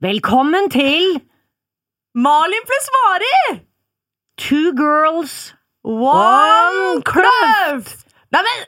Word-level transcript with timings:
Velkommen 0.00 0.70
til 0.72 1.18
Malin 2.16 2.62
pluss 2.64 2.86
Mari! 2.94 3.58
Two 4.40 4.70
Girls 4.72 5.34
One 5.84 7.02
Craft! 7.04 8.06
Neimen, 8.32 8.62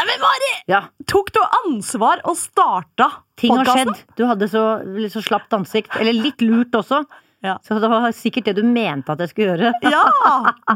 neimen, 0.00 0.18
Mari! 0.24 0.50
Ja, 0.66 0.80
Tok 1.06 1.30
du 1.30 1.38
ansvar 1.60 2.24
og 2.26 2.34
starta 2.40 3.06
ting 3.38 3.54
har 3.54 3.70
skjedd. 3.70 4.02
Du 4.18 4.24
hadde 4.26 4.48
så, 4.50 4.64
litt 4.98 5.14
så 5.14 5.22
slapt 5.22 5.54
ansikt. 5.54 5.94
Eller 6.02 6.18
litt 6.18 6.42
lurt 6.42 6.74
også. 6.74 7.04
Ja. 7.44 7.58
Så 7.62 7.76
det 7.78 7.88
var 7.92 8.06
sikkert 8.16 8.46
det 8.48 8.54
du 8.56 8.62
mente 8.64 9.12
at 9.12 9.20
jeg 9.20 9.32
skulle 9.34 9.52
gjøre. 9.52 9.72
Ja! 9.94 10.04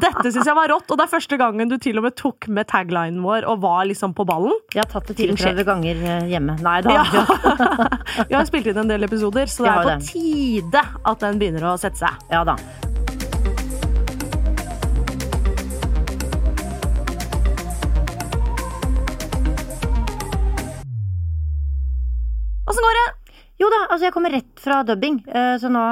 Dette 0.03 0.29
syns 0.35 0.45
jeg 0.51 0.57
var 0.59 0.69
rått, 0.69 0.91
og 0.93 0.99
det 1.01 1.07
er 1.07 1.13
første 1.15 1.39
gangen 1.41 1.71
du 1.71 1.79
til 1.81 1.97
og 2.01 2.05
med 2.05 2.17
tok 2.19 2.49
med 2.53 2.69
taglinen 2.69 3.23
vår 3.25 3.47
og 3.49 3.63
var 3.65 3.87
liksom 3.89 4.13
på 4.17 4.27
ballen. 4.29 4.53
Jeg 4.75 4.85
har 4.85 4.91
tatt 4.93 5.09
det 5.09 5.17
Til 5.23 5.33
34 5.33 5.65
ganger 5.69 6.03
eh, 6.05 6.29
hjemme. 6.35 6.59
Nei 6.65 6.77
det 6.85 6.93
har 6.93 7.09
jeg 7.09 7.25
Ja. 7.25 8.27
Vi 8.29 8.37
har 8.37 8.45
spilt 8.49 8.69
inn 8.69 8.83
en 8.85 8.93
del 8.93 9.09
episoder, 9.09 9.49
så 9.49 9.65
det 9.65 9.73
er 9.73 9.81
på 9.81 9.89
den. 9.95 10.07
tide 10.13 10.85
at 11.13 11.25
den 11.25 11.41
begynner 11.41 11.71
å 11.73 11.77
sette 11.81 12.05
seg. 12.05 12.29
ja 12.33 12.45
da. 12.45 12.59
Åssen 22.69 22.85
går 22.85 22.99
det? 23.01 23.07
Jo 23.59 23.71
da, 23.73 23.81
altså 23.89 24.07
jeg 24.07 24.15
kommer 24.15 24.35
rett 24.37 24.61
fra 24.63 24.83
dubbing, 24.87 25.17
eh, 25.27 25.55
så 25.59 25.71
nå 25.73 25.83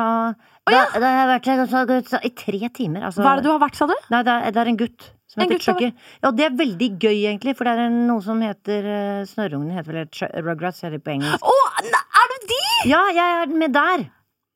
da, 0.73 0.81
da 0.99 1.11
har 1.11 1.21
jeg 1.21 1.29
vært 1.33 1.45
der 1.51 1.67
så, 1.71 1.83
så, 2.11 2.21
i 2.27 2.31
tre 2.35 2.69
timer. 2.75 3.05
Altså, 3.07 3.23
Hva 3.23 3.33
er 3.37 3.43
det 3.43 3.45
du 3.47 3.53
har 3.53 3.61
vært, 3.63 3.77
sa 3.79 3.87
du? 3.87 3.95
Nei, 4.11 4.23
det 4.27 4.33
er, 4.35 4.51
det 4.57 4.63
er 4.65 4.71
en 4.73 4.81
gutt. 4.81 5.13
Som 5.31 5.43
En 5.43 5.49
heter 5.51 5.63
Chucky. 5.63 5.89
Ja, 6.23 6.29
og 6.31 6.37
det 6.39 6.45
er 6.47 6.57
veldig 6.59 6.89
gøy, 7.03 7.17
egentlig, 7.29 7.57
for 7.59 7.67
det 7.69 7.73
er 7.85 7.91
noe 7.95 8.23
som 8.25 8.41
heter 8.43 8.87
uh, 8.87 9.23
Snørrungen 9.29 9.73
heter 9.75 9.93
vel 10.01 10.11
Ch- 10.15 10.31
Rugrats, 10.47 10.83
heter 10.83 10.97
det 10.99 11.05
på 11.07 11.15
engelsk. 11.17 11.43
Å, 11.43 11.57
er 11.83 12.31
du 12.33 12.47
de?! 12.53 12.61
Ja, 12.91 13.01
jeg 13.15 13.41
er 13.43 13.55
med 13.63 13.75
der! 13.75 14.07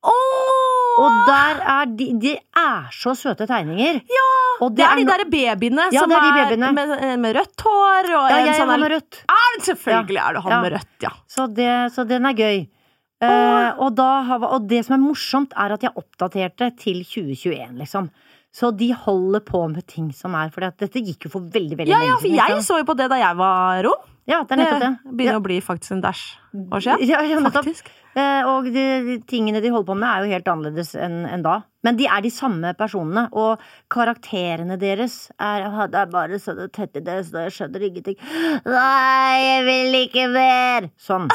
Åh! 0.00 1.00
Og 1.00 1.16
der 1.28 1.59
er 1.70 1.91
de 1.96 2.06
De 2.20 2.30
er 2.56 2.86
så 2.97 3.12
søte 3.19 3.47
tegninger. 3.48 4.00
Ja! 4.11 4.28
Og 4.64 4.75
Det 4.77 4.84
er 4.84 4.97
de 5.00 5.05
no- 5.05 5.12
derre 5.12 5.27
babyene 5.33 5.86
Ja, 5.92 6.03
som 6.03 6.11
det 6.12 6.16
er 6.19 6.25
de 6.25 6.31
er, 6.31 6.50
babyene. 6.50 6.70
med, 6.77 7.19
med 7.22 7.36
rødt 7.36 7.64
hår 7.66 8.08
og 8.16 8.27
Ja, 8.33 8.38
en 8.41 8.47
jeg 8.50 8.56
sånn 8.58 8.72
har 8.72 8.81
med 8.83 8.92
rødt. 8.94 9.20
Er 9.36 9.55
det 9.56 9.62
selvfølgelig 9.69 10.20
er 10.25 10.36
det 10.38 10.42
han 10.47 10.53
Ja. 10.56 10.61
med 10.64 10.72
rødt, 10.77 10.91
ja. 11.05 11.12
Så, 11.28 11.47
det, 11.56 11.70
så 11.94 12.05
den 12.08 12.27
er 12.28 12.36
gøy. 12.36 12.58
Eh, 13.20 13.70
og, 13.76 13.92
da 13.98 14.38
og 14.38 14.68
det 14.68 14.84
som 14.86 14.96
er 14.96 15.02
morsomt, 15.02 15.56
er 15.58 15.76
at 15.76 15.84
jeg 15.84 15.96
oppdaterte 16.00 16.70
til 16.80 17.02
2021, 17.04 17.76
liksom. 17.82 18.08
Så 18.50 18.72
de 18.74 18.90
holder 18.96 19.42
på 19.46 19.60
med 19.70 19.86
ting 19.86 20.08
som 20.10 20.34
er 20.34 20.48
For 20.50 20.66
dette 20.74 20.98
gikk 20.98 21.28
jo 21.28 21.30
for 21.36 21.50
veldig, 21.54 21.76
veldig 21.78 21.92
Ja, 21.92 22.00
ja, 22.02 22.16
for 22.18 22.34
jeg 22.34 22.64
så 22.66 22.80
jo 22.80 22.86
på 22.88 22.96
det 22.98 23.06
da 23.12 23.20
jeg 23.20 23.38
var 23.38 23.86
ung. 23.86 24.08
Ja, 24.30 24.42
det 24.46 24.58
det. 24.58 24.91
Begynner 25.06 25.41
å 25.41 25.42
bli 25.42 25.56
faktisk 25.64 25.96
en 25.96 26.02
dash 26.04 26.36
år 26.54 26.82
siden. 26.84 27.02
Ja, 27.08 27.22
ja. 27.26 27.41
Faktisk. 27.50 27.88
Eh, 28.14 28.46
og 28.46 28.68
de, 28.70 28.84
de 29.06 29.16
tingene 29.26 29.62
de 29.62 29.72
holder 29.72 29.88
på 29.88 29.96
med, 29.98 30.06
er 30.06 30.22
jo 30.22 30.34
helt 30.36 30.50
annerledes 30.52 30.92
enn 30.94 31.24
en 31.26 31.42
da. 31.42 31.56
Men 31.86 31.98
de 31.98 32.06
er 32.10 32.22
de 32.22 32.30
samme 32.30 32.70
personene, 32.78 33.26
og 33.32 33.62
karakterene 33.91 34.76
deres 34.78 35.30
er 35.41 35.66
Det 35.91 36.02
er 36.02 36.12
bare 36.12 36.38
så 36.42 36.54
tett 36.68 37.00
i 37.00 37.04
det, 37.06 37.16
så 37.26 37.46
jeg 37.46 37.56
skjønner 37.56 37.86
ingenting. 37.88 38.18
Nei, 38.68 39.34
jeg 39.46 39.66
vil 39.66 40.00
ikke 40.04 40.28
mer! 40.30 40.91
Sånn. 41.00 41.26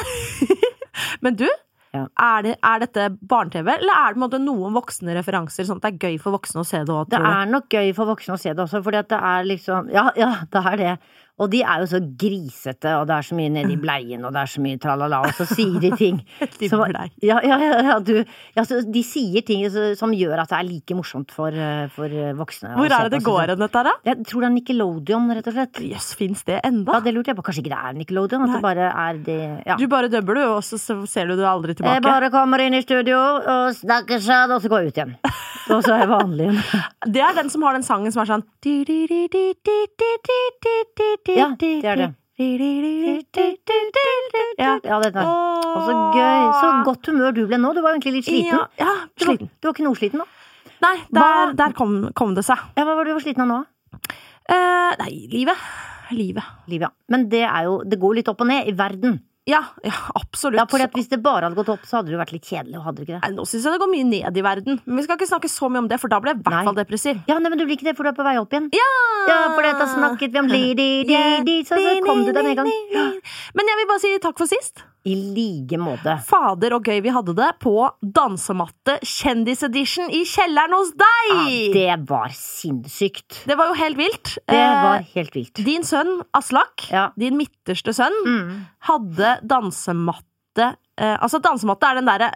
Men 1.24 1.36
du, 1.36 1.48
Ja. 1.96 2.06
er, 2.28 2.46
det, 2.46 2.54
er 2.60 2.82
dette 2.84 3.08
barne-TV, 3.32 3.70
eller 3.78 4.00
er 4.02 4.16
det 4.16 4.22
måte 4.22 4.40
noen 4.42 4.76
voksne 4.76 5.16
referanser, 5.16 5.68
sånn 5.68 5.80
at 5.82 5.88
det 5.88 5.92
er 5.94 6.10
gøy 6.10 6.18
for 6.22 6.36
voksne 6.36 6.62
å 6.62 6.68
se 6.68 6.82
det 6.84 6.94
òg, 6.94 7.10
Det 7.12 7.20
er 7.20 7.52
nok 7.52 7.68
gøy 7.72 7.92
for 7.96 8.12
voksne 8.12 8.36
å 8.36 8.40
se 8.40 8.52
det 8.52 8.64
også, 8.66 8.82
fordi 8.86 9.02
at 9.02 9.12
det 9.12 9.22
er 9.32 9.48
liksom 9.52 9.92
Ja, 9.94 10.10
ja, 10.18 10.32
det 10.52 10.64
er 10.72 10.82
det. 10.82 10.96
Og 11.38 11.50
de 11.52 11.58
er 11.60 11.82
jo 11.82 11.86
så 11.90 11.98
grisete, 12.00 12.92
og 12.96 13.06
det 13.10 13.12
er 13.18 13.24
så 13.28 13.36
mye 13.36 13.50
nedi 13.52 13.74
bleien, 13.76 14.22
og 14.24 14.32
det 14.32 14.40
er 14.40 14.48
så 14.54 14.62
mye 14.64 14.78
tralala, 14.80 15.18
og 15.28 15.34
så 15.36 15.44
sier 15.50 15.74
de 15.82 15.90
ting 16.00 16.20
som- 16.70 16.80
Ja, 17.20 17.40
ja, 17.44 17.58
ja, 17.60 17.98
du, 18.00 18.24
ja 18.56 18.62
så 18.64 18.78
De 18.90 19.02
sier 19.04 19.44
ting 19.44 19.66
som 20.00 20.14
gjør 20.16 20.40
at 20.40 20.48
det 20.48 20.56
er 20.58 20.64
like 20.70 20.94
morsomt 20.96 21.30
for, 21.30 21.48
eh, 21.52 21.88
for 21.92 22.06
eh, 22.08 22.32
voksne. 22.32 22.72
Hvor 22.72 22.88
er 22.88 23.10
det 23.10 23.18
det 23.18 23.22
går 23.26 23.52
hen, 23.52 23.58
dette 23.60 23.76
her, 23.76 23.84
da? 23.84 23.92
Jeg 24.08 24.24
tror 24.30 24.40
det 24.40 24.48
er 24.48 24.54
Nickelodeon, 24.56 25.28
rett 25.36 25.46
og 25.52 25.58
slett. 25.58 25.82
Jøss, 25.92 26.08
fins 26.16 26.42
det 26.48 26.60
enda? 26.64 26.92
Ja, 26.96 27.00
det 27.04 27.12
lurte 27.14 27.28
jeg 27.34 27.36
på. 27.36 27.44
Kanskje 27.50 27.64
ikke 27.66 27.74
det 27.74 27.82
er 27.84 27.98
Nickelodeon? 28.00 28.46
At 28.48 28.56
det 28.56 28.62
bare 28.64 28.88
er 28.92 29.20
det 29.28 29.40
Ja. 29.66 29.76
Du 29.76 29.86
bare 29.92 30.08
dubber, 30.08 30.34
du, 30.40 30.44
og 30.56 30.62
så 30.64 30.80
så 30.80 30.96
ser 31.06 31.26
du 31.28 31.36
det 31.36 31.44
aldri 31.44 31.74
tilbake. 31.76 32.00
Jeg 32.00 32.02
bare 32.02 32.30
kommer 32.32 32.60
inn 32.64 32.74
i 32.74 32.80
studio 32.80 33.18
og 33.18 33.74
snakker 33.76 34.24
sånn, 34.24 34.56
og 34.56 34.62
så 34.64 34.68
går 34.72 34.86
jeg 34.86 34.88
ut 34.94 35.00
igjen. 35.02 35.16
Og 35.68 35.82
så 35.82 35.92
er 35.96 36.04
jeg 36.06 36.08
vanlig 36.08 36.44
igjen. 36.46 36.82
Det 37.12 37.20
er 37.20 37.34
den 37.34 37.50
som 37.50 37.62
har 37.66 37.74
den 37.74 37.82
sangen 37.82 38.12
som 38.14 38.22
er 38.22 38.28
sånn 38.32 38.44
Ja, 41.34 41.48
det 41.58 41.84
er 41.84 41.96
det. 41.96 42.14
Ja. 44.60 44.78
Ja, 44.84 44.98
dette. 45.00 45.22
Og 45.24 45.82
så 45.86 45.94
gøy. 46.12 46.42
Så 46.60 46.70
godt 46.84 47.06
humør 47.10 47.32
du 47.36 47.46
ble 47.48 47.58
nå. 47.60 47.72
Du 47.74 47.80
var 47.84 47.94
egentlig 47.96 48.18
litt 48.18 48.28
sliten. 48.28 48.52
Ja, 48.52 48.66
ja, 48.78 48.92
Du 49.16 49.24
var, 49.24 49.36
sliten. 49.36 49.50
du 49.60 49.68
var 49.70 49.94
sliten 49.96 50.20
nå? 50.20 50.26
Nei, 50.84 50.96
der, 51.16 51.54
der 51.56 51.72
kom, 51.72 51.94
kom 52.14 52.34
det 52.36 52.44
seg. 52.44 52.60
Ja, 52.76 52.84
hva 52.84 52.96
var 52.98 53.04
det 53.08 53.14
du 53.14 53.16
var 53.16 53.24
sliten 53.24 53.46
av 53.46 53.48
nå? 53.48 53.60
Eh, 54.52 54.92
nei, 55.00 55.12
livet. 55.32 55.56
Livet. 56.12 56.44
Liv, 56.70 56.84
ja. 56.84 56.90
Men 57.10 57.28
det 57.32 57.42
er 57.48 57.64
jo 57.66 57.80
Det 57.82 57.98
går 57.98 58.14
litt 58.20 58.28
opp 58.30 58.44
og 58.44 58.50
ned 58.52 58.68
i 58.68 58.74
verden. 58.76 59.16
Ja, 59.46 59.60
ja 59.86 59.94
absolutt. 60.18 60.58
Ja, 60.58 60.64
fordi 60.66 60.86
at 60.88 60.94
Hvis 60.96 61.08
det 61.12 61.20
bare 61.22 61.46
hadde 61.46 61.54
gått 61.58 61.68
opp, 61.70 61.84
så 61.86 62.00
hadde 62.00 62.10
det 62.10 62.16
jo 62.16 62.20
vært 62.22 62.32
litt 62.34 62.48
kjedelig. 62.48 62.80
Hadde 62.82 62.98
det 62.98 63.06
ikke 63.06 63.14
det? 63.14 63.20
Nei, 63.22 63.36
Nå 63.36 63.44
syns 63.46 63.66
jeg 63.68 63.76
det 63.76 63.82
går 63.82 63.92
mye 63.92 64.08
ned 64.08 64.40
i 64.40 64.44
verden, 64.46 64.80
men 64.84 64.98
vi 64.98 65.04
skal 65.06 65.20
ikke 65.20 65.28
snakke 65.30 65.50
så 65.52 65.70
mye 65.70 65.84
om 65.84 65.90
det, 65.92 66.00
for 66.02 66.10
da 66.10 66.18
blir 66.22 66.34
jeg 66.34 66.40
i 66.42 66.46
hvert 66.48 66.66
fall 66.70 66.78
depressiv. 66.80 67.20
Ja, 67.30 67.38
nei, 67.38 67.52
men 67.52 67.60
du 67.60 67.66
blir 67.68 67.78
ikke 67.78 67.86
det, 67.90 67.94
for 67.98 68.06
du 68.08 68.10
er 68.10 68.18
på 68.18 68.26
vei 68.26 68.34
opp 68.42 68.56
igjen. 68.56 68.68
Ja, 68.74 68.90
Ja, 69.26 69.38
for 69.54 69.62
da 69.66 69.86
snakket 69.90 70.34
vi 70.34 70.38
om 70.42 70.50
li-di-di-di, 70.50 71.56
så, 71.66 71.78
så 71.78 71.94
kom 72.06 72.24
du 72.26 72.32
deg 72.34 72.52
en 72.52 72.60
gang. 72.62 72.70
Men 73.58 73.70
jeg 73.72 73.80
vil 73.80 73.88
bare 73.90 74.02
si 74.02 74.12
takk 74.22 74.38
for 74.38 74.50
sist. 74.50 74.82
I 75.06 75.14
like 75.14 75.78
måte. 75.78 76.16
Fader 76.26 76.74
og 76.74 76.84
gøy 76.90 77.00
vi 77.04 77.12
hadde 77.14 77.34
det 77.38 77.48
på 77.62 77.72
dansematte 78.02 78.96
kjendisedition 79.06 80.10
i 80.10 80.24
kjelleren 80.26 80.74
hos 80.74 80.90
deg! 80.98 81.30
Ja, 81.30 81.44
det 81.76 82.08
var 82.10 82.32
sinnssykt. 82.34 83.44
Det 83.46 83.56
var 83.58 83.70
jo 83.70 83.76
helt 83.78 83.96
vilt. 84.00 84.32
Det 84.46 84.56
Eh, 84.56 84.82
var 84.82 85.04
helt 85.14 85.34
vilt. 85.36 85.54
Din 85.64 85.82
sønn 85.86 86.22
Aslak, 86.34 86.88
Ja. 86.90 87.10
din 87.16 87.36
midterste 87.38 87.94
sønn, 87.94 88.16
Mm. 88.26 88.66
hadde 88.88 89.40
dansematte 89.46 90.76
eh, 90.98 91.16
Altså, 91.20 91.38
dansematte 91.40 91.84
er 91.84 91.94
den 92.00 92.06
derre 92.06 92.30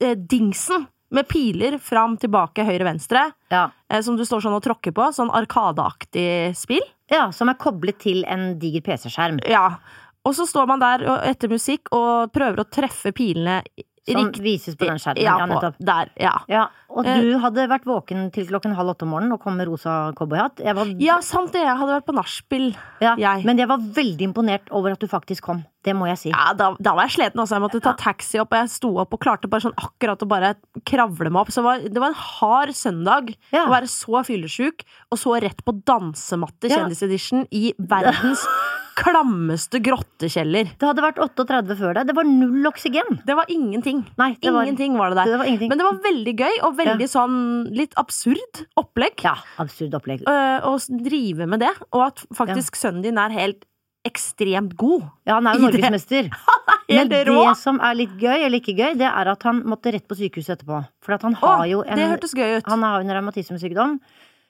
eh, 0.00 0.14
dingsen 0.16 0.86
med 1.10 1.28
piler 1.28 1.78
fram, 1.78 2.16
tilbake, 2.18 2.64
høyre, 2.66 2.82
venstre, 2.84 3.32
Ja. 3.50 3.70
som 4.02 4.16
du 4.16 4.24
står 4.24 4.40
sånn 4.42 4.56
og 4.56 4.62
tråkker 4.64 4.92
på. 4.92 5.06
Sånn 5.14 5.30
arkadeaktig 5.30 6.54
spill. 6.56 6.82
ja, 7.08 7.30
som 7.30 7.48
er 7.48 7.54
koblet 7.54 8.00
til 8.00 8.24
en 8.26 8.58
diger 8.58 8.80
PC-skjerm. 8.82 9.38
Ja. 9.48 9.76
Og 10.26 10.34
så 10.34 10.46
står 10.50 10.66
man 10.74 10.82
der 10.82 11.06
etter 11.30 11.48
musikk 11.52 11.92
og 11.94 12.32
prøver 12.34 12.64
å 12.64 12.68
treffe 12.68 13.14
pilene 13.14 13.60
Som 14.06 14.28
vises 14.38 14.76
på 14.78 14.86
den 14.86 15.00
skjermen. 15.02 15.18
Ja, 15.24 15.32
Ja, 15.40 15.46
nettopp. 15.50 15.78
der, 15.82 16.10
ja. 16.22 16.34
Ja, 16.46 16.60
og 16.94 17.08
Eh. 17.10 17.16
du 17.24 17.38
hadde 17.42 17.64
vært 17.66 17.82
våken 17.90 18.28
til 18.30 18.46
klokken 18.46 18.76
halv 18.78 18.92
åtte 18.94 19.02
om 19.02 19.10
morgenen 19.10 19.32
og 19.34 19.40
kom 19.42 19.56
med 19.58 19.66
rosa 19.66 20.12
cowboyhatt. 20.14 20.62
Var, 20.62 20.92
ja, 21.02 21.16
sant 21.26 21.50
det. 21.50 21.64
Jeg 21.66 21.74
hadde 21.76 21.90
vært 21.96 22.06
på 22.06 22.14
nachspiel. 22.14 22.68
ja, 23.02 23.16
jeg. 23.18 23.42
Men 23.44 23.58
jeg 23.58 23.66
var 23.66 23.78
veldig 23.82 24.28
imponert 24.28 24.70
over 24.70 24.92
at 24.94 25.00
du 25.02 25.08
faktisk 25.10 25.42
kom. 25.42 25.64
Det 25.82 25.96
må 25.98 26.06
jeg 26.06 26.18
si. 26.18 26.30
Ja, 26.30 26.52
da, 26.54 26.76
da 26.80 26.94
var 26.94 27.08
jeg 27.08 27.16
sliten. 27.18 27.42
også. 27.42 27.58
Jeg 27.58 27.62
måtte 27.66 27.82
ta 27.82 27.94
taxi 27.98 28.38
opp, 28.38 28.52
og 28.54 28.58
jeg 28.62 28.70
sto 28.70 28.96
opp 28.96 29.12
og 29.12 29.18
klarte 29.26 29.50
bare 29.50 29.62
sånn 29.66 29.74
akkurat 29.74 30.22
å 30.22 30.28
bare 30.28 30.54
kravle 30.86 31.28
meg 31.28 31.40
opp. 31.42 31.50
Så 31.50 31.64
var, 31.66 31.78
det 31.82 31.98
var 31.98 32.14
en 32.14 32.22
hard 32.22 32.68
søndag 32.78 33.34
Ja. 33.50 33.66
å 33.66 33.70
være 33.74 33.90
så 33.90 34.22
fyllesyk, 34.24 34.84
og 35.10 35.18
så 35.18 35.34
rett 35.42 35.64
på 35.66 35.82
dansematte 35.82 36.70
kjendisedition 36.70 37.48
i 37.50 37.72
verdens 37.80 38.46
klammeste 38.96 39.80
grottekjeller. 39.84 40.70
Det 40.80 40.88
hadde 40.88 41.04
vært 41.04 41.20
38 41.20 41.76
før 41.78 41.98
deg. 41.98 42.08
Det 42.08 42.16
var 42.16 42.28
null 42.28 42.68
oksygen. 42.70 43.20
Det 43.28 43.36
var 43.36 43.50
ingenting. 43.52 44.02
Nei, 44.16 44.30
det 44.40 44.50
ingenting 44.52 44.96
var 44.96 45.12
det 45.12 45.20
der. 45.20 45.32
det 45.34 45.40
var 45.42 45.50
ingenting. 45.50 45.70
Men 45.72 45.82
det 45.82 45.86
var 45.88 46.00
veldig 46.06 46.34
gøy, 46.40 46.58
og 46.66 46.76
veldig 46.80 47.08
sånn 47.12 47.38
litt 47.76 47.96
absurd 48.00 48.64
opplegg. 48.80 49.20
Ja, 49.26 49.36
absurd 49.62 49.96
opplegg. 49.98 50.24
øh, 50.26 50.68
Å 50.70 50.76
drive 51.04 51.46
med 51.46 51.60
det, 51.60 51.72
og 51.92 52.06
at 52.08 52.24
faktisk 52.34 52.78
sønnen 52.80 53.04
din 53.04 53.20
er 53.20 53.34
helt 53.36 53.66
ekstremt 54.06 54.76
god. 54.78 55.08
Ja, 55.26 55.40
han 55.40 55.48
er 55.50 55.58
jo 55.58 55.66
norgesmester. 55.66 56.30
Men 56.88 57.10
det 57.10 57.24
rå! 57.26 57.40
som 57.58 57.80
er 57.82 57.96
litt 57.98 58.14
gøy, 58.20 58.44
eller 58.46 58.60
ikke 58.60 58.76
gøy, 58.78 58.94
det 59.00 59.08
er 59.08 59.30
at 59.32 59.42
han 59.48 59.64
måtte 59.66 59.90
rett 59.94 60.06
på 60.06 60.18
sykehuset 60.18 60.54
etterpå. 60.60 60.84
For 61.02 61.18
han 61.18 61.34
har 61.40 61.56
har 61.62 61.66
jo 61.70 61.82
en 61.82 61.98
det 61.98 62.30
gøy 62.30 62.60
ut. 62.60 62.70
Han 62.70 62.86
har 62.86 63.02
en 63.02 63.10
revmatismesykdom. 63.18 63.98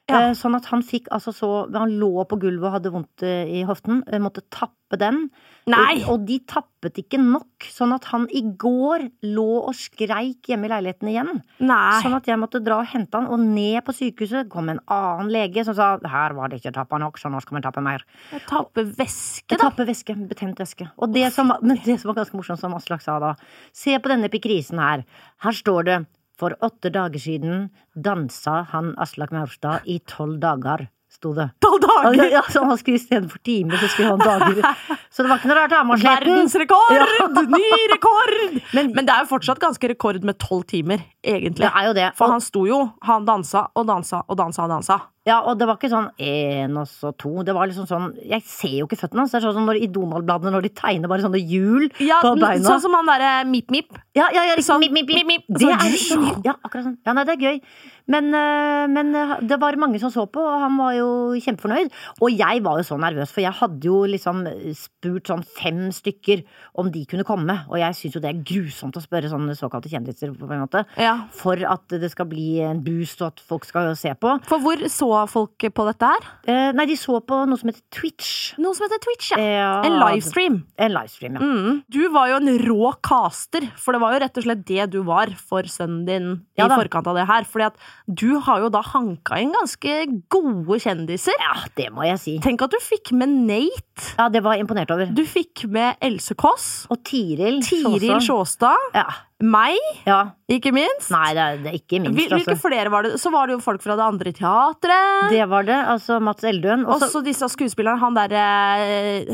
Ja. 0.08 0.28
Eh, 0.28 0.34
Sånn 0.38 0.54
at 0.54 0.68
han 0.70 0.84
fikk 0.86 1.08
altså 1.10 1.32
så 1.34 1.48
Han 1.74 1.96
lå 1.98 2.22
på 2.30 2.36
gulvet 2.38 2.68
og 2.68 2.74
hadde 2.76 2.92
vondt 2.94 3.22
eh, 3.26 3.48
i 3.58 3.64
hoften. 3.66 4.04
eh, 4.06 4.20
Måtte 4.22 4.44
tappe 4.54 4.94
den. 5.00 5.30
Nei! 5.66 6.04
Og, 6.06 6.20
de 6.28 6.36
tappet 6.46 7.00
ikke 7.02 7.18
nok. 7.18 7.66
Sånn 7.74 7.90
at 7.96 8.04
han 8.12 8.28
i 8.30 8.44
går 8.54 9.08
lå 9.26 9.46
og 9.66 9.74
skreik 9.74 10.46
hjemme 10.46 10.68
i 10.68 10.70
leiligheten 10.70 11.10
igjen. 11.10 11.32
Nei. 11.58 11.96
Sånn 12.04 12.14
at 12.14 12.30
jeg 12.30 12.38
måtte 12.38 12.60
dra 12.62 12.78
og 12.84 12.86
hente 12.92 13.18
han, 13.18 13.26
og 13.26 13.42
ned 13.42 13.82
på 13.82 13.90
sykehuset 13.98 14.46
kom 14.52 14.70
en 14.70 14.78
annen 14.86 15.32
lege 15.34 15.64
som 15.66 15.74
sa 15.74 15.88
her 16.06 16.36
var 16.38 16.52
det 16.54 16.60
ikke 16.62 16.76
tappa 16.78 17.00
nok, 17.02 17.18
så 17.18 17.26
nå 17.34 17.42
skal 17.42 17.58
vi 17.58 17.64
tappe 17.66 17.82
mer. 17.82 18.04
Tappe 18.46 18.86
væske, 18.86 19.56
da. 19.56 19.64
Tappe 19.64 19.88
væske. 19.90 20.14
Betent 20.30 20.62
væske. 20.62 20.86
Og 21.02 21.10
det 21.18 21.32
som, 21.34 21.50
men 21.66 21.82
det 21.82 21.98
som 21.98 22.12
var 22.12 22.20
ganske 22.22 22.38
morsomt, 22.38 22.62
som 22.62 22.78
Aslak 22.78 23.02
sa 23.02 23.18
da, 23.18 23.34
se 23.74 23.98
på 23.98 24.14
denne 24.14 24.30
pikrisen 24.30 24.78
her. 24.78 25.02
Her 25.42 25.58
står 25.64 25.90
det 25.90 25.98
for 26.40 26.56
åtte 26.64 26.90
dager 26.92 27.20
siden 27.22 27.70
dansa 27.96 28.66
han 28.72 28.94
Aslak 29.00 29.32
Maurstad 29.32 29.86
i 29.88 29.98
tolv 30.06 30.38
dager. 30.42 30.88
sto 31.16 31.32
det. 31.32 31.48
Tolv 31.64 31.80
dager! 31.80 32.28
ja, 32.28 32.42
så 32.52 32.64
han 32.68 32.76
skulle 32.76 32.98
istedenfor 33.00 33.40
timer, 33.40 33.78
så 33.80 33.88
skulle 33.88 34.10
han 34.10 34.20
dager. 34.20 34.60
Så 35.16 35.24
det 35.24 35.30
var 35.30 35.38
ikke 35.40 35.48
noe 35.48 35.56
rart 35.56 35.72
da. 35.72 35.78
Verdensrekord! 36.02 36.92
Ja. 36.92 37.06
Ny 37.56 37.70
rekord! 37.94 38.34
Men, 38.76 38.90
Men 38.92 39.06
det 39.08 39.14
er 39.14 39.24
jo 39.24 39.30
fortsatt 39.30 39.62
ganske 39.62 39.88
rekord 39.88 40.20
med 40.28 40.36
tolv 40.42 40.66
timer, 40.68 41.00
egentlig. 41.24 41.64
det 41.64 41.70
er 41.72 41.86
jo 41.88 41.94
det. 41.96 42.10
For 42.18 42.28
han 42.34 42.44
sto 42.44 42.66
jo, 42.68 42.82
han 43.06 43.24
dansa 43.24 43.70
og 43.72 43.86
dansa 43.88 44.20
og 44.28 44.36
dansa 44.36 44.66
og 44.66 44.74
dansa. 44.74 44.98
Ja, 45.26 45.40
og 45.42 45.58
det 45.58 45.66
var 45.66 45.76
ikke 45.80 45.90
sånn 45.90 46.08
én 46.22 46.76
og 46.78 46.86
så 46.86 47.10
to. 47.18 47.32
Det 47.46 47.54
var 47.56 47.66
liksom 47.66 47.88
sånn 47.90 48.12
Jeg 48.22 48.44
ser 48.46 48.76
jo 48.78 48.86
ikke 48.86 48.98
føttene 49.00 49.24
hans. 49.24 49.32
Det 49.34 49.40
er 49.40 49.46
sånn 49.48 49.56
som 49.58 49.66
når, 49.66 49.80
i 49.82 49.88
Donald-bladene 49.90 50.52
når 50.54 50.68
de 50.68 50.70
tegner 50.78 51.10
bare 51.10 51.24
sånne 51.26 51.40
hjul 51.42 51.88
Ja, 51.98 52.20
på 52.22 52.36
beina. 52.38 52.62
sånn 52.62 52.80
som 52.84 52.94
han 52.94 53.10
derre 53.10 53.32
Mip 53.50 53.70
Mip. 53.74 53.90
Ja, 54.14 54.28
ja, 54.32 54.44
ja, 54.46 54.54
liksom, 54.56 54.76
Sånn, 54.80 54.86
mip, 54.94 55.10
mip, 55.10 55.26
mip. 55.26 55.44
Det 55.50 55.66
Sånn, 55.66 55.82
er 55.82 55.98
sånn, 56.00 56.44
ja, 56.46 56.54
akkurat 56.64 56.86
sånn. 56.86 56.98
Ja, 57.06 57.12
nei, 57.12 57.24
det 57.28 57.34
er 57.36 57.42
gøy. 57.50 57.60
Men, 58.08 58.28
øh, 58.38 58.86
men 58.88 59.08
øh, 59.18 59.32
det 59.50 59.58
var 59.60 59.76
mange 59.82 59.98
som 59.98 60.12
så 60.14 60.24
på, 60.30 60.38
og 60.40 60.60
han 60.62 60.76
var 60.78 60.92
jo 60.94 61.08
kjempefornøyd. 61.42 61.90
Og 62.22 62.30
jeg 62.38 62.62
var 62.62 62.78
jo 62.78 62.86
så 62.86 62.98
nervøs, 63.02 63.32
for 63.34 63.42
jeg 63.42 63.52
hadde 63.58 63.88
jo 63.90 63.96
liksom 64.06 64.44
spurt 64.78 65.26
sånn 65.32 65.42
fem 65.58 65.80
stykker 65.94 66.44
om 66.78 66.90
de 66.94 67.02
kunne 67.10 67.26
komme. 67.26 67.58
Og 67.66 67.80
jeg 67.82 67.98
syns 67.98 68.14
jo 68.16 68.22
det 68.22 68.30
er 68.30 68.44
grusomt 68.46 68.96
å 68.96 69.02
spørre 69.02 69.30
sånne 69.32 69.56
såkalte 69.58 69.90
kjendiser, 69.90 70.32
på 70.38 70.46
en 70.48 70.62
måte. 70.64 70.84
Ja. 71.02 71.16
For 71.34 71.58
at 71.66 71.96
det 71.98 72.12
skal 72.14 72.30
bli 72.30 72.60
en 72.62 72.84
boost, 72.86 73.20
og 73.26 73.34
at 73.34 73.42
folk 73.42 73.66
skal 73.66 73.90
se 73.98 74.14
på. 74.14 74.36
For 74.46 74.62
hvor 74.62 74.86
så 74.92 75.10
folk 75.30 75.64
på 75.74 75.84
dette 75.88 76.08
her? 76.12 76.26
Eh, 76.46 76.70
nei, 76.76 76.86
de 76.90 76.96
så 77.00 77.18
på 77.24 77.38
noe 77.48 77.58
som 77.60 77.70
heter 77.70 77.82
Twitch. 77.94 78.54
Noe 78.62 78.76
som 78.76 78.86
heter 78.86 79.00
Twitch, 79.04 79.32
ja. 79.32 79.40
Ja, 79.40 79.70
En 79.86 79.96
livestream. 80.02 80.58
En 80.76 80.92
livestream, 80.94 81.38
ja. 81.38 81.42
Mm. 81.46 81.80
Du 81.92 82.00
var 82.14 82.30
jo 82.30 82.40
en 82.42 82.50
rå 82.66 82.92
caster, 83.06 83.66
for 83.80 83.96
det 83.96 84.02
var 84.02 84.14
jo 84.16 84.22
rett 84.24 84.40
og 84.40 84.46
slett 84.46 84.64
det 84.68 84.88
du 84.92 85.00
var 85.06 85.32
for 85.40 85.68
sønnen 85.70 86.04
din 86.08 86.28
Ja 86.58 86.68
i 86.68 86.76
forkant 86.76 87.08
av 87.10 87.16
det 87.18 87.26
her. 87.28 87.46
Fordi 87.48 87.68
at 87.70 87.80
du 88.06 88.38
har 88.46 88.64
jo 88.64 88.70
da 88.72 88.82
hanka 88.84 89.40
inn 89.42 89.54
ganske 89.56 89.96
gode 90.32 90.80
kjendiser. 90.82 91.36
Ja, 91.42 91.54
det 91.78 91.88
må 91.94 92.06
jeg 92.06 92.20
si. 92.22 92.36
Tenk 92.44 92.66
at 92.66 92.74
du 92.74 92.80
fikk 92.82 93.14
med 93.16 93.32
Nate. 93.48 94.12
Ja, 94.18 94.28
det 94.32 94.42
var 94.44 94.56
jeg 94.56 94.66
imponert 94.66 94.92
over. 94.92 95.08
Du 95.16 95.24
fikk 95.28 95.64
med 95.72 95.96
Else 96.04 96.36
Kåss. 96.38 96.86
Og 96.92 97.00
Tiril. 97.06 97.62
Tiril. 97.64 98.18
Sjåstad. 98.20 98.92
Ja. 98.96 99.06
Meg, 99.44 99.76
ja. 100.06 100.30
ikke 100.48 100.70
minst. 100.72 101.10
Nei, 101.12 101.34
det 101.36 101.42
er, 101.42 101.56
det 101.60 101.68
er 101.68 101.74
ikke 101.76 101.98
minst, 102.00 102.16
Hvil- 102.16 102.30
Hvilke 102.32 102.54
altså. 102.54 102.62
flere 102.70 102.88
var 102.92 103.04
det? 103.04 103.10
Så 103.20 103.28
var 103.34 103.46
det 103.50 103.52
jo 103.52 103.60
folk 103.60 103.82
fra 103.84 103.96
det 103.98 104.04
andre 104.06 104.32
teatret. 104.32 105.26
Det 105.28 105.42
var 105.50 105.66
det. 105.68 105.76
Altså 105.92 106.16
Mats 106.24 106.46
Eldøen. 106.48 106.86
Og 106.88 107.02
så 107.02 107.10
Også 107.10 107.20
disse 107.26 107.44
skuespillerne. 107.52 108.00
Han 108.00 108.16
der, 108.16 108.32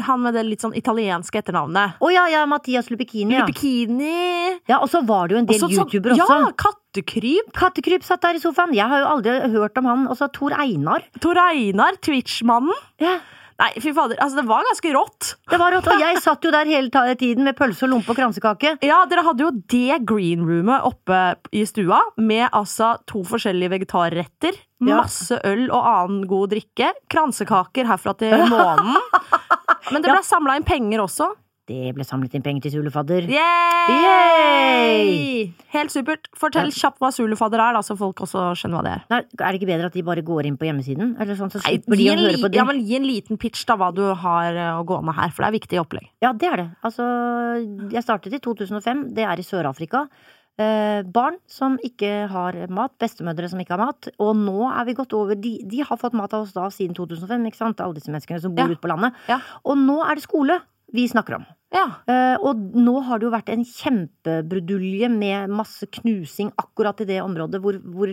Han 0.03 0.25
med 0.25 0.35
det 0.35 0.43
litt 0.49 0.65
sånn 0.65 0.75
italienske 0.75 1.39
etternavnet. 1.39 2.01
Å 2.03 2.11
ja, 2.11 2.27
ja, 2.33 2.43
Mathias 2.51 2.91
Lupikini, 2.91 3.37
ja. 3.39 3.47
Ja. 4.67 4.81
Og 4.83 4.91
så 4.91 5.05
var 5.07 5.29
det 5.29 5.37
jo 5.37 5.39
en 5.45 5.47
del 5.47 5.61
Også 5.63 5.71
Ja. 6.19 6.51
Kattekryp. 6.65 7.53
Kattekryp 7.55 8.03
satt 8.03 8.23
der 8.27 8.35
i 8.35 8.43
sofaen. 8.43 8.75
Jeg 8.75 8.89
har 8.91 9.05
jo 9.05 9.07
aldri 9.07 9.39
hørt 9.55 9.79
om 9.79 9.87
han. 9.87 10.09
Og 10.09 10.19
så 10.19 10.27
Tor 10.35 10.51
Einar. 10.59 11.07
Tor 11.21 11.39
Einar, 11.39 11.95
Twitch-mannen. 12.03 12.75
Ja, 12.99 13.21
Nei, 13.63 13.71
fy 13.79 13.93
fader. 13.95 14.19
Altså, 14.19 14.41
det 14.41 14.47
var 14.49 14.65
ganske 14.67 14.91
rått. 14.97 15.29
det 15.53 15.59
var 15.61 15.71
rått. 15.77 15.87
Og 15.93 16.01
jeg 16.03 16.19
satt 16.25 16.43
jo 16.43 16.51
der 16.51 16.67
hele 16.67 17.15
tiden 17.21 17.47
med 17.47 17.55
pølse 17.59 17.87
og 17.87 17.93
lompe 17.93 18.11
og 18.11 18.19
kransekake. 18.19 18.73
Ja, 18.83 19.05
dere 19.07 19.23
hadde 19.23 19.45
jo 19.45 19.53
det 19.71 20.01
greenroomet 20.09 20.83
oppe 20.89 21.21
i 21.55 21.63
stua, 21.69 22.01
med 22.19 22.49
altså 22.51 22.97
to 23.07 23.23
forskjellige 23.29 23.71
vegetarretter, 23.77 24.59
Ja. 24.83 24.97
masse 24.99 25.37
øl 25.47 25.69
og 25.71 25.79
annen 25.87 26.25
god 26.27 26.51
drikke, 26.51 26.89
kransekaker 27.09 27.87
herfra 27.87 28.17
til 28.19 28.35
månen. 28.51 28.97
Men 29.93 30.03
det 30.03 30.11
ble 30.11 30.23
samla 30.27 30.57
inn 30.59 30.67
penger 30.67 31.05
også. 31.05 31.29
Det 31.71 31.93
ble 31.95 32.03
samlet 32.05 32.33
inn 32.35 32.43
penger 32.43 32.65
til 32.67 32.73
Sulefadder. 32.81 33.29
Yay! 33.31 35.53
Helt 35.73 35.93
supert. 35.95 36.27
Fortell 36.39 36.73
kjapt 36.75 36.99
hva 37.03 37.11
Zulufadder 37.15 37.63
er, 37.63 37.77
da, 37.77 37.83
så 37.87 37.95
folk 37.99 38.23
også 38.27 38.49
skjønner 38.59 38.81
hva 38.81 38.85
det 38.87 38.95
er. 38.97 39.05
Nei, 39.13 39.21
er 39.39 39.55
det 39.55 39.61
ikke 39.61 39.71
bedre 39.71 39.91
at 39.91 39.97
de 39.97 40.05
bare 40.07 40.25
går 40.27 40.49
inn 40.51 40.59
på 40.59 40.67
hjemmesiden? 40.69 41.15
Eller 41.23 41.39
sånn, 41.39 41.53
så 41.55 41.63
Nei, 41.63 41.77
de 41.79 42.09
å 42.11 42.17
høre 42.19 42.41
på 42.43 42.51
det? 42.51 42.59
ja, 42.59 42.67
men 42.69 42.83
gi 42.87 42.99
en 42.99 43.07
liten 43.09 43.39
pitch 43.41 43.63
da, 43.69 43.77
hva 43.81 43.93
du 43.95 44.03
har 44.25 44.59
eh, 44.59 44.75
å 44.81 44.85
gå 44.89 44.99
med 45.07 45.17
her, 45.19 45.31
for 45.35 45.45
det 45.47 45.53
er 45.53 45.59
viktig 45.61 45.81
opplegg. 45.85 46.11
Ja, 46.25 46.35
det 46.35 46.51
er 46.51 46.65
det. 46.65 46.69
Altså, 46.87 47.07
jeg 47.95 48.05
startet 48.07 48.39
i 48.39 48.43
2005. 48.43 49.07
Det 49.17 49.27
er 49.29 49.41
i 49.43 49.47
Sør-Afrika. 49.47 50.07
Eh, 50.61 51.01
barn 51.15 51.39
som 51.49 51.79
ikke 51.81 52.11
har 52.29 52.59
mat, 52.75 52.93
bestemødre 53.01 53.49
som 53.49 53.63
ikke 53.63 53.73
har 53.79 53.85
mat. 53.87 54.11
Og 54.21 54.35
nå 54.37 54.67
er 54.69 54.85
vi 54.91 54.99
gått 54.99 55.15
over 55.17 55.39
De, 55.41 55.55
de 55.65 55.81
har 55.87 55.97
fått 56.01 56.13
mat 56.19 56.35
av 56.37 56.45
oss 56.45 56.53
da 56.59 56.67
siden 56.75 56.99
2005, 56.99 57.47
ikke 57.49 57.63
sant? 57.63 57.81
Alle 57.81 57.97
disse 57.97 58.13
menneskene 58.13 58.43
som 58.43 58.53
bor 58.59 58.67
Ja. 58.69 58.75
ute 58.77 58.83
på 58.85 58.91
landet. 58.93 59.17
Ja. 59.31 59.41
Og 59.65 59.81
nå 59.81 60.03
er 60.05 60.19
det 60.21 60.27
skole 60.27 60.59
vi 60.93 61.09
snakker 61.09 61.41
om. 61.41 61.45
Ja. 61.73 61.87
Uh, 62.05 62.37
og 62.45 62.65
nå 62.77 62.99
har 63.07 63.21
det 63.21 63.29
jo 63.29 63.33
vært 63.33 63.53
en 63.53 63.65
kjempebrudulje 63.65 65.09
med 65.13 65.53
masse 65.53 65.89
knusing 66.01 66.53
akkurat 66.61 67.01
i 67.01 67.09
det 67.09 67.23
området 67.25 67.63
hvor, 67.65 67.79
hvor 67.95 68.13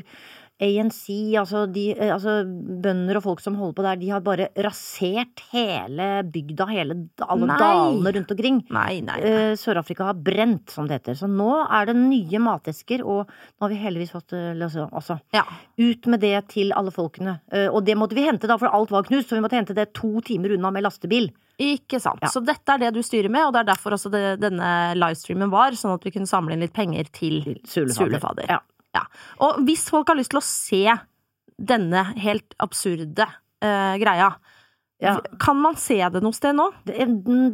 ANC, 0.59 1.05
altså, 1.39 1.63
de, 1.71 1.85
eh, 1.93 2.09
altså 2.11 2.41
bønder 2.83 3.15
og 3.15 3.23
folk 3.23 3.43
som 3.43 3.55
holder 3.55 3.75
på 3.77 3.83
der, 3.85 3.99
de 4.01 4.09
har 4.11 4.23
bare 4.25 4.49
rasert 4.59 5.39
hele 5.53 6.07
bygda, 6.27 6.67
hele, 6.67 6.97
alle 7.23 7.47
Nei. 7.47 7.59
dalene 7.61 8.13
rundt 8.17 8.33
omkring. 8.35 8.59
Nei, 8.75 8.99
nei, 9.07 9.19
nei. 9.23 9.31
Uh, 9.51 9.53
Sør-Afrika 9.59 10.09
har 10.09 10.19
brent, 10.19 10.67
som 10.73 10.89
det 10.89 10.99
heter. 10.99 11.15
Så 11.15 11.31
nå 11.31 11.47
er 11.63 11.87
det 11.87 11.95
nye 12.01 12.43
matesker, 12.43 13.05
og 13.07 13.31
nå 13.31 13.65
har 13.65 13.71
vi 13.71 13.79
heldigvis 13.85 14.11
fått 14.17 14.35
løse 14.35 14.83
altså, 14.83 14.89
altså, 14.91 15.19
Ja. 15.35 15.45
ut 15.79 16.11
med 16.11 16.27
det 16.27 16.35
til 16.51 16.75
alle 16.75 16.91
folkene. 16.91 17.39
Uh, 17.55 17.69
og 17.69 17.85
det 17.87 17.95
måtte 17.99 18.19
vi 18.19 18.27
hente, 18.27 18.51
da, 18.51 18.59
for 18.59 18.67
alt 18.67 18.91
var 18.91 19.07
knust, 19.07 19.31
så 19.31 19.39
vi 19.39 19.45
måtte 19.45 19.59
hente 19.59 19.77
det 19.77 19.93
to 19.95 20.19
timer 20.27 20.57
unna 20.57 20.75
med 20.75 20.83
lastebil. 20.83 21.31
Ikke 21.59 21.99
sant. 21.99 22.21
Ja. 22.23 22.29
Så 22.31 22.39
dette 22.45 22.71
er 22.75 22.79
det 22.85 22.93
du 22.95 23.01
styrer 23.03 23.29
med, 23.31 23.43
og 23.49 23.53
det 23.55 23.65
er 23.65 23.69
derfor 23.73 23.97
også 23.97 24.11
det, 24.13 24.23
denne 24.39 24.69
livestreamen 24.95 25.51
var, 25.51 25.75
sånn 25.75 25.97
at 25.97 26.05
vi 26.07 26.13
kunne 26.15 26.29
samle 26.29 26.55
inn 26.55 26.63
litt 26.63 26.75
penger 26.75 27.09
til 27.11 27.41
Sulefader. 27.67 27.97
Sulefadder. 27.97 28.51
Ja. 28.55 28.61
Ja. 28.95 29.03
Og 29.45 29.59
hvis 29.67 29.83
folk 29.91 30.07
har 30.09 30.17
lyst 30.17 30.31
til 30.33 30.39
å 30.39 30.45
se 30.45 30.85
denne 31.59 32.05
helt 32.23 32.55
absurde 32.63 33.27
uh, 33.27 33.97
greia, 34.01 34.31
Ja. 34.99 35.13
kan 35.39 35.55
man 35.55 35.77
se 35.79 35.95
det 35.95 36.19
noe 36.23 36.35
sted 36.35 36.55
nå? 36.57 36.65
Det, 36.83 36.95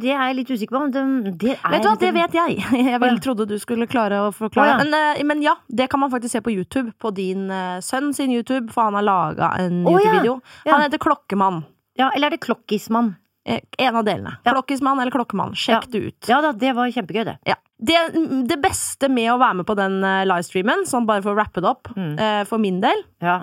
det 0.02 0.10
er 0.10 0.22
jeg 0.30 0.36
litt 0.40 0.48
usikker 0.50 0.74
på. 0.78 0.80
Det, 0.94 1.02
det 1.42 1.52
er 1.54 1.74
Vet 1.76 1.84
du 1.84 1.88
hva, 1.90 1.96
det 2.00 2.08
vet 2.16 2.34
jeg! 2.34 2.56
Jeg 2.88 3.00
vil, 3.02 3.20
trodde 3.22 3.46
du 3.46 3.54
skulle 3.62 3.86
klare 3.86 4.18
å 4.24 4.32
forklare. 4.34 4.72
Ja. 4.72 4.78
men, 4.80 4.96
eh, 5.18 5.22
men 5.28 5.42
ja, 5.44 5.54
det 5.68 5.86
kan 5.92 6.02
man 6.02 6.10
faktisk 6.10 6.38
se 6.38 6.42
på 6.42 6.50
YouTube. 6.54 6.90
På 6.98 7.12
din 7.14 7.50
eh, 7.50 7.78
sønn 7.86 8.10
sin 8.16 8.32
YouTube, 8.34 8.72
for 8.74 8.88
han 8.88 8.98
har 8.98 9.06
laga 9.06 9.52
en. 9.62 9.84
YouTube-video. 9.84 10.40
Ja. 10.64 10.72
Han 10.74 10.86
heter 10.88 10.98
Klokkemann. 11.02 11.62
Ja, 11.98 12.10
eller 12.16 12.32
er 12.32 12.36
det 12.36 12.42
Klokkismann? 12.48 13.14
Eh, 13.46 13.60
En 13.78 13.94
av 13.96 14.04
delene. 14.04 14.36
Ja. 14.44 14.52
Klokkismann 14.56 14.98
eller 14.98 15.14
Klokkemann. 15.14 15.52
Sjekk 15.54 15.86
det 15.92 15.98
ut. 16.08 16.28
Ja 16.28 16.40
da, 16.42 16.50
det 16.52 16.72
var 16.74 16.90
kjempegøy, 16.90 17.24
det. 17.28 17.36
Ja. 17.46 17.54
Det, 17.78 17.98
det 18.48 18.56
beste 18.62 19.08
med 19.12 19.30
å 19.30 19.38
være 19.38 19.60
med 19.60 19.66
på 19.68 19.76
den 19.78 20.00
eh, 20.02 20.24
livestreamen, 20.26 20.82
sånn 20.88 21.06
bare 21.06 21.22
for 21.22 21.34
å 21.36 21.38
rappe 21.38 21.60
det 21.62 21.68
opp, 21.70 21.92
Mm. 21.94 22.18
eh, 22.18 22.44
for 22.48 22.58
min 22.58 22.80
del, 22.80 23.04
Ja. 23.22 23.42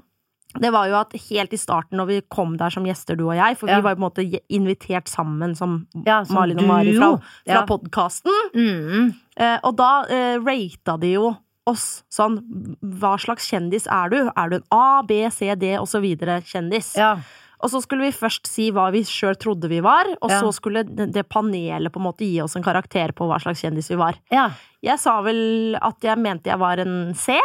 det 0.60 0.72
var 0.74 0.88
jo 0.90 0.96
at 1.00 1.14
helt 1.14 1.54
i 1.54 1.58
starten, 1.58 1.98
når 1.98 2.08
vi 2.08 2.22
kom 2.30 2.58
der 2.58 2.70
som 2.70 2.84
gjester, 2.84 3.16
du 3.16 3.24
og 3.30 3.36
jeg, 3.38 3.58
for 3.58 3.68
Ja. 3.70 3.78
vi 3.78 3.82
var 3.86 3.96
jo 3.96 4.02
på 4.02 4.04
en 4.04 4.10
måte 4.10 4.42
invitert 4.50 5.08
sammen 5.08 5.56
som, 5.56 5.88
Ja, 6.06 6.24
som 6.26 6.36
Malin 6.36 6.60
og 6.60 6.68
Mari 6.68 6.98
fra, 6.98 7.18
fra 7.46 7.62
Ja. 7.62 7.66
podkasten, 7.66 8.32
Mm. 8.54 9.14
eh, 9.38 9.60
og 9.64 9.76
da 9.78 10.04
eh, 10.10 10.38
rata 10.40 11.00
de 11.00 11.14
jo 11.14 11.38
oss 11.66 12.04
sånn 12.12 12.76
Hva 12.84 13.16
slags 13.18 13.48
kjendis 13.50 13.88
er 13.88 14.10
du? 14.10 14.30
Er 14.36 14.50
du 14.50 14.56
en 14.58 14.64
A, 14.70 15.02
B, 15.04 15.30
C, 15.30 15.56
D 15.56 15.78
videre 16.02 16.42
kjendis? 16.44 16.98
ja. 16.98 17.18
Og 17.64 17.72
så 17.72 17.80
skulle 17.84 18.04
vi 18.04 18.12
først 18.16 18.48
si 18.50 18.66
hva 18.76 18.90
vi 18.92 19.06
sjøl 19.08 19.38
trodde 19.40 19.70
vi 19.72 19.80
var, 19.84 20.10
og 20.22 20.30
Ja. 20.30 20.42
så 20.44 20.52
skulle 20.52 20.84
det 20.84 21.24
panelet 21.32 21.92
på 21.94 22.02
en 22.02 22.08
måte 22.10 22.28
gi 22.28 22.42
oss 22.44 22.58
en 22.60 22.64
karakter 22.66 23.14
på 23.16 23.24
hva 23.30 23.40
slags 23.40 23.62
kjendis 23.64 23.88
vi 23.90 23.96
var. 23.96 24.18
Ja. 24.32 24.50
Jeg 24.84 25.00
sa 25.00 25.22
vel 25.24 25.78
at 25.80 26.02
jeg 26.04 26.18
mente 26.20 26.52
jeg 26.52 26.60
var 26.60 26.78
en 26.84 27.14
C. 27.16 27.38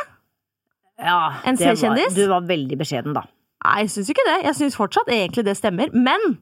ja 0.99 1.21
En 1.47 1.57
C-kjendis? 1.57 2.15
Du 2.17 2.27
var 2.27 2.41
veldig 2.43 2.77
beskjeden, 2.81 3.15
da. 3.15 3.23
Nei, 3.65 3.83
jeg 3.85 3.91
syns 3.95 4.11
ikke 4.11 4.27
det. 4.27 4.37
Jeg 4.49 4.55
syns 4.59 4.77
fortsatt 4.79 5.09
egentlig 5.15 5.45
det 5.47 5.57
stemmer. 5.57 5.93
Men 5.95 6.39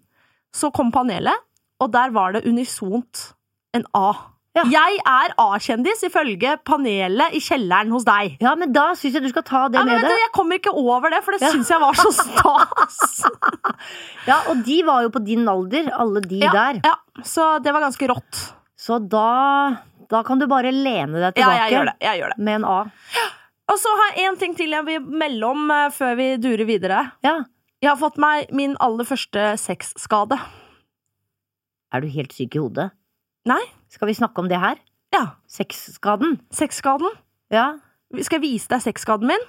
så 0.54 0.72
kom 0.72 0.90
panelet, 0.92 1.36
og 1.80 1.92
der 1.92 2.10
var 2.10 2.32
det 2.32 2.46
unisont 2.48 3.34
en 3.74 3.84
A. 3.94 4.14
Ja. 4.56 4.62
Jeg 4.72 4.98
er 5.04 5.34
A-kjendis 5.42 6.00
ifølge 6.08 6.54
panelet 6.64 7.34
i 7.36 7.40
kjelleren 7.44 7.90
hos 7.92 8.06
deg. 8.08 8.38
Ja, 8.40 8.54
men 8.56 8.72
da 8.72 8.86
syns 8.96 9.14
jeg 9.18 9.22
du 9.26 9.28
skal 9.28 9.44
ta 9.44 9.66
det 9.68 9.78
Ja, 9.78 9.84
med 9.84 10.00
deg. 10.06 10.10
jeg 10.22 10.32
kommer 10.32 10.56
ikke 10.60 10.72
over 10.72 11.10
det, 11.12 11.22
for 11.26 11.36
det 11.36 11.42
Ja. 11.44 11.50
syns 11.52 11.68
jeg 11.68 11.80
var 11.82 11.92
så 12.00 12.12
stas. 12.16 12.98
Ja, 14.26 14.40
og 14.50 14.64
de 14.66 14.80
var 14.86 15.02
jo 15.04 15.10
på 15.14 15.20
din 15.24 15.46
alder, 15.48 15.90
alle 15.94 16.20
de 16.24 16.40
Ja, 16.42 16.50
der. 16.52 16.80
ja, 16.84 16.94
så 17.22 17.62
det 17.62 17.72
var 17.76 17.84
ganske 17.84 18.08
rått. 18.10 18.40
Så 18.76 18.98
da 19.08 19.76
Da 20.08 20.22
kan 20.22 20.38
du 20.38 20.46
bare 20.46 20.70
lene 20.72 21.18
deg 21.18 21.32
Ja, 21.36 21.46
tilbake 21.50 21.58
jeg 21.62 21.72
gjør 21.74 21.84
det. 21.90 21.94
Jeg 22.00 22.20
gjør 22.20 22.28
det. 22.34 22.38
med 22.38 22.54
en 22.60 22.64
A. 22.64 22.76
Og 23.68 23.78
så 23.82 23.90
har 23.98 24.12
jeg 24.14 24.30
én 24.30 24.38
ting 24.38 24.54
til 24.54 24.70
jeg 24.70 24.84
vil 24.86 25.00
melde 25.00 25.42
om 25.48 25.70
eh, 25.70 25.88
før 25.90 26.14
vi 26.16 26.36
durer 26.38 26.64
videre. 26.64 27.12
Ja. 27.24 27.40
Jeg 27.82 27.90
har 27.90 27.96
fått 27.98 28.16
meg 28.16 28.52
min 28.54 28.76
aller 28.80 29.04
første 29.04 29.56
sexskade. 29.58 30.38
Er 31.92 32.00
du 32.00 32.06
helt 32.08 32.32
syk 32.32 32.54
i 32.54 32.58
hodet? 32.62 32.90
Nei? 33.46 33.60
Skal 33.92 34.08
vi 34.10 34.14
snakke 34.18 34.42
om 34.42 34.48
det 34.50 34.58
her? 34.60 34.78
Ja. 35.14 35.24
Sexskaden? 35.50 36.38
Sexskaden. 36.54 37.12
Ja. 37.54 37.74
Skal 38.22 38.38
jeg 38.40 38.44
vise 38.46 38.68
deg 38.70 38.82
sexskaden 38.84 39.28
min? 39.30 39.44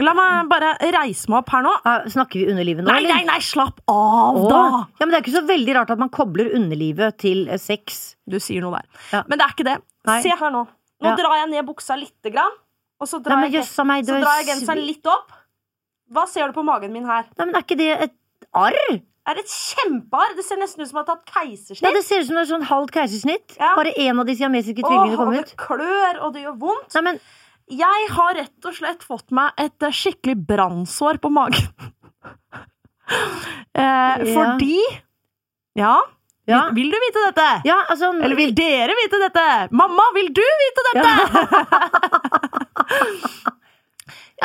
La 0.00 0.14
meg 0.16 0.48
bare 0.48 0.70
reise 0.94 1.28
meg 1.28 1.42
opp 1.42 1.50
her 1.52 1.64
nå. 1.66 1.72
Snakker 2.08 2.40
vi 2.40 2.46
underlivet 2.48 2.84
nå, 2.86 2.88
Nei, 2.88 3.02
nei, 3.04 3.24
nei, 3.28 3.38
slapp 3.44 3.82
av, 3.92 4.38
Åh. 4.40 4.46
da! 4.48 4.60
Ja, 4.96 5.04
men 5.04 5.12
Det 5.12 5.18
er 5.18 5.24
ikke 5.26 5.34
så 5.36 5.42
veldig 5.50 5.74
rart 5.76 5.92
at 5.92 6.00
man 6.00 6.08
kobler 6.12 6.48
underlivet 6.56 7.18
til 7.20 7.44
eh, 7.52 7.60
sex. 7.60 8.14
Du 8.24 8.38
sier 8.40 8.64
noe 8.64 8.78
der. 8.80 8.88
Ja. 9.12 9.20
Men 9.28 9.36
det 9.40 9.44
er 9.46 9.52
ikke 9.56 9.66
det. 9.68 9.76
Nei. 10.08 10.16
Se 10.24 10.32
her 10.40 10.54
nå. 10.54 10.64
Nå 11.02 11.10
Ja. 11.12 11.16
drar 11.18 11.36
jeg 11.42 11.50
ned 11.52 11.66
buksa 11.68 11.98
lite 12.00 12.32
grann, 12.32 12.56
og 13.02 13.08
så 13.10 13.20
drar, 13.20 13.42
nei, 13.42 13.50
jeg, 13.50 13.60
jøssa 13.60 13.84
meg, 13.84 14.06
så 14.06 14.16
drar 14.22 14.38
jeg 14.40 14.46
er 14.46 14.50
genseren 14.54 14.84
litt 14.86 15.06
opp. 15.12 15.32
Hva 16.12 16.24
ser 16.30 16.48
du 16.48 16.56
på 16.56 16.64
magen 16.64 16.92
min 16.94 17.04
her? 17.04 17.26
Nei, 17.36 17.46
men 17.50 17.56
er 17.58 17.64
ikke 17.66 17.76
det 17.80 17.90
et 18.08 18.16
arr! 18.54 19.00
Er 19.30 19.36
et 19.38 19.48
kjempearr. 19.52 20.32
Det 20.38 20.44
ser 20.46 20.58
nesten 20.60 20.82
ut 20.82 20.88
som 20.90 20.96
det 20.98 21.02
har 21.04 21.10
tatt 21.16 21.26
keisersnitt. 21.34 21.84
Ja, 21.86 21.90
Det 21.94 22.02
ser 22.06 22.16
ut 22.22 22.26
som 22.26 22.36
det 22.38 22.42
er 22.42 22.50
sånn 22.50 22.66
halvt 22.70 22.92
keisersnitt. 22.96 23.48
Ja. 23.58 23.70
Bare 23.78 23.92
én 23.94 24.18
av 24.18 24.24
de 24.26 24.34
siamesiske 24.38 24.82
tvillingene 24.82 25.18
kom 25.20 25.30
ut. 25.36 25.46
det 25.52 25.58
klør, 25.60 26.14
og 26.26 26.30
det 26.34 26.40
gjør 26.46 26.56
vondt. 26.64 26.90
Nei, 26.98 27.04
men 27.10 27.16
Jeg 27.72 28.08
har 28.10 28.34
rett 28.34 28.64
og 28.66 28.74
slett 28.74 29.02
fått 29.06 29.30
meg 29.30 29.52
et 29.56 29.82
eh, 29.86 29.90
skikkelig 29.94 30.34
brannsår 30.48 31.18
på 31.22 31.30
magen. 31.32 31.68
eh, 33.78 34.16
fordi 34.34 34.82
Ja, 35.78 36.00
Ja. 36.44 36.64
Vil, 36.74 36.82
vil 36.82 36.90
du 36.90 36.96
vite 36.98 37.20
dette? 37.30 37.62
Ja, 37.64 37.76
altså 37.88 38.10
Eller 38.18 38.34
vil 38.36 38.50
dere 38.58 38.90
vite 38.98 39.14
dette? 39.22 39.68
Mamma, 39.70 40.02
vil 40.16 40.32
du 40.34 40.42
vite 40.42 40.82
dette? 40.90 41.06
Ja, 41.06 41.14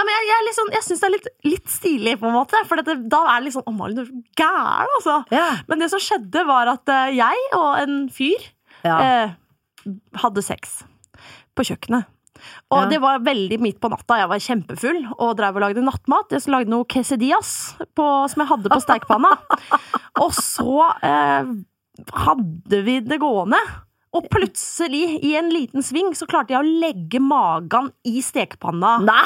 men 0.04 0.12
jeg, 0.14 0.26
jeg, 0.30 0.46
liksom, 0.50 0.68
jeg 0.76 0.84
syns 0.86 1.00
det 1.02 1.08
er 1.08 1.14
litt, 1.16 1.28
litt 1.48 1.72
stilig, 1.72 2.14
på 2.22 2.28
en 2.30 2.36
måte. 2.36 2.60
For 2.70 2.80
dette, 2.82 2.98
da 3.10 3.22
er 3.32 3.40
det 3.40 3.48
litt 3.48 3.56
sånn 3.58 3.66
Å, 3.70 3.74
Malin, 3.78 3.98
du 3.98 4.04
er 4.04 4.10
så 4.12 4.44
gæren, 4.44 4.94
altså. 5.00 5.16
Ja. 5.34 5.48
Men 5.70 5.82
det 5.84 5.90
som 5.94 6.04
skjedde, 6.04 6.44
var 6.50 6.70
at 6.74 6.94
eh, 6.94 7.16
jeg 7.18 7.48
og 7.58 7.72
en 7.82 7.98
fyr 8.14 8.46
Ja. 8.86 8.98
eh, 9.02 9.34
hadde 10.22 10.44
sex 10.46 10.84
på 11.58 11.66
kjøkkenet. 11.66 12.06
Og 12.70 12.84
Ja. 12.84 12.90
det 12.92 13.00
var 13.02 13.24
veldig 13.26 13.58
midt 13.64 13.80
på 13.82 13.90
natta. 13.90 14.20
Jeg 14.22 14.30
var 14.30 14.44
kjempefull 14.44 15.00
og 15.18 15.32
drev 15.40 15.56
og 15.58 15.64
lagde 15.66 15.82
nattmat. 15.82 16.30
Jeg 16.36 16.46
lagde 16.54 16.70
noe 16.70 16.86
quesadillas 16.86 17.50
på, 17.98 18.06
som 18.30 18.44
jeg 18.44 18.52
hadde 18.52 18.70
på 18.70 18.82
stekepanna. 18.84 19.32
og 20.24 20.32
så 20.38 20.84
eh, 21.02 21.50
hadde 22.28 22.84
vi 22.86 23.00
det 23.02 23.18
gående. 23.24 23.58
Og 24.18 24.30
plutselig, 24.32 25.18
i 25.26 25.34
en 25.38 25.50
liten 25.52 25.84
sving, 25.84 26.14
så 26.16 26.26
klarte 26.30 26.54
jeg 26.54 26.62
å 26.62 26.80
legge 26.86 27.20
magen 27.22 27.90
i 28.08 28.22
stekepanna 28.24 28.96
Nei! 29.04 29.26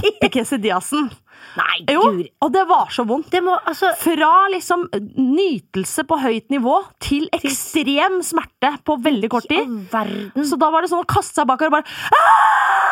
Oppi 0.00 0.30
quesadillasen. 0.34 1.10
Nei, 1.54 1.84
Jo, 1.92 2.00
guri. 2.10 2.24
og 2.42 2.52
det 2.54 2.62
var 2.68 2.88
så 2.90 3.04
vondt. 3.06 3.28
Det 3.30 3.42
må 3.44 3.54
altså 3.68 3.90
Fra 4.00 4.30
liksom 4.50 4.86
nytelse 5.18 6.04
på 6.08 6.18
høyt 6.22 6.48
nivå 6.50 6.78
til 7.04 7.28
ekstrem 7.36 8.20
smerte 8.26 8.72
på 8.86 8.96
veldig 9.04 9.30
kort 9.30 9.46
tid. 9.50 9.68
Så 10.46 10.58
da 10.58 10.70
var 10.74 10.82
det 10.82 10.90
sånn 10.90 11.04
å 11.04 11.10
kaste 11.10 11.34
seg 11.42 11.46
bakover 11.50 11.70
og 11.70 11.76
bare 11.78 11.86
«Ah! 12.10 12.83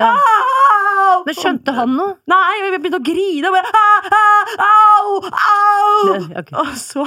Ja. 0.00 0.12
Au!» 0.14 1.22
Men 1.26 1.34
skjønte 1.38 1.72
han 1.76 1.92
noe? 1.96 2.16
Nei, 2.28 2.54
jeg 2.60 2.80
begynte 2.82 2.98
å 3.00 3.04
grine. 3.06 3.48
Og 3.48 3.54
bare, 3.54 3.70
«Ah, 3.78 4.08
ah, 4.18 4.44
au! 4.66 5.20
Au! 5.24 6.18
Det- 6.18 6.42
ok. 6.42 6.52
Og 6.60 6.72
så 6.80 7.04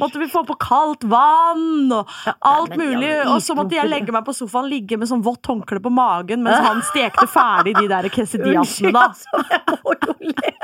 måtte 0.00 0.18
vi 0.22 0.26
få 0.32 0.42
på 0.48 0.56
kaldt 0.60 1.04
vann 1.10 1.92
og 1.92 2.08
Ja, 2.26 2.34
alt 2.54 2.74
men- 2.76 2.80
mulig. 2.94 3.10
Ja, 3.10 3.28
Og 3.34 3.40
så 3.44 3.54
måtte 3.58 3.76
jeg 3.76 3.88
legge 3.90 4.12
meg 4.12 4.24
på 4.26 4.34
sofaen, 4.34 4.68
ligge 4.70 4.98
med 4.98 5.08
sånn 5.10 5.22
vått 5.22 5.46
håndkle 5.46 5.80
på 5.84 5.92
magen 5.92 6.42
mens 6.42 6.58
han 6.70 6.82
stekte 6.90 7.26
ferdig 7.30 7.76
de 7.78 7.86
der 7.88 8.08
quesadillasene. 8.08 8.92
da. 8.92 9.08
altså, 9.08 9.44
jeg 9.50 9.60
må 9.84 9.94
jo 10.00 10.14
le. 10.32 10.54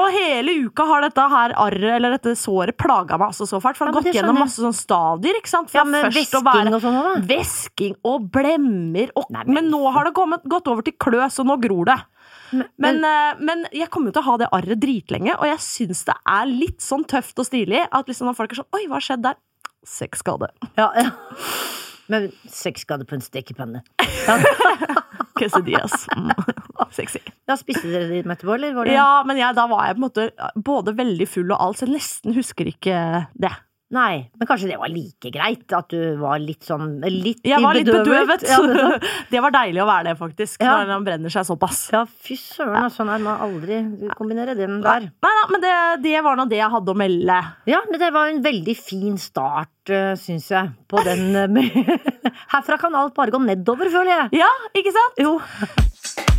Og 0.00 0.06
hele 0.14 0.54
uka 0.66 0.84
har 0.88 1.02
dette 1.04 1.24
her 1.32 1.52
arret, 1.60 1.88
eller 1.96 2.14
dette 2.16 2.32
såret, 2.38 2.76
plaga 2.80 3.18
meg 3.18 3.28
altså 3.32 3.46
så 3.48 3.60
fælt. 3.62 3.76
For 3.76 3.86
det 3.86 3.94
har 3.94 4.00
ja, 4.00 4.04
gått 4.10 4.18
gjennom 4.20 4.38
masse 4.40 4.62
sånn 4.62 4.76
stadier. 4.76 5.36
ikke 5.40 5.48
sant? 5.52 5.70
Fra 5.72 5.82
Ja, 5.82 5.84
men 5.84 6.06
væsking 6.12 6.44
være- 6.46 6.74
og 6.74 6.80
sånn 6.84 6.96
da. 6.96 7.14
Væsking 7.34 7.94
og 8.04 8.30
blemmer. 8.32 9.10
Og, 9.16 9.26
Nei, 9.30 9.44
men- 9.44 9.54
men 9.54 9.70
nå 9.72 9.82
har 9.92 10.04
det 10.04 10.14
kommet, 10.14 10.42
gått 10.48 10.68
over 10.68 10.82
til 10.82 10.94
klø, 10.94 11.20
så 11.30 11.44
nå 11.44 11.58
gror 11.60 11.84
det. 11.86 11.98
Men, 12.52 12.68
Men, 12.78 13.04
eh, 13.04 13.34
men 13.40 13.66
jeg 13.72 13.88
kommer 13.90 14.08
jo 14.12 14.12
til 14.12 14.22
å 14.22 14.24
ha 14.30 14.36
det 14.36 14.48
arret 14.52 14.78
dritlenge, 14.80 15.32
og 15.38 15.44
jeg 15.48 15.58
syns 15.58 16.04
det 16.04 16.14
er 16.28 16.44
litt 16.46 16.80
sånn 16.80 17.04
tøft 17.08 17.38
og 17.38 17.46
stilig 17.46 17.86
at 17.90 18.06
liksom 18.06 18.26
når 18.28 18.36
folk 18.36 18.52
er 18.52 18.56
sånn 18.56 18.74
Oi, 18.74 18.86
hva 18.88 18.98
har 19.00 19.00
skjedd 19.00 19.22
der? 19.22 19.34
Sexskade. 19.86 20.48
ja, 20.76 20.90
ja. 20.94 21.10
Men 22.08 22.30
sexskade 22.46 23.06
på 23.08 23.14
en 23.14 23.20
stekepanne. 23.24 23.82
Ja, 24.26 24.36
Quesadillas. 25.38 26.06
Mm. 26.16 26.30
Sexy. 26.96 27.20
ja, 27.48 27.56
spiste 27.56 27.88
dere 27.88 28.08
dem 28.10 28.32
etterpå, 28.34 28.56
eller 28.56 28.74
var 28.76 28.88
det 28.88 28.96
Ja, 28.96 29.10
men 29.26 29.40
jeg, 29.40 29.56
da 29.56 29.66
var 29.70 29.86
jeg 29.88 29.96
på 29.96 30.02
en 30.02 30.06
måte 30.08 30.52
både 30.70 30.96
veldig 30.98 31.28
full 31.30 31.52
og 31.54 31.60
alt, 31.64 31.80
så 31.80 31.86
jeg 31.88 31.96
nesten 31.96 32.36
husker 32.36 32.68
ikke 32.68 32.96
det. 33.40 33.52
Nei, 33.92 34.24
men 34.40 34.48
kanskje 34.48 34.70
det 34.70 34.78
var 34.80 34.88
like 34.88 35.28
greit 35.34 35.72
at 35.76 35.90
du 35.92 36.16
var 36.16 36.40
litt 36.40 36.64
sånn 36.64 36.94
litt 37.04 37.42
Jeg 37.44 37.60
var 37.60 37.76
litt 37.76 37.90
bedøvet. 37.90 38.44
Ja, 38.48 38.60
bedøvet. 38.64 39.04
det 39.32 39.42
var 39.44 39.52
deilig 39.52 39.82
å 39.84 39.88
være 39.88 40.06
det, 40.08 40.14
faktisk. 40.20 40.62
Ja. 40.64 40.78
Når 40.80 40.94
han 40.94 41.04
brenner 41.04 41.34
seg 41.34 41.44
såpass. 41.48 41.82
ja 41.92 42.04
fy 42.08 42.38
søren, 42.40 42.78
altså. 42.86 43.04
Nei, 43.08 43.18
må 43.20 43.34
aldri 43.36 43.82
kombinere 44.16 44.56
den 44.56 44.80
der. 44.84 45.08
Nei 45.12 45.34
da, 45.36 45.44
men 45.52 45.64
det, 45.64 45.74
det 46.06 46.16
var 46.24 46.40
nå 46.40 46.48
det 46.48 46.62
jeg 46.62 46.72
hadde 46.72 46.94
å 46.94 46.98
melde. 47.02 47.38
Ja, 47.68 47.82
men 47.90 48.00
det 48.00 48.10
var 48.16 48.32
en 48.32 48.40
veldig 48.44 48.76
fin 48.80 49.20
start, 49.20 49.74
uh, 49.92 50.12
syns 50.20 50.48
jeg, 50.52 50.72
på 50.88 51.04
den 51.04 51.36
eh, 51.36 51.80
Herfra 52.54 52.80
kan 52.80 52.96
alt 52.96 53.16
bare 53.18 53.34
gå 53.34 53.40
nedover, 53.44 53.92
føler 53.92 54.14
jeg. 54.14 54.42
Ja, 54.44 54.52
ikke 54.78 54.96
sant? 54.96 55.20
Jo. 55.20 55.36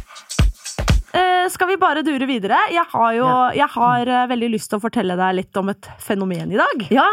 Eh, 1.13 1.45
skal 1.53 1.67
vi 1.69 1.75
bare 1.77 2.01
dure 2.01 2.25
videre? 2.25 2.57
Jeg 2.73 2.89
har 2.89 3.11
jo 3.13 3.25
Ja. 3.27 3.51
jeg 3.53 3.69
har 3.75 4.09
eh, 4.09 4.23
veldig 4.31 4.47
lyst 4.49 4.71
til 4.71 4.79
å 4.79 4.81
fortelle 4.81 5.13
deg 5.13 5.35
litt 5.37 5.57
om 5.61 5.69
et 5.69 5.89
fenomen 6.01 6.49
i 6.49 6.57
dag. 6.57 6.87
Ja, 6.89 7.05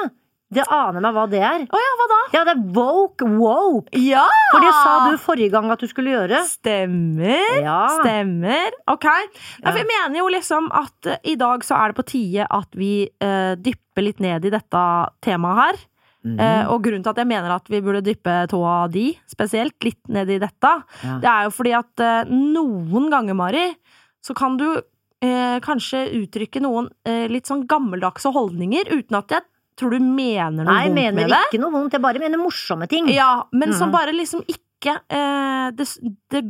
det 0.51 0.65
aner 0.67 1.03
meg 1.05 1.15
hva 1.15 1.25
det 1.31 1.41
er. 1.47 1.63
Å 1.63 1.81
ja, 1.81 1.91
hva 1.99 2.07
da? 2.11 2.19
Ja, 2.35 2.41
det 2.49 2.55
er 2.57 2.63
woke 2.75 3.27
woke. 3.39 4.01
Ja! 4.03 4.25
For 4.51 4.65
det 4.65 4.73
sa 4.75 4.95
du 5.07 5.21
forrige 5.23 5.53
gang 5.55 5.71
at 5.71 5.83
du 5.83 5.87
skulle 5.91 6.11
gjøre. 6.11 6.41
Stemmer. 6.49 7.61
Ja. 7.63 7.85
Stemmer. 8.01 8.75
Ok. 8.91 9.07
Ja. 9.07 9.77
jeg 9.77 9.87
mener 9.87 10.19
jo 10.19 10.27
liksom 10.35 10.67
at 10.75 11.07
eh, 11.07 11.23
i 11.31 11.37
dag 11.39 11.63
så 11.67 11.79
er 11.79 11.93
det 11.93 12.01
på 12.01 12.07
tide 12.11 12.49
at 12.51 12.75
vi 12.79 12.93
uh, 13.23 13.55
dypper 13.63 14.07
litt 14.09 14.19
ned 14.25 14.49
i 14.49 14.53
dette 14.53 14.85
temaet 15.23 15.63
her. 15.63 15.81
Mm 16.21 16.37
-hmm. 16.37 16.41
uh, 16.43 16.73
og 16.75 16.83
grunnen 16.85 17.03
til 17.03 17.11
at 17.11 17.23
jeg 17.23 17.31
mener 17.31 17.51
at 17.55 17.71
vi 17.71 17.81
burde 17.81 18.05
dyppe 18.05 18.47
tåa 18.51 18.89
di 18.89 19.17
spesielt 19.27 19.85
litt 19.85 20.09
ned 20.09 20.31
i 20.31 20.39
dette, 20.39 20.83
Ja. 21.03 21.19
det 21.19 21.29
er 21.31 21.43
jo 21.45 21.51
fordi 21.51 21.73
at 21.73 22.01
uh, 22.01 22.25
noen 22.29 23.11
ganger, 23.11 23.35
Mari, 23.35 23.75
så 24.21 24.35
kan 24.35 24.57
du 24.57 24.83
eh, 25.25 25.59
kanskje 25.65 26.05
uttrykke 26.21 26.63
noen 26.65 26.91
eh, 27.09 27.27
litt 27.31 27.51
sånn 27.51 27.67
gammeldagse 27.71 28.33
holdninger 28.35 28.91
uten 28.93 29.19
at 29.21 29.37
jeg 29.37 29.47
tror 29.81 29.91
du 29.97 29.99
mener 30.05 30.63
noe 30.65 30.71
Nei, 30.71 30.87
vondt 30.89 30.95
mener 31.01 31.23
med 31.25 31.31
det. 31.33 31.43
ikke 31.51 31.61
noe 31.63 31.73
vondt. 31.75 31.93
Jeg 31.97 32.03
bare 32.05 32.21
mener 32.23 32.39
morsomme 32.39 32.87
ting. 32.91 33.09
Ja, 33.13 33.45
men 33.53 33.73
som 33.73 33.89
Mhm. 33.89 33.93
bare 33.97 34.13
liksom 34.15 34.45
ikke 34.47 34.97
eh, 35.11 35.71
det, 35.77 35.87
det 36.31 36.45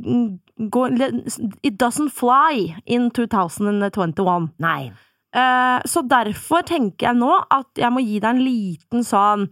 går 0.70 0.92
It 1.62 1.78
doesn't 1.78 2.10
fly 2.14 2.74
in 2.86 3.10
2021. 3.10 4.50
Nei. 4.58 4.92
Eh, 5.32 5.80
så 5.86 6.02
derfor 6.06 6.62
tenker 6.66 7.06
jeg 7.08 7.16
nå 7.16 7.32
at 7.50 7.66
jeg 7.78 7.90
må 7.94 8.02
gi 8.02 8.18
deg 8.18 8.30
en 8.34 8.42
liten 8.44 9.04
sånn 9.06 9.48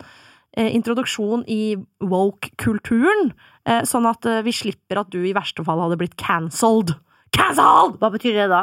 eh, 0.56 0.72
introduksjon 0.74 1.44
i 1.46 1.76
woke-kulturen, 2.02 3.32
eh, 3.66 3.82
sånn 3.86 4.06
at 4.10 4.26
vi 4.44 4.50
slipper 4.54 4.98
at 5.04 5.10
du 5.10 5.20
i 5.24 5.32
verste 5.36 5.64
fall 5.66 5.80
hadde 5.84 5.98
blitt 6.00 6.16
cancelled. 6.18 6.94
Cancelled! 7.36 7.98
Hva 8.00 8.10
betyr 8.14 8.34
det 8.34 8.48
da? 8.50 8.62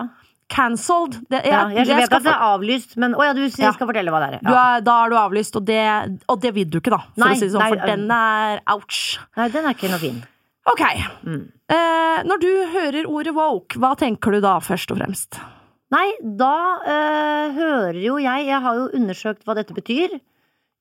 Cancelled! 0.52 1.16
Ja, 1.34 1.64
jeg, 1.74 1.88
jeg 1.90 1.98
vet 1.98 2.14
at 2.14 2.24
det 2.24 2.32
er 2.32 2.44
avlyst, 2.52 2.94
men 3.02 3.16
å 3.18 3.24
ja, 3.26 3.32
du 3.34 3.42
Ja. 3.48 3.72
skal 3.74 3.88
fortelle 3.90 4.12
hva 4.14 4.20
det 4.22 4.28
er. 4.38 4.44
du 4.46 4.54
er, 4.54 4.84
da 4.86 4.98
er 5.06 5.10
du 5.10 5.16
avlyst, 5.18 5.56
og 5.58 5.66
det, 5.66 5.82
og 6.30 6.40
det 6.44 6.52
vil 6.54 6.70
du 6.70 6.78
ikke, 6.80 6.94
da. 6.94 7.00
For 7.16 7.24
Nei, 7.24 7.32
å 7.34 7.40
si 7.40 7.48
det 7.48 7.52
sånn, 7.56 7.64
nei, 7.66 7.70
for 7.74 7.90
den 7.90 8.06
er 8.14 8.62
ouch. 8.76 9.00
Nei, 9.40 9.48
den 9.56 9.66
er 9.66 9.74
ikke 9.78 9.90
noe 9.90 10.02
fin. 10.04 10.22
Ok. 10.70 10.84
Mm. 11.26 11.42
Eh, 11.70 12.22
når 12.30 12.42
du 12.42 12.50
hører 12.76 13.10
ordet 13.10 13.34
woke, 13.36 13.78
hva 13.82 13.96
tenker 13.98 14.38
du 14.38 14.40
da, 14.46 14.56
først 14.62 14.94
og 14.94 15.02
fremst? 15.02 15.40
Nei, 15.94 16.08
da 16.22 16.54
eh, 16.82 17.52
hører 17.58 18.00
jo 18.02 18.16
jeg 18.18 18.48
Jeg 18.48 18.62
har 18.64 18.80
jo 18.80 18.88
undersøkt 18.98 19.44
hva 19.46 19.54
dette 19.58 19.74
betyr. 19.78 20.16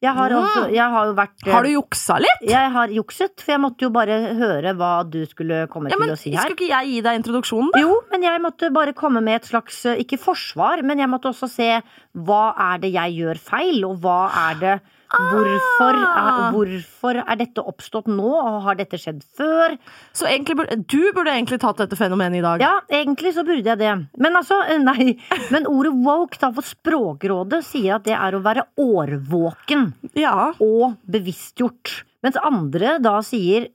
Jeg 0.04 0.12
har, 0.18 0.30
Ja. 0.34 0.40
også, 0.44 0.62
jeg 0.74 0.90
har 0.94 1.06
jo 1.10 1.14
vært 1.16 1.46
eh, 1.46 1.52
Har 1.54 1.62
du 1.66 1.70
juksa 1.72 2.18
litt? 2.20 2.42
Jeg 2.50 2.70
har 2.76 2.88
jukset, 2.92 3.34
for 3.40 3.52
jeg 3.54 3.60
måtte 3.64 3.86
jo 3.86 3.90
bare 3.94 4.18
høre 4.38 4.74
hva 4.76 4.92
du 5.08 5.20
skulle 5.30 5.62
komme 5.72 5.90
Ja, 5.92 5.96
men 6.00 6.10
til 6.12 6.16
å 6.16 6.20
si 6.20 6.30
her. 6.34 6.44
Skulle 6.44 6.58
ikke 6.60 6.72
jeg 6.74 6.90
gi 6.92 7.00
deg 7.08 7.20
introduksjonen, 7.22 7.70
da? 7.74 7.80
Jo, 7.84 7.94
men 8.12 8.26
jeg 8.28 8.42
måtte 8.44 8.70
bare 8.74 8.92
komme 8.96 9.22
med 9.24 9.40
et 9.42 9.48
slags, 9.48 9.80
eh, 9.88 10.02
ikke 10.04 10.18
forsvar, 10.20 10.82
men 10.84 10.98
jeg 11.00 11.08
måtte 11.08 11.32
også 11.32 11.48
se 11.50 11.70
hva 12.14 12.42
er 12.74 12.78
det 12.84 12.92
jeg 12.94 13.16
gjør 13.22 13.40
feil, 13.40 13.84
og 13.88 14.00
hva 14.04 14.18
er 14.50 14.60
det 14.60 14.74
Hvorfor 15.14 15.94
Ah. 15.94 16.50
er, 16.50 16.52
hvorfor 16.54 17.18
er 17.22 17.36
dette 17.36 17.62
oppstått 17.62 18.06
nå, 18.10 18.30
og 18.34 18.62
har 18.66 18.74
dette 18.78 18.98
skjedd 18.98 19.22
før? 19.36 19.76
Så 20.12 20.26
burde, 20.56 20.76
du 20.86 21.12
burde 21.12 21.30
egentlig 21.32 21.60
tatt 21.60 21.76
dette 21.78 21.96
fenomenet 21.96 22.38
i 22.38 22.44
dag. 22.44 22.60
Ja, 22.60 22.80
egentlig 22.90 23.34
så 23.34 23.44
burde 23.46 23.64
jeg 23.64 23.78
det. 23.78 23.92
Men 24.18 24.32
altså, 24.36 24.60
eh, 24.68 24.78
nei. 24.78 25.18
Men 25.50 25.66
ordet 25.66 25.92
woke, 26.04 26.38
da, 26.38 26.50
for 26.52 26.62
Språkrådet 26.62 27.62
sier 27.64 27.96
at 27.96 28.04
det 28.04 28.14
er 28.18 28.32
å 28.38 28.42
være 28.42 28.66
årvåken 28.78 29.92
Ja. 30.14 30.52
og 30.60 30.96
bevisstgjort. 31.10 32.02
Mens 32.22 32.36
andre 32.42 32.98
da 33.00 33.18
sier 33.20 33.68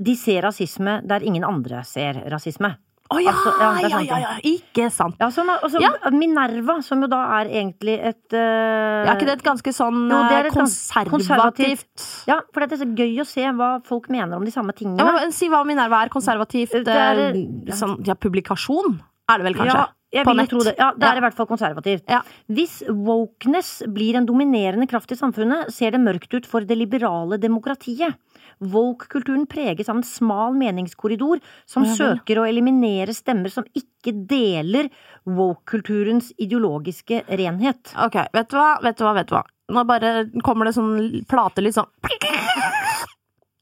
de 0.00 0.14
ser 0.16 0.42
rasisme 0.42 1.00
der 1.06 1.20
ingen 1.20 1.44
andre 1.44 1.82
ser 1.84 2.14
rasisme. 2.30 2.76
Å 3.10 3.18
ja, 3.18 3.30
Altså, 3.34 3.50
ja, 3.58 3.88
sant, 3.90 4.06
ja, 4.06 4.18
ja, 4.22 4.32
ikke 4.46 4.84
sant. 4.94 5.16
Ja, 5.18 5.26
sånn, 5.34 5.48
altså. 5.50 5.80
Minerva, 6.14 6.76
som 6.86 7.00
jo 7.02 7.08
da 7.10 7.18
er 7.40 7.48
egentlig 7.50 7.96
et 7.98 8.36
uh, 8.38 9.02
Er 9.02 9.16
ikke 9.16 9.26
det 9.26 9.34
et 9.40 9.42
ganske 9.48 9.72
sånn 9.74 10.04
Jo, 10.06 10.20
det 10.30 10.36
er 10.36 10.44
eh, 10.44 10.50
et 10.52 10.54
konservativt. 10.54 11.10
konservativt 11.10 12.06
Ja, 12.30 12.36
for 12.54 12.62
det 12.62 12.76
er 12.78 12.84
så 12.84 12.88
gøy 12.94 13.18
å 13.18 13.26
se 13.26 13.42
hva 13.58 13.70
folk 13.88 14.06
mener 14.14 14.38
om 14.38 14.44
de 14.46 14.54
samme 14.54 14.72
tingene. 14.78 15.02
ja, 15.02 15.10
men, 15.18 15.32
Si 15.34 15.48
hva 15.50 15.64
Minerva 15.66 16.04
er. 16.04 16.12
Konservativt 16.14 16.70
Det 16.86 16.86
er- 16.86 17.24
eh, 17.34 17.74
sånn, 17.74 17.98
ja, 18.06 18.14
publikasjon, 18.14 19.00
er 19.30 19.38
det 19.42 19.44
vel 19.48 19.54
kanskje? 19.58 19.74
Ja, 19.74 19.88
Jeg 20.12 20.26
vil 20.26 20.36
nett. 20.36 20.50
tro 20.50 20.58
det. 20.66 20.74
Ja, 20.76 20.90
det 20.92 21.04
er 21.06 21.14
Ja. 21.14 21.18
i 21.18 21.20
hvert 21.22 21.34
fall 21.38 21.46
konservativt. 21.46 22.02
Ja. 22.08 22.22
Hvis 22.50 22.82
wokeness 22.88 23.82
blir 23.86 24.16
en 24.16 24.26
dominerende 24.26 24.88
kraft 24.88 25.12
i 25.12 25.14
samfunnet, 25.14 25.70
ser 25.72 25.92
det 25.92 26.00
mørkt 26.00 26.34
ut 26.34 26.46
for 26.46 26.60
det 26.60 26.76
liberale 26.76 27.38
demokratiet. 27.38 28.14
Woke-kulturen 28.60 29.46
preges 29.48 29.88
av 29.88 29.96
en 29.96 30.02
smal 30.02 30.52
meningskorridor 30.52 31.40
som 31.64 31.84
ja 31.84 31.94
søker 31.94 32.36
å 32.42 32.48
eliminere 32.48 33.14
stemmer 33.14 33.50
som 33.50 33.64
ikke 33.74 34.12
deler 34.26 34.90
woke-kulturens 35.26 36.32
ideologiske 36.38 37.22
renhet. 37.28 37.94
Ok, 37.96 38.18
vet 38.34 38.48
du 38.50 38.56
hva, 38.56 38.80
vet 38.82 38.96
du 38.98 39.04
hva, 39.04 39.14
vet 39.14 39.26
du 39.28 39.34
hva. 39.36 39.44
Nå 39.70 39.86
bare 39.86 40.26
kommer 40.42 40.66
det 40.66 40.74
sånn 40.74 41.24
plate 41.30 41.62
litt 41.62 41.74
sånn 41.78 41.86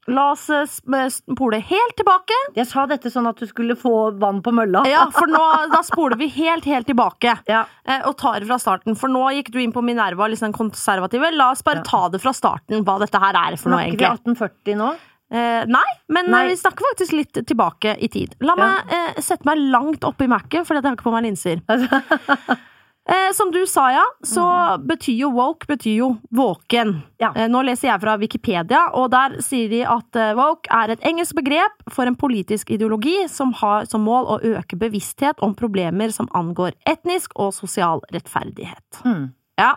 La 0.09 0.31
oss 0.33 0.47
eh, 0.49 0.65
spole 1.13 1.59
helt 1.69 1.95
tilbake. 1.99 2.37
Jeg 2.55 2.67
sa 2.69 2.85
dette 2.89 3.11
sånn 3.13 3.27
at 3.29 3.37
du 3.39 3.45
skulle 3.49 3.75
få 3.79 3.93
vann 4.19 4.41
på 4.45 4.53
mølla. 4.55 4.81
Ja, 4.89 5.05
for 5.13 5.29
nå, 5.29 5.41
da 5.75 5.81
spoler 5.85 6.17
vi 6.19 6.27
helt, 6.39 6.65
helt 6.65 6.87
tilbake. 6.89 7.37
Ja. 7.49 7.65
eh, 7.85 8.01
Og 8.09 8.17
tar 8.17 8.39
det 8.41 8.47
fra 8.49 8.57
starten. 8.61 8.97
For 8.99 9.11
nå 9.11 9.27
gikk 9.37 9.51
du 9.53 9.59
inn 9.61 9.73
på 9.75 9.83
Minerva, 9.85 10.27
liksom 10.31 10.49
den 10.51 10.57
konservative. 10.57 11.31
La 11.35 11.51
oss 11.53 11.61
bare 11.63 11.83
Ja. 11.83 11.87
ta 11.87 12.01
det 12.09 12.21
fra 12.23 12.33
starten, 12.33 12.83
hva 12.83 12.97
dette 12.99 13.19
her 13.21 13.37
er 13.37 13.55
for 13.61 13.69
noe, 13.73 13.83
egentlig. 13.85 14.07
Snakker 14.09 14.35
vi 14.35 14.75
1840 14.75 14.81
nå? 14.81 14.89
Eh, 15.29 15.65
nei, 15.69 15.85
men 16.09 16.25
eh, 16.25 16.31
Nei. 16.33 16.47
vi 16.49 16.55
snakker 16.57 16.87
faktisk 16.89 17.13
litt 17.13 17.37
tilbake 17.45 17.91
i 18.01 18.07
tid. 18.09 18.33
La 18.41 18.55
Ja. 18.57 18.63
meg 18.65 18.93
eh, 18.97 19.21
sette 19.21 19.45
meg 19.45 19.59
langt 19.69 20.01
oppi 20.07 20.25
Mac-en, 20.27 20.65
fordi 20.65 20.81
jeg 20.81 20.89
har 20.89 20.97
ikke 20.97 21.05
på 21.05 21.13
meg 21.13 21.27
linser. 21.29 21.61
Eh, 23.09 23.33
som 23.33 23.51
du 23.51 23.63
sa, 23.67 23.87
ja, 23.91 24.03
så 24.21 24.43
betyr 24.85 25.15
jo 25.23 25.31
woke 25.33 25.65
betyr 25.69 25.95
jo 25.97 26.09
våken. 26.35 26.93
Ja. 27.17 27.31
Eh, 27.33 27.47
nå 27.49 27.63
leser 27.65 27.89
jeg 27.89 28.01
fra 28.03 28.13
Wikipedia, 28.21 28.83
og 28.93 29.09
der 29.15 29.39
sier 29.41 29.71
de 29.71 29.79
at 29.89 30.19
eh, 30.19 30.35
woke 30.37 30.69
er 30.69 30.93
et 30.93 31.05
engelsk 31.09 31.39
begrep 31.39 31.89
for 31.89 32.05
en 32.05 32.17
politisk 32.19 32.69
ideologi 32.75 33.23
som 33.31 33.55
har 33.63 33.89
som 33.89 34.05
mål 34.05 34.29
å 34.29 34.39
øke 34.51 34.77
bevissthet 34.77 35.41
om 35.41 35.57
problemer 35.57 36.13
som 36.13 36.29
angår 36.37 36.77
etnisk 36.89 37.33
og 37.33 37.55
sosial 37.57 38.05
rettferdighet. 38.13 39.01
Mm. 39.01 39.31
Ja. 39.57 39.73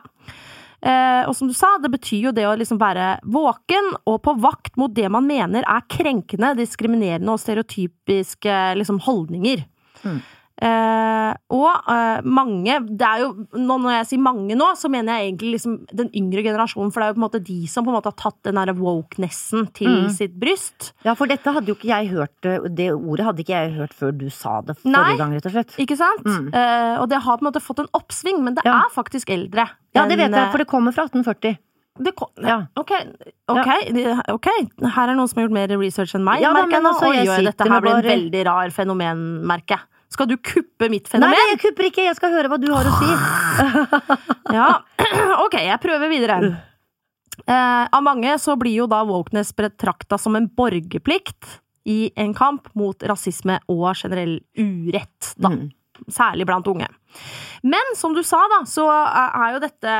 Eh, 0.83 1.23
og 1.25 1.33
som 1.39 1.49
du 1.49 1.57
sa, 1.57 1.77
det 1.81 1.93
betyr 1.95 2.29
jo 2.29 2.35
det 2.37 2.45
å 2.51 2.57
liksom 2.59 2.81
være 2.83 3.15
våken 3.33 3.95
og 4.03 4.21
på 4.27 4.37
vakt 4.43 4.77
mot 4.77 4.93
det 4.93 5.09
man 5.15 5.25
mener 5.25 5.65
er 5.65 5.89
krenkende, 5.89 6.53
diskriminerende 6.59 7.33
og 7.33 7.41
stereotypiske 7.41 8.61
liksom, 8.77 9.01
holdninger. 9.09 9.65
Mm. 10.03 10.21
Eh, 10.63 11.33
og 11.57 11.89
eh, 11.91 12.21
mange 12.29 12.75
det 12.87 13.07
er 13.07 13.23
jo, 13.25 13.31
nå 13.57 13.77
Når 13.83 13.95
jeg 13.97 14.07
sier 14.13 14.21
mange 14.23 14.55
nå, 14.59 14.67
så 14.79 14.91
mener 14.93 15.17
jeg 15.19 15.31
egentlig 15.33 15.53
liksom 15.57 15.79
den 15.91 16.11
yngre 16.15 16.45
generasjonen. 16.45 16.93
For 16.93 17.01
det 17.01 17.07
er 17.07 17.13
jo 17.13 17.17
på 17.17 17.23
en 17.23 17.27
måte 17.27 17.41
de 17.47 17.57
som 17.73 17.87
på 17.87 17.91
en 17.91 17.97
måte 17.97 18.13
har 18.13 18.19
tatt 18.21 18.39
den 18.47 18.61
derre 18.61 18.75
wokenessen 18.79 19.67
til 19.75 19.89
Mm. 19.93 20.11
sitt 20.15 20.37
bryst. 20.39 20.93
Ja, 21.05 21.15
for 21.19 21.27
dette 21.27 21.53
hadde 21.53 21.67
jo 21.69 21.75
ikke 21.75 21.89
jeg 21.91 22.11
hørt 22.13 22.47
eh, 22.49 22.69
Det 22.69 22.91
ordet 22.93 23.27
hadde 23.27 23.43
ikke 23.45 23.57
jeg 23.59 23.75
hørt 23.81 23.93
før 23.97 24.13
du 24.17 24.29
sa 24.31 24.61
det 24.63 24.77
forrige 24.79 24.93
Nei. 24.93 25.17
gang, 25.17 25.33
rett 25.35 25.47
og 25.47 25.53
slett. 25.57 25.75
Ikke 25.83 25.97
sant? 25.99 26.25
Mm. 26.25 26.49
Eh, 26.55 26.97
og 27.01 27.09
det 27.09 27.23
har 27.25 27.37
på 27.39 27.43
en 27.47 27.51
måte 27.53 27.63
fått 27.65 27.81
en 27.81 27.91
oppsving, 27.95 28.43
men 28.45 28.55
det 28.55 28.65
Ja. 28.65 28.79
er 28.85 28.91
faktisk 28.95 29.31
eldre. 29.31 29.69
Ja, 29.95 30.07
det 30.07 30.17
vet 30.19 30.31
jeg, 30.31 30.39
eh, 30.47 30.51
for 30.53 30.59
det 30.59 30.67
kommer 30.69 30.93
fra 30.95 31.05
1840. 31.09 31.59
Det 32.01 32.15
kom, 32.17 32.29
Ja. 32.41 32.63
ok, 32.77 32.91
ok, 33.53 33.69
ok, 34.33 34.47
her 34.95 35.09
er 35.11 35.15
noen 35.15 35.29
som 35.29 35.43
har 35.43 35.49
gjort 35.49 35.53
mer 35.53 35.69
research 35.77 36.15
enn 36.15 36.25
meg. 36.25 36.41
Ja, 36.41 36.53
da, 36.55 36.65
men 36.65 36.83
altså, 36.89 37.05
oi, 37.11 37.43
dette 37.45 37.69
her 37.69 37.81
blir 37.83 37.97
en 37.99 38.03
veldig 38.31 38.45
rar 38.47 38.71
fenomen, 38.71 39.43
merker 39.45 39.77
jeg. 39.77 39.81
Skal 40.12 40.28
du 40.28 40.37
kuppe 40.37 40.88
mitt 40.92 41.09
fenomen? 41.09 41.33
nei, 41.35 41.49
jeg 41.54 41.61
kupper 41.66 41.88
ikke! 41.88 42.04
Jeg 42.09 42.19
skal 42.19 42.35
høre 42.35 42.50
hva 42.52 42.59
du 42.61 42.69
har 42.73 42.88
å 42.88 42.95
si. 43.00 43.11
Ja, 44.59 44.69
ok, 45.47 45.57
jeg 45.64 45.81
prøver 45.81 46.11
videre. 46.12 46.38
Eh, 47.49 47.85
av 47.88 48.02
mange 48.04 48.35
så 48.38 48.54
blir 48.61 48.75
jo 48.83 48.88
da 48.90 49.00
wokeness 49.09 49.54
betrakta 49.57 50.19
som 50.21 50.37
en 50.37 50.50
borgerplikt 50.52 51.59
i 51.88 52.11
en 52.21 52.35
kamp 52.37 52.69
mot 52.78 53.00
rasisme 53.09 53.57
og 53.73 53.88
generell 53.99 54.37
urett, 54.61 55.33
da. 55.40 55.50
Mm. 55.57 55.71
Særlig 56.12 56.45
blant 56.49 56.66
unge. 56.66 56.88
Men 57.62 57.92
som 57.95 58.14
du 58.16 58.21
sa, 58.26 58.40
da, 58.50 58.62
så 58.66 58.85
er 58.90 59.52
jo 59.54 59.61
dette, 59.62 59.92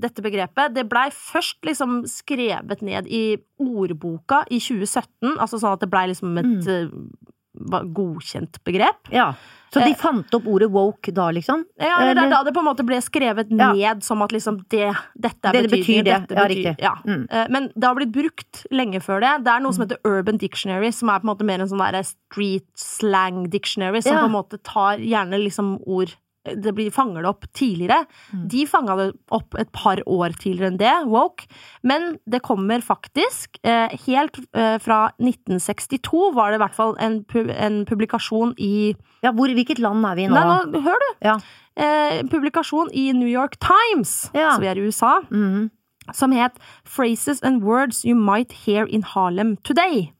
dette 0.00 0.22
begrepet 0.24 0.72
Det 0.72 0.86
blei 0.88 1.10
først 1.12 1.58
liksom 1.68 1.98
skrevet 2.08 2.80
ned 2.86 3.10
i 3.12 3.36
ordboka 3.60 4.42
i 4.48 4.60
2017, 4.62 5.34
altså 5.36 5.60
sånn 5.60 5.74
at 5.76 5.82
det 5.84 5.90
blei 5.92 6.06
liksom 6.12 6.38
et 6.40 6.70
eh, 6.70 6.86
va- 6.88 7.33
godkjent 7.54 8.58
begrep. 8.64 9.10
Ja. 9.12 9.34
Så 9.74 9.80
de 9.82 9.94
fant 9.98 10.30
opp 10.36 10.44
ordet 10.46 10.68
woke 10.70 11.10
da, 11.10 11.30
liksom? 11.34 11.64
Ja, 11.82 11.96
eller 11.98 12.14
det 12.14 12.22
er 12.28 12.30
da 12.30 12.42
det 12.46 12.52
på 12.54 12.60
en 12.62 12.68
måte 12.68 12.84
ble 12.86 13.00
skrevet 13.02 13.50
Ja. 13.50 13.72
ned 13.72 14.04
som 14.06 14.22
at 14.22 14.30
liksom 14.30 14.60
det, 14.70 14.92
dette 15.18 15.48
er 15.50 15.52
Det 15.52 15.70
betyr 15.70 16.04
det. 16.04 16.28
dette 16.28 16.34
Ja, 16.36 16.44
riktig. 16.46 16.76
Mm. 17.04 17.26
Eh, 17.28 17.46
Men 17.50 17.72
det 17.74 17.82
har 17.84 17.94
blitt 17.96 18.12
brukt 18.12 18.66
lenge 18.70 19.02
før 19.02 19.20
det. 19.20 19.44
Det 19.44 19.50
er 19.50 19.60
noe 19.60 19.72
som 19.72 19.82
heter 19.88 19.98
Urban 20.04 20.36
Dictionary, 20.38 20.92
som 20.92 21.08
er 21.10 21.18
på 21.18 21.24
en 21.28 21.34
måte 21.36 21.44
mer 21.44 21.58
en 21.60 21.66
sånn 21.68 21.82
der 21.90 22.02
street 22.04 22.66
slang 22.76 23.48
dictionary, 23.50 24.00
som 24.00 24.14
på 24.14 24.24
en 24.30 24.36
måte 24.38 24.62
tar 24.62 24.98
gjerne 24.98 25.42
liksom 25.42 25.80
ord 25.86 26.14
det 26.44 26.72
blir, 26.76 26.90
fanger 26.92 27.24
det 27.24 27.30
opp 27.30 27.46
tidligere. 27.56 28.04
Mm. 28.32 28.44
De 28.52 28.64
fanga 28.68 28.96
det 28.98 29.06
opp 29.34 29.56
et 29.58 29.70
par 29.72 30.02
år 30.04 30.34
tidligere 30.36 30.72
enn 30.72 30.80
det, 30.80 30.94
woke. 31.08 31.48
Men 31.82 32.18
det 32.30 32.42
kommer 32.44 32.84
faktisk 32.84 33.58
eh, 33.64 33.92
helt 34.06 34.38
eh, 34.52 34.76
fra 34.82 35.00
1962, 35.16 36.24
var 36.36 36.52
det 36.52 36.60
i 36.60 36.64
hvert 36.64 36.76
fall 36.76 36.96
en, 37.02 37.22
pu 37.24 37.46
en 37.48 37.84
publikasjon 37.88 38.54
i 38.60 38.94
Ja, 39.24 39.32
hvor, 39.32 39.48
hvilket 39.48 39.80
land 39.80 40.04
er 40.04 40.18
vi 40.18 40.26
i 40.26 40.32
nå? 40.32 40.36
Nei, 40.36 40.58
nå, 40.72 40.82
hør 40.84 41.00
du! 41.00 41.08
Ja. 41.24 41.38
Eh, 41.74 42.20
publikasjon 42.30 42.92
i 42.92 43.08
New 43.16 43.30
York 43.30 43.56
Times, 43.62 44.30
Ja. 44.34 44.54
så 44.54 44.60
vi 44.62 44.68
er 44.70 44.78
i 44.78 44.84
USA, 44.84 45.20
mm. 45.30 45.70
som 46.12 46.34
het 46.36 46.60
Phrases 46.84 47.42
and 47.42 47.64
Words 47.64 48.04
You 48.04 48.14
Might 48.18 48.52
Hear 48.64 48.84
in 48.84 49.02
Harlem 49.02 49.56
Today. 49.64 50.12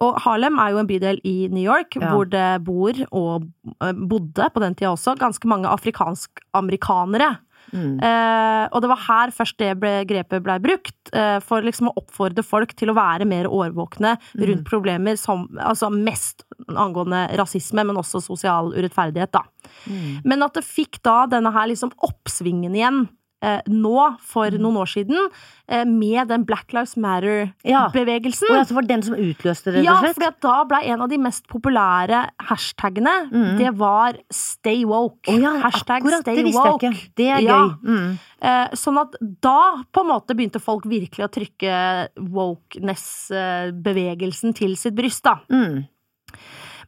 Og 0.00 0.16
Harlem 0.24 0.56
er 0.58 0.70
jo 0.72 0.78
en 0.80 0.88
bydel 0.88 1.18
i 1.28 1.48
New 1.52 1.62
York, 1.62 1.96
Ja. 2.00 2.08
hvor 2.14 2.24
det 2.28 2.64
bor, 2.64 2.92
og 3.12 3.44
eh, 3.82 3.92
bodde 3.92 4.48
på 4.54 4.60
den 4.60 4.74
tida 4.74 4.94
også, 4.94 5.16
ganske 5.18 5.44
mange 5.46 5.68
afrikansk-amerikanere. 5.68 7.38
Mm. 7.70 8.00
Eh, 8.02 8.68
og 8.72 8.80
det 8.82 8.88
var 8.90 9.02
her 9.04 9.30
først 9.30 9.58
det 9.60 9.74
begrepet 9.78 10.42
blei 10.42 10.56
brukt, 10.58 10.96
eh, 11.12 11.38
for 11.44 11.62
liksom 11.62 11.90
å 11.90 11.94
oppfordre 12.00 12.42
folk 12.42 12.72
til 12.74 12.88
å 12.90 12.96
være 12.96 13.26
mer 13.28 13.44
årvåkne 13.46 14.16
Mm. 14.34 14.46
rundt 14.48 14.64
problemer 14.64 15.16
som 15.18 15.46
altså 15.58 15.90
mest 15.92 16.42
angående 16.68 17.28
rasisme, 17.36 17.84
men 17.86 17.96
også 17.96 18.22
sosial 18.22 18.72
urettferdighet, 18.72 19.30
da. 19.32 19.42
Mm. 19.86 20.22
Men 20.24 20.42
at 20.42 20.54
det 20.54 20.64
fikk 20.64 21.02
da 21.02 21.26
denne 21.26 21.52
her 21.52 21.68
liksom 21.68 21.92
oppsvingen 22.02 22.74
igjen 22.74 23.08
nå, 23.42 24.16
for 24.20 24.50
Mm. 24.50 24.60
noen 24.60 24.76
år 24.76 24.86
siden, 24.86 25.30
eh, 25.68 25.84
med 25.84 26.28
den 26.28 26.44
Black 26.44 26.72
Lives 26.72 26.94
Matter-bevegelsen. 26.96 28.50
Og 28.50 28.56
altså 28.60 28.74
var 28.74 28.82
den 28.82 29.02
som 29.02 29.14
utløste 29.14 29.64
det, 29.72 29.74
rett 29.80 29.84
Ja, 29.84 29.92
og 29.94 29.98
slett? 30.04 30.14
for 30.16 30.30
da 30.40 30.64
ble 30.64 30.82
en 30.84 31.00
av 31.00 31.08
de 31.08 31.18
mest 31.18 31.46
populære 31.48 32.28
hashtagene 32.40 33.30
Mm. 33.30 33.56
Det 33.58 33.74
var 33.78 34.12
'stay 34.30 34.84
woke'. 34.84 35.28
Oh, 35.28 35.38
ja, 35.40 35.58
Hashtag 35.60 36.02
akkurat, 36.02 36.22
'stay 36.24 36.36
det 36.36 36.44
woke'. 36.54 36.80
jeg 36.82 36.92
ikke. 36.92 37.08
Det 37.16 37.26
er 37.28 37.40
Ja. 37.40 37.68
gøy. 37.68 37.74
Mm. 37.84 38.18
Eh, 38.42 38.68
sånn 38.74 38.98
at 39.00 39.14
da 39.40 39.82
på 39.92 40.00
en 40.00 40.06
måte 40.08 40.34
begynte 40.36 40.60
folk 40.60 40.84
virkelig 40.84 41.24
å 41.24 41.28
trykke 41.30 42.08
wokeness-bevegelsen 42.18 44.52
til 44.54 44.76
sitt 44.76 44.94
bryst, 44.94 45.22
da. 45.22 45.38
Mm. 45.50 45.84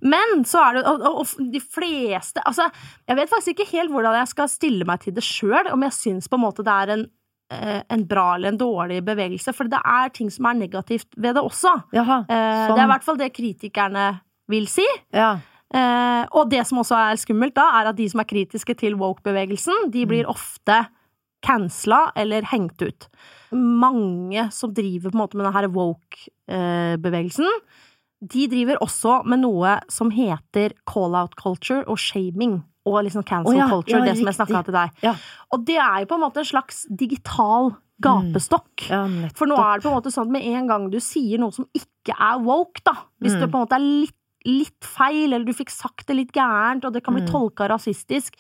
Men 0.03 0.45
så 0.49 0.63
er 0.67 0.79
det 0.79 0.85
og, 0.91 1.05
og, 1.07 1.35
de 1.53 1.61
fleste 1.63 2.43
Altså, 2.49 2.67
jeg 3.07 3.19
vet 3.21 3.31
faktisk 3.31 3.53
ikke 3.55 3.69
helt 3.71 3.93
hvordan 3.95 4.17
jeg 4.19 4.31
skal 4.33 4.51
stille 4.51 4.87
meg 4.89 5.05
til 5.05 5.15
det 5.15 5.23
sjøl, 5.27 5.71
om 5.71 5.85
jeg 5.87 5.95
syns 5.99 6.31
på 6.31 6.39
en 6.39 6.43
måte 6.43 6.65
det 6.67 6.75
er 6.75 6.95
en, 6.97 7.05
eh, 7.55 7.79
en 7.95 8.03
bra 8.11 8.33
eller 8.35 8.53
en 8.53 8.59
dårlig 8.61 8.99
bevegelse, 9.07 9.55
for 9.55 9.71
det 9.71 9.79
er 9.79 10.11
ting 10.15 10.33
som 10.33 10.51
er 10.51 10.59
negativt 10.59 11.09
ved 11.17 11.39
det 11.39 11.45
også. 11.47 11.77
Jaha. 11.95 12.23
Sånn. 12.27 12.75
Det 12.75 12.83
er 12.83 12.89
i 12.89 12.93
hvert 12.97 13.07
fall 13.07 13.21
det 13.21 13.33
kritikerne 13.37 14.07
vil 14.51 14.67
si. 14.71 14.87
Ja. 15.15 15.37
Eh, 15.73 16.25
og 16.37 16.51
det 16.53 16.65
som 16.69 16.83
også 16.83 16.99
er 16.99 17.21
skummelt, 17.21 17.55
da, 17.57 17.69
er 17.79 17.93
at 17.93 17.97
de 17.97 18.09
som 18.13 18.21
er 18.21 18.29
kritiske 18.29 18.77
til 18.83 18.99
woke-bevegelsen, 19.01 19.89
de 19.95 20.05
blir 20.09 20.29
ofte 20.29 20.83
cancela 21.43 22.11
eller 22.19 22.45
hengt 22.53 22.83
ut. 22.85 23.09
Mange 23.53 24.47
som 24.55 24.73
driver 24.75 25.11
på 25.11 25.17
en 25.17 25.23
måte 25.25 25.39
med 25.39 25.49
denne 25.49 25.73
woke-bevegelsen, 25.73 27.49
de 28.23 28.47
driver 28.49 28.79
også 28.85 29.25
med 29.27 29.43
noe 29.43 29.81
som 29.91 30.11
heter 30.15 30.73
call-out 30.87 31.35
culture 31.41 31.83
og 31.89 31.99
shaming. 31.99 32.61
Og 32.87 33.05
liksom 33.07 33.23
cancel 33.27 33.55
oh, 33.55 33.59
ja, 33.59 33.69
culture, 33.71 34.01
ja, 34.01 34.05
det 34.11 34.17
som 34.19 34.27
jeg 34.27 34.35
snakka 34.41 34.65
til 34.67 34.75
deg. 34.75 34.95
Ja. 35.05 35.13
Og 35.55 35.65
det 35.67 35.77
er 35.79 36.01
jo 36.03 36.07
på 36.11 36.17
en 36.19 36.23
måte 36.25 36.43
en 36.43 36.49
slags 36.49 36.85
digital 36.91 37.73
gapestokk. 38.03 38.89
ja. 38.91 39.05
For 39.39 39.47
nå 39.47 39.55
er 39.59 39.79
det 39.79 39.85
på 39.85 39.93
en 39.93 39.99
måte 40.01 40.11
sånn 40.11 40.27
at 40.27 40.33
med 40.35 40.47
en 40.57 40.67
gang 40.71 40.89
du 40.91 40.99
sier 41.03 41.39
noe 41.39 41.55
som 41.55 41.69
ikke 41.79 42.17
er 42.17 42.41
woke, 42.43 42.83
da, 42.85 42.97
hvis 43.23 43.37
Mm. 43.37 43.45
på 43.45 43.55
en 43.55 43.63
måte 43.67 43.77
er 43.79 43.85
litt, 43.87 44.17
litt 44.45 44.83
feil, 44.83 45.33
eller 45.33 45.45
du 45.47 45.53
fikk 45.55 45.71
sagt 45.71 46.09
det 46.09 46.17
litt 46.17 46.33
gærent, 46.35 46.85
og 46.85 46.93
det 46.93 47.05
kan 47.05 47.15
bli 47.15 47.23
Mm. 47.23 47.31
tolka 47.31 47.69
rasistisk, 47.71 48.35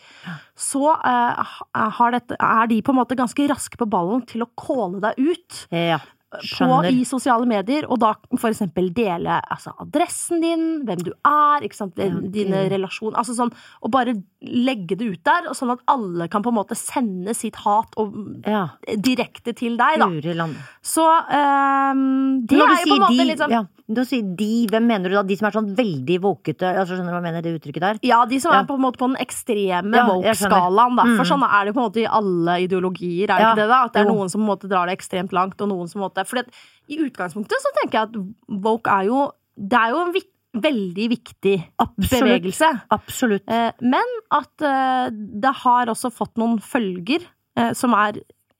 så 0.57 0.97
uh, 0.99 1.45
har 1.77 2.11
dette, 2.11 2.35
er 2.41 2.67
de 2.67 2.81
på 2.83 2.91
en 2.91 2.99
måte 2.99 3.15
ganske 3.15 3.47
raske 3.49 3.79
på 3.79 3.87
ballen 3.89 4.27
til 4.27 4.43
å 4.43 4.51
calle 4.59 4.99
deg 5.01 5.15
ut. 5.23 5.67
Ja. 5.71 6.01
På, 6.33 6.79
I 6.89 7.05
sosiale 7.05 7.45
medier, 7.47 7.85
og 7.93 7.99
da 8.01 8.15
for 8.39 8.49
eksempel 8.49 8.89
dele 8.97 9.41
altså, 9.53 9.75
adressen 9.85 10.41
din, 10.41 10.63
hvem 10.87 11.03
du 11.05 11.13
er, 11.13 11.61
ikke 11.67 11.77
sant? 11.77 11.99
Ja, 12.01 12.09
dine 12.09 12.63
relasjoner 12.73 13.19
Altså 13.21 13.35
sånn, 13.37 13.53
og 13.83 13.91
bare 13.93 14.15
legge 14.43 14.97
det 14.97 15.07
ut 15.13 15.23
der, 15.29 15.51
sånn 15.55 15.71
at 15.75 15.83
alle 15.93 16.29
kan 16.33 16.43
på 16.43 16.49
en 16.49 16.57
måte 16.57 16.75
sende 16.79 17.35
sitt 17.37 17.57
hat 17.67 17.93
og, 18.01 18.17
Ja. 18.47 18.69
direkte 18.97 19.53
til 19.55 19.77
deg, 19.77 19.99
da. 20.01 20.09
Ureland. 20.09 20.57
Så 20.83 21.05
um, 21.05 22.47
det 22.47 22.59
er 22.59 22.83
jo 22.83 22.89
på 22.89 22.97
en 22.97 23.05
måte 23.05 23.17
de, 23.19 23.27
litt 23.29 23.41
sånn 23.43 23.53
ja, 23.55 23.63
når 23.93 23.99
du 23.99 24.09
sier 24.09 24.23
de, 24.39 24.49
hvem 24.73 24.87
mener 24.89 25.11
du 25.13 25.17
da? 25.19 25.23
De 25.27 25.37
som 25.37 25.47
er 25.49 25.55
sånn 25.57 25.71
veldig 25.77 26.17
våkete? 26.23 26.65
Altså, 26.81 26.97
skjønner 26.97 27.13
du 27.13 27.17
hva 27.17 27.21
jeg 27.21 27.27
mener, 27.27 27.45
det 27.45 27.53
uttrykket 27.59 27.85
der? 27.85 27.99
Ja, 28.09 28.23
de 28.31 28.39
som 28.41 28.55
er 28.57 28.65
på 28.69 28.77
en 28.79 28.85
måte 28.87 28.97
på 29.01 29.09
den 29.11 29.19
ekstreme 29.21 30.05
woke-skalaen. 30.09 30.97
For 30.97 31.25
Mm. 31.25 31.29
sånn 31.29 31.45
er 31.45 31.65
det 31.67 31.75
på 31.75 31.83
en 31.83 31.89
måte 31.91 32.01
i 32.01 32.07
alle 32.09 32.55
ideologier, 32.65 33.29
er 33.29 33.37
det 33.37 33.47
ikke 33.51 33.61
det? 33.63 33.69
da? 33.69 33.81
At 33.85 33.93
det 33.93 34.01
er 34.03 34.07
jo. 34.09 34.15
noen 34.15 34.31
som 34.33 34.41
på 34.41 34.45
en 34.47 34.53
måte 34.57 34.69
drar 34.71 34.87
det 34.89 34.97
ekstremt 34.99 35.33
langt, 35.37 35.61
og 35.61 35.69
noen 35.69 35.89
som 35.91 36.01
på 36.01 36.05
en 36.05 36.09
måte 36.11 36.22
For 36.29 36.43
i 36.89 36.99
utgangspunktet 37.07 37.63
så 37.65 37.73
tenker 37.81 37.99
jeg 37.99 38.09
at 38.11 38.63
woke 38.63 38.91
er 38.91 39.09
jo 39.11 39.31
Det 39.57 39.79
er 39.79 39.91
jo 39.93 40.01
en 40.07 40.13
vik 40.15 40.29
veldig 40.53 41.07
viktig 41.09 41.55
Absolutt. 41.81 42.11
bevegelse. 42.13 42.69
Absolutt. 42.93 43.43
Eh, 43.49 43.71
men 43.81 44.05
at 44.31 44.61
eh, 44.69 45.09
det 45.13 45.53
har 45.63 45.87
også 45.93 46.11
fått 46.13 46.37
noen 46.37 46.59
følger 46.61 47.25
eh, 47.57 47.73
som 47.73 47.95
er 47.97 48.19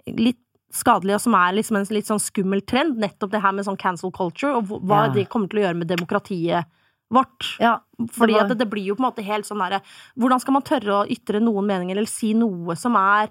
litt 0.09 0.39
skadelige, 0.73 1.19
og 1.19 1.21
som 1.21 1.35
er 1.37 1.53
liksom 1.59 1.77
en 1.77 1.85
litt 1.93 2.09
sånn 2.09 2.21
skummel 2.23 2.63
trend. 2.65 2.97
Nettopp 2.97 3.31
det 3.35 3.43
her 3.45 3.53
med 3.53 3.67
sånn 3.67 3.77
cancel 3.77 4.11
culture, 4.11 4.55
og 4.57 4.71
hva 4.89 5.03
Ja. 5.07 5.13
det 5.13 5.29
kommer 5.29 5.49
til 5.53 5.61
å 5.61 5.67
gjøre 5.67 5.77
med 5.83 5.89
demokratiet 5.93 6.65
vårt. 7.13 7.59
Ja, 7.61 7.75
Fordi 8.01 8.33
var- 8.33 8.45
at 8.45 8.49
det, 8.49 8.59
det 8.65 8.71
blir 8.71 8.87
jo 8.87 8.95
på 8.97 9.05
en 9.05 9.11
måte 9.13 9.23
helt 9.23 9.45
sånn 9.45 9.61
derre 9.61 9.83
Hvordan 10.19 10.41
skal 10.41 10.53
man 10.55 10.63
tørre 10.63 11.05
å 11.05 11.09
ytre 11.13 11.43
noen 11.45 11.67
meninger, 11.69 11.93
eller 11.99 12.09
si 12.09 12.33
noe 12.33 12.75
som 12.75 12.97
er 12.97 13.29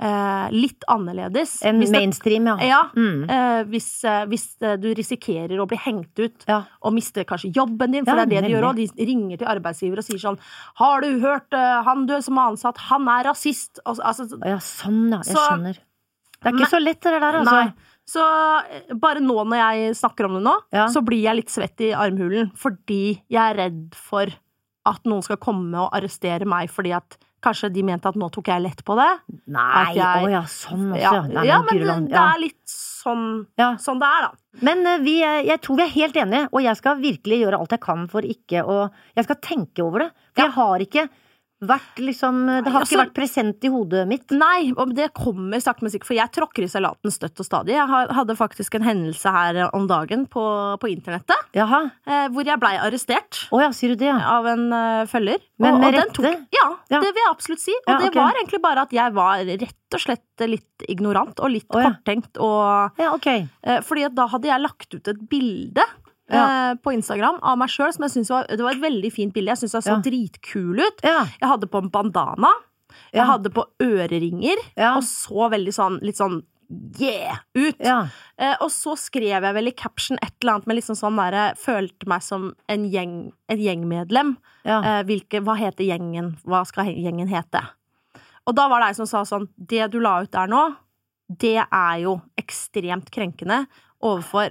eh, 0.00 0.48
litt 0.54 0.84
annerledes? 0.88 1.62
en 1.64 1.80
Hvis 1.80 1.90
det- 1.90 1.98
mainstream, 2.00 2.46
ja. 2.46 2.56
Ja. 2.62 2.82
Mm. 2.94 3.28
Eh, 3.28 3.64
hvis, 3.64 4.04
eh, 4.04 4.24
hvis 4.26 4.56
eh, 4.62 4.76
du 4.76 4.94
risikerer 4.94 5.58
å 5.58 5.66
bli 5.66 5.76
hengt 5.78 6.18
ut 6.18 6.44
Ja. 6.48 6.64
og 6.82 6.92
mister 6.94 7.24
kanskje 7.24 7.52
jobben 7.54 7.92
din, 7.92 8.04
for 8.04 8.16
Ja, 8.16 8.24
det 8.24 8.36
er 8.38 8.40
det 8.42 8.48
de 8.48 8.54
gjør 8.54 8.68
òg. 8.72 8.76
De 8.96 9.04
ringer 9.06 9.38
til 9.38 9.46
arbeidsgiver 9.48 9.98
og 9.98 10.04
sier 10.04 10.18
sånn 10.18 10.38
'Har 10.76 11.00
du 11.00 11.20
hørt 11.20 11.52
uh, 11.52 11.82
han 11.82 12.06
du 12.06 12.20
som 12.22 12.38
er 12.38 12.50
ansatt, 12.52 12.76
han 12.78 13.08
er 13.08 13.24
rasist'? 13.24 13.78
Og, 13.86 13.96
altså, 13.98 14.28
Ja, 14.44 14.58
sånn, 14.58 15.10
ja. 15.10 15.18
Jeg 15.18 15.36
Så- 15.36 15.48
skjønner. 15.50 15.78
Det 16.40 16.46
er 16.46 16.52
ikke 16.52 16.70
så 16.70 16.80
lett, 16.84 17.00
det 17.00 17.20
der, 17.20 17.32
altså. 17.32 17.64
Nei. 17.64 17.72
Så 18.06 18.20
eh, 18.70 18.94
bare 18.94 19.18
nå 19.20 19.44
når 19.44 19.56
jeg 19.58 19.94
snakker 19.96 20.24
om 20.26 20.34
det 20.34 20.44
nå, 20.44 20.88
så 20.88 21.04
blir 21.04 21.20
jeg 21.22 21.36
litt 21.36 21.48
svett 21.50 21.80
i 21.80 21.92
armhulen 21.92 22.52
fordi 22.56 23.20
jeg 23.28 23.36
er 23.36 23.54
redd 23.56 23.94
for 23.94 24.26
at 24.86 25.02
noen 25.04 25.22
skal 25.22 25.36
komme 25.36 25.74
og 25.74 25.90
arrestere 25.92 26.46
meg 26.46 26.70
fordi 26.70 26.94
at 26.96 27.18
kanskje 27.42 27.72
de 27.72 27.82
mente 27.86 28.08
at 28.08 28.14
nå 28.18 28.30
tok 28.34 28.48
jeg 28.50 28.62
lett 28.62 28.84
på 28.84 28.96
det. 28.98 29.08
Nei, 29.46 29.94
jeg- 29.94 30.24
å 30.26 30.30
ja, 30.30 30.42
sånn 30.42 30.92
også, 30.92 31.00
Ja. 31.00 31.22
Nei, 31.22 31.46
ja 31.46 31.62
men 31.62 31.86
land, 31.86 32.08
det 32.10 32.16
er 32.18 32.38
litt 32.40 32.64
sånn, 32.66 33.46
Ja. 33.56 33.74
sånn 33.76 33.98
det 34.00 34.08
er, 34.08 34.22
da. 34.22 34.32
Men 34.60 34.86
eh, 34.86 34.98
vi, 34.98 35.22
eh, 35.22 35.42
jeg 35.46 35.60
tror 35.62 35.76
vi 35.76 35.82
er 35.84 35.94
helt 35.94 36.14
enige, 36.16 36.48
og 36.52 36.62
jeg 36.62 36.76
skal 36.76 36.96
virkelig 36.96 37.38
gjøre 37.44 37.58
alt 37.60 37.70
jeg 37.70 37.80
kan 37.80 38.08
for 38.08 38.22
ikke 38.22 38.64
å 38.66 38.90
Jeg 39.16 39.24
skal 39.24 39.36
tenke 39.36 39.80
over 39.84 39.98
det. 40.00 40.10
For 40.34 40.42
jeg 40.44 40.52
har 40.52 40.78
ikke 40.80 41.08
vært 41.60 41.98
liksom 41.98 42.36
Det 42.46 42.70
har 42.70 42.80
altså, 42.82 42.94
ikke 42.94 43.00
vært 43.02 43.14
present 43.16 43.64
i 43.66 43.70
hodet 43.72 44.04
mitt. 44.08 44.30
Nei, 44.30 44.70
og 44.78 44.92
det 44.94 45.08
kommer 45.16 45.58
sakte, 45.62 45.82
men 45.82 45.90
sikkert, 45.90 46.06
for 46.12 46.18
jeg 46.18 46.30
tråkker 46.36 46.66
i 46.66 46.70
salaten 46.70 47.10
støtt 47.14 47.40
og 47.42 47.48
stadig. 47.48 47.74
Jeg 47.74 47.88
hadde 48.14 48.36
faktisk 48.38 48.76
en 48.78 48.86
hendelse 48.86 49.32
her 49.34 49.58
om 49.74 49.88
dagen 49.90 50.26
på, 50.30 50.44
på 50.78 50.90
internettet, 50.92 51.48
Jaha. 51.58 51.80
eh, 52.06 52.28
hvor 52.34 52.46
jeg 52.46 52.60
blei 52.62 52.74
arrestert 52.78 53.40
Oh, 53.50 53.60
ja, 53.62 53.70
sier 53.74 53.94
du 53.94 54.04
det, 54.04 54.12
av 54.14 54.46
en 54.46 54.66
eh, 54.72 55.04
følger. 55.10 55.42
Men 55.58 55.80
med 55.82 55.88
og 55.90 55.98
rette? 55.98 56.14
Tok, 56.20 56.46
ja, 56.54 56.66
Ja. 56.92 57.00
det 57.02 57.10
vil 57.10 57.22
jeg 57.24 57.30
absolutt 57.32 57.60
si. 57.64 57.74
Og 57.86 57.90
Ja, 57.90 57.98
det 58.04 58.12
ok. 58.12 58.20
var 58.22 58.38
egentlig 58.38 58.62
bare 58.62 58.86
at 58.86 58.92
jeg 58.94 59.14
var 59.18 59.42
rett 59.48 59.96
og 59.98 60.00
slett 60.04 60.46
litt 60.46 60.84
ignorant 60.88 61.40
og 61.42 61.50
litt 61.50 61.66
oh, 61.74 61.80
ja. 61.82 61.90
korttenkt. 61.90 62.38
Og, 62.38 62.98
Ja, 63.02 63.10
okay. 63.14 63.48
eh, 63.64 63.80
fordi 63.82 64.04
at 64.06 64.14
da 64.14 64.28
hadde 64.30 64.46
jeg 64.52 64.62
lagt 64.62 64.94
ut 64.94 65.08
et 65.10 65.24
bilde 65.30 65.82
Ja. 66.30 66.70
eh, 66.70 66.74
på 66.84 66.92
Instagram 66.92 67.38
av 67.42 67.56
meg 67.58 67.68
sjøl 67.72 67.92
som 67.94 68.02
jeg 68.04 68.10
syntes 68.16 68.30
var, 68.30 68.46
det 68.50 68.60
var 68.60 68.72
et 68.76 68.82
veldig 68.82 69.12
fint 69.12 69.32
bilde. 69.34 69.48
Jeg 69.54 69.62
syns 69.64 69.72
det 69.72 69.84
så 69.84 69.96
Ja. 69.96 70.00
dritkul 70.04 70.80
ut. 70.80 71.00
Ja. 71.04 71.24
Jeg 71.40 71.48
hadde 71.48 71.66
på 71.70 71.78
en 71.82 71.90
bandana. 71.90 72.52
Jeg 73.12 73.24
hadde 73.26 73.50
på 73.50 73.64
øreringer. 73.80 74.56
Og 74.96 75.02
så 75.02 75.48
veldig 75.50 75.72
sånn 75.72 76.00
litt 76.02 76.16
sånn 76.16 76.42
yeah 77.00 77.38
ut. 77.54 77.80
Eh, 77.80 78.56
og 78.60 78.68
så 78.68 78.92
skrev 78.98 79.42
jeg 79.42 79.54
vel 79.54 79.68
i 79.68 79.70
caption 79.72 80.18
et 80.20 80.32
eller 80.42 80.52
annet 80.58 80.66
med 80.66 80.76
liksom 80.76 80.96
sånn 80.96 81.16
derre 81.16 81.54
Følte 81.56 82.06
meg 82.06 82.20
som 82.22 82.54
en 82.68 82.84
gjeng, 82.90 83.32
et 83.48 83.58
gjengmedlem. 83.58 84.36
Eh, 84.66 85.02
hvilke, 85.04 85.40
hva 85.42 85.56
heter 85.56 85.84
gjengen? 85.88 86.36
Hva 86.44 86.66
skal 86.66 86.84
gjengen 86.92 87.28
hete? 87.28 87.62
Og 88.46 88.54
da 88.54 88.68
var 88.68 88.80
det 88.80 88.88
ei 88.88 88.92
som 89.00 89.06
sa 89.06 89.22
sånn 89.24 89.48
Det 89.56 89.90
du 89.90 89.98
la 90.00 90.22
ut 90.22 90.30
der 90.30 90.46
nå, 90.46 90.76
det 91.30 91.56
er 91.70 91.98
jo 92.02 92.20
ekstremt 92.38 93.10
krenkende 93.10 93.66
overfor 94.02 94.50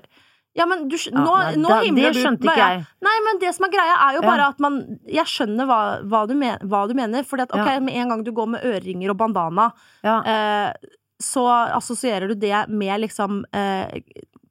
ja, 0.57 0.65
men 0.65 0.87
du, 0.89 0.95
Ja, 0.97 1.11
nå, 1.13 1.67
da- 1.69 1.81
himler 1.85 2.09
det 2.09 2.13
du 2.17 2.19
skjønte 2.23 2.43
bare- 2.43 2.57
ikke 2.57 2.67
jeg. 2.73 2.85
Nei, 3.07 3.15
men 3.27 3.39
det 3.43 3.53
som 3.55 3.65
er 3.67 3.69
greia, 3.77 3.95
er 4.09 4.13
jo 4.17 4.21
Ja. 4.23 4.27
bare 4.31 4.47
at 4.49 4.59
man 4.59 4.99
Jeg 5.07 5.25
skjønner 5.25 5.65
hva, 5.69 5.79
hva, 6.03 6.27
du, 6.27 6.33
men, 6.35 6.57
hva 6.65 6.87
du 6.87 6.93
mener. 6.97 7.23
Fordi 7.23 7.43
at 7.43 7.51
ok, 7.53 7.65
Ja. 7.65 7.79
med 7.79 7.93
en 7.95 8.09
gang 8.09 8.23
du 8.23 8.31
går 8.31 8.47
med 8.47 8.61
øreringer 8.63 9.09
og 9.11 9.17
bandana, 9.17 9.71
ja. 10.03 10.21
eh, 10.25 10.73
så 11.21 11.45
assosierer 11.73 12.27
du 12.27 12.35
det 12.35 12.67
med 12.69 13.01
liksom 13.01 13.43
eh, 13.53 14.01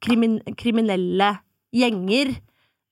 krimin 0.01 0.41
kriminelle 0.57 1.39
gjenger. 1.75 2.37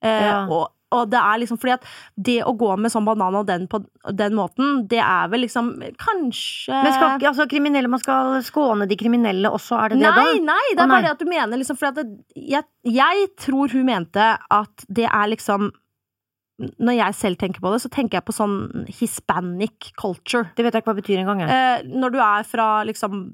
Eh, 0.02 0.20
Ja. 0.26 0.46
og, 0.50 0.68
og 0.94 1.10
det 1.12 1.20
er 1.20 1.40
liksom 1.42 1.60
fordi 1.60 1.74
at 1.76 1.86
det 2.28 2.38
å 2.46 2.54
gå 2.58 2.70
med 2.80 2.92
sånn 2.92 3.06
banan 3.06 3.38
og 3.40 3.46
den 3.48 3.66
på 3.70 3.82
den 4.14 4.36
måten, 4.38 4.82
det 4.90 5.00
er 5.02 5.30
vel 5.32 5.44
liksom 5.44 5.72
kanskje 6.00 6.80
Men 6.84 6.92
skal 6.96 7.14
ikke 7.16 7.30
altså 7.32 7.46
kriminelle 7.50 7.90
Man 7.90 8.02
skal 8.02 8.36
skåne 8.46 8.88
de 8.90 8.98
kriminelle 9.00 9.50
også, 9.52 9.78
er 9.78 9.94
det 9.94 10.00
det, 10.00 10.08
Nei, 10.08 10.14
da? 10.14 10.24
nei, 10.24 10.42
nei, 10.48 10.66
det 10.72 10.84
er 10.84 10.92
bare 10.92 11.06
det 11.06 11.14
at 11.14 11.22
du 11.22 11.30
mener 11.30 11.60
liksom 11.60 11.78
For 11.80 12.02
jeg, 12.34 12.68
jeg 12.88 13.26
tror 13.40 13.74
hun 13.74 13.88
mente 13.88 14.28
at 14.38 14.86
det 14.88 15.08
er 15.08 15.32
liksom 15.32 15.70
Når 16.78 16.98
jeg 17.00 17.18
selv 17.18 17.40
tenker 17.40 17.64
på 17.64 17.72
det, 17.74 17.82
så 17.82 17.90
tenker 17.92 18.20
jeg 18.20 18.26
på 18.28 18.34
sånn 18.36 18.86
hispanic 19.00 19.90
culture. 19.98 20.52
Det 20.54 20.62
vet 20.62 20.76
jeg 20.76 20.84
ikke 20.84 20.92
hva 20.92 20.94
det 20.94 21.02
betyr 21.02 21.22
engang. 21.24 21.40
Eh, 21.50 21.82
når 21.90 22.14
du 22.14 22.20
er 22.22 22.46
fra 22.46 22.68
liksom 22.86 23.24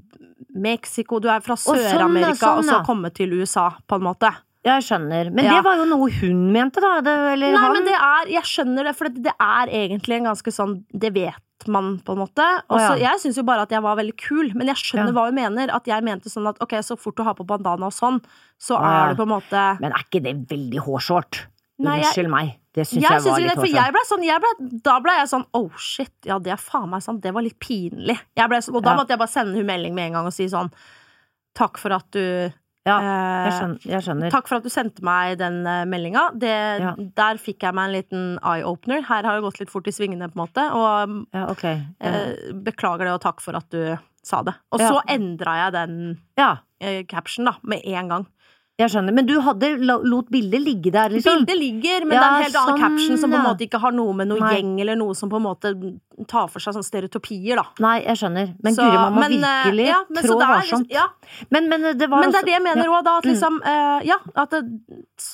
Mexico, 0.57 1.20
du 1.20 1.29
er 1.31 1.42
fra 1.44 1.57
sånn, 1.61 1.79
Sør-Amerika, 1.85 2.38
sånn, 2.40 2.62
og 2.62 2.70
så 2.70 2.79
komme 2.87 3.12
til 3.14 3.35
USA, 3.37 3.68
på 3.87 3.99
en 4.01 4.07
måte. 4.09 4.33
Jeg 4.64 4.83
skjønner. 4.85 5.31
Men 5.33 5.44
Ja. 5.46 5.55
det 5.57 5.64
var 5.64 5.77
jo 5.81 5.85
noe 5.88 6.11
hun 6.20 6.53
mente, 6.53 6.81
da. 6.85 7.01
Det, 7.01 7.12
eller 7.33 7.53
Nei, 7.55 7.61
han. 7.62 7.73
men 7.73 7.85
det 7.88 7.94
er 7.96 8.29
Jeg 8.29 8.42
skjønner 8.44 8.85
det, 8.85 8.96
for 8.96 9.09
det, 9.09 9.23
det 9.25 9.33
er 9.40 9.66
egentlig 9.73 10.16
en 10.18 10.25
ganske 10.35 10.53
sånn 10.53 10.85
Det 10.92 11.12
vet 11.14 11.66
man, 11.68 11.99
på 12.05 12.12
en 12.12 12.18
måte. 12.23 12.44
Og 12.70 12.79
Å, 12.79 12.96
ja. 12.99 13.11
Jeg 13.11 13.20
syns 13.20 13.37
jo 13.37 13.42
bare 13.44 13.62
at 13.62 13.70
jeg 13.70 13.83
var 13.85 13.96
veldig 13.96 14.16
kul, 14.16 14.53
men 14.55 14.66
jeg 14.68 14.77
skjønner 14.77 15.12
Ja. 15.12 15.16
hva 15.16 15.27
hun 15.27 15.35
mener. 15.35 15.70
At 15.75 15.85
jeg 15.87 16.03
mente 16.05 16.29
sånn 16.33 16.49
at 16.49 16.57
ok, 16.61 16.73
så 16.85 16.96
fort 16.99 17.16
du 17.16 17.23
har 17.23 17.35
på 17.35 17.44
bandana 17.46 17.87
og 17.87 17.92
sånn, 17.92 18.20
så 18.61 18.77
er 18.81 19.09
det 19.11 19.16
på 19.18 19.23
en 19.29 19.35
måte 19.40 19.81
Men 19.81 19.92
er 19.92 20.05
ikke 20.05 20.23
det 20.23 20.37
veldig 20.49 20.81
hårsårt? 20.85 21.46
Unnskyld 21.81 22.29
meg. 22.29 22.57
Det 22.75 22.85
syns 22.87 23.03
Jeg 23.03 23.11
jeg, 23.11 23.23
var 23.25 23.40
litt 23.40 23.57
hårsårt. 23.57 23.73
jeg 23.75 23.92
ble 23.92 24.05
sånn 24.07 24.25
jeg 24.25 24.40
ble, 24.40 24.81
Da 24.85 25.01
ble 25.01 25.12
jeg 25.18 25.29
sånn 25.29 25.44
oh 25.55 25.70
shit, 25.77 26.12
ja 26.25 26.38
det 26.38 26.53
er 26.53 26.57
faen 26.61 26.88
meg 26.90 27.03
sant, 27.03 27.20
det 27.23 27.33
var 27.35 27.42
litt 27.42 27.59
pinlig. 27.59 28.18
Jeg 28.37 28.49
ble, 28.49 28.59
og 28.75 28.83
da 28.85 28.94
måtte 28.96 29.09
jeg 29.11 29.18
bare 29.18 29.29
sende 29.33 29.57
hun 29.57 29.66
melding 29.66 29.94
med 29.94 30.07
en 30.09 30.12
gang 30.20 30.27
og 30.27 30.33
si 30.33 30.44
sånn 30.49 30.70
Takk 31.57 31.79
for 31.79 31.90
at 31.92 32.05
du 32.12 32.53
Ja, 32.88 32.97
eh, 32.97 33.45
jeg 33.45 33.55
skjønner. 33.57 33.87
Jeg 33.93 34.05
skjønner. 34.07 34.33
Takk 34.33 34.49
for 34.49 34.61
at 34.61 34.64
du 34.64 34.73
sendte 34.73 35.05
meg 35.05 35.37
den 35.40 35.61
uh, 35.69 35.83
meldinga. 35.88 36.31
Ja. 36.40 36.95
Der 36.97 37.40
fikk 37.40 37.66
jeg 37.66 37.77
meg 37.77 37.90
en 37.90 37.97
liten 37.97 38.25
eye-opener. 38.40 39.05
Her 39.09 39.27
har 39.29 39.37
det 39.37 39.45
gått 39.45 39.61
litt 39.61 39.73
fort 39.73 39.90
i 39.90 39.95
svingene, 39.95 40.31
på 40.33 40.38
en 40.38 40.45
måte. 40.47 40.64
Og 40.77 41.16
Ja, 41.37 41.45
okay. 41.53 41.83
Eh, 42.01 42.55
beklager 42.64 43.07
det, 43.07 43.14
og 43.19 43.23
takk 43.25 43.45
for 43.45 43.59
at 43.59 43.69
du 43.75 43.99
sa 44.25 44.43
det. 44.47 44.57
Og 44.73 44.83
så 44.83 45.01
endra 45.12 45.57
jeg 45.64 45.77
den 45.77 45.95
ja, 46.40 46.55
eh, 46.81 47.03
caption, 47.09 47.49
da, 47.49 47.57
med 47.62 47.85
en 47.85 48.12
gang. 48.14 48.27
Jeg 48.81 48.90
skjønner. 48.95 49.12
Men 49.14 49.27
du 49.27 49.35
hadde 49.40 49.69
lo- 49.85 50.03
lot 50.03 50.29
bildet 50.31 50.62
ligge 50.64 50.90
der, 50.93 51.09
liksom? 51.12 51.45
Bildet 51.45 51.59
ligger, 51.61 52.05
men 52.07 52.16
Ja, 52.16 52.21
det 52.21 52.29
er 52.29 52.37
en 52.37 52.43
helt 52.45 52.57
annen 52.57 52.77
sånn, 52.77 52.81
caption 52.81 53.19
som 53.19 53.31
på 53.31 53.37
en 53.40 53.45
måte 53.47 53.66
ikke 53.69 53.81
har 53.81 53.93
noe 53.93 54.12
med 54.14 54.29
noe 54.29 54.40
Nei. 54.40 54.55
gjeng 54.57 54.81
eller 54.81 54.97
noe 54.97 55.14
som 55.14 55.29
på 55.31 55.37
en 55.37 55.47
måte 55.47 55.73
tar 56.29 56.49
for 56.53 56.61
seg 56.61 56.75
sånne 56.77 56.85
stereotypier, 56.85 57.57
da. 57.57 57.64
Nei, 57.81 58.01
jeg 58.05 58.16
skjønner. 58.21 58.55
Men 58.62 58.75
Så- 58.75 58.83
Guri, 58.85 58.97
man 59.01 59.12
må 59.14 59.21
men, 59.21 59.33
eh, 59.33 59.64
virkelig 59.64 59.87
ja, 59.87 60.01
men 60.11 60.25
trå 60.25 60.38
varsomt. 60.40 60.87
Ja, 60.90 61.07
Men, 61.51 61.69
men 61.69 61.81
det 61.97 62.09
var 62.11 62.21
men 62.21 62.31
det 62.31 62.37
også- 62.37 62.43
er 62.43 62.45
det 62.45 62.53
jeg 62.53 62.62
mener 62.62 62.85
òg, 62.90 63.05
da. 63.05 63.16
At 63.19 63.25
Mm. 63.25 63.31
liksom 63.33 63.61
uh, 63.64 64.01
Ja, 64.05 64.16
at 64.37 64.51
det, 64.51 64.64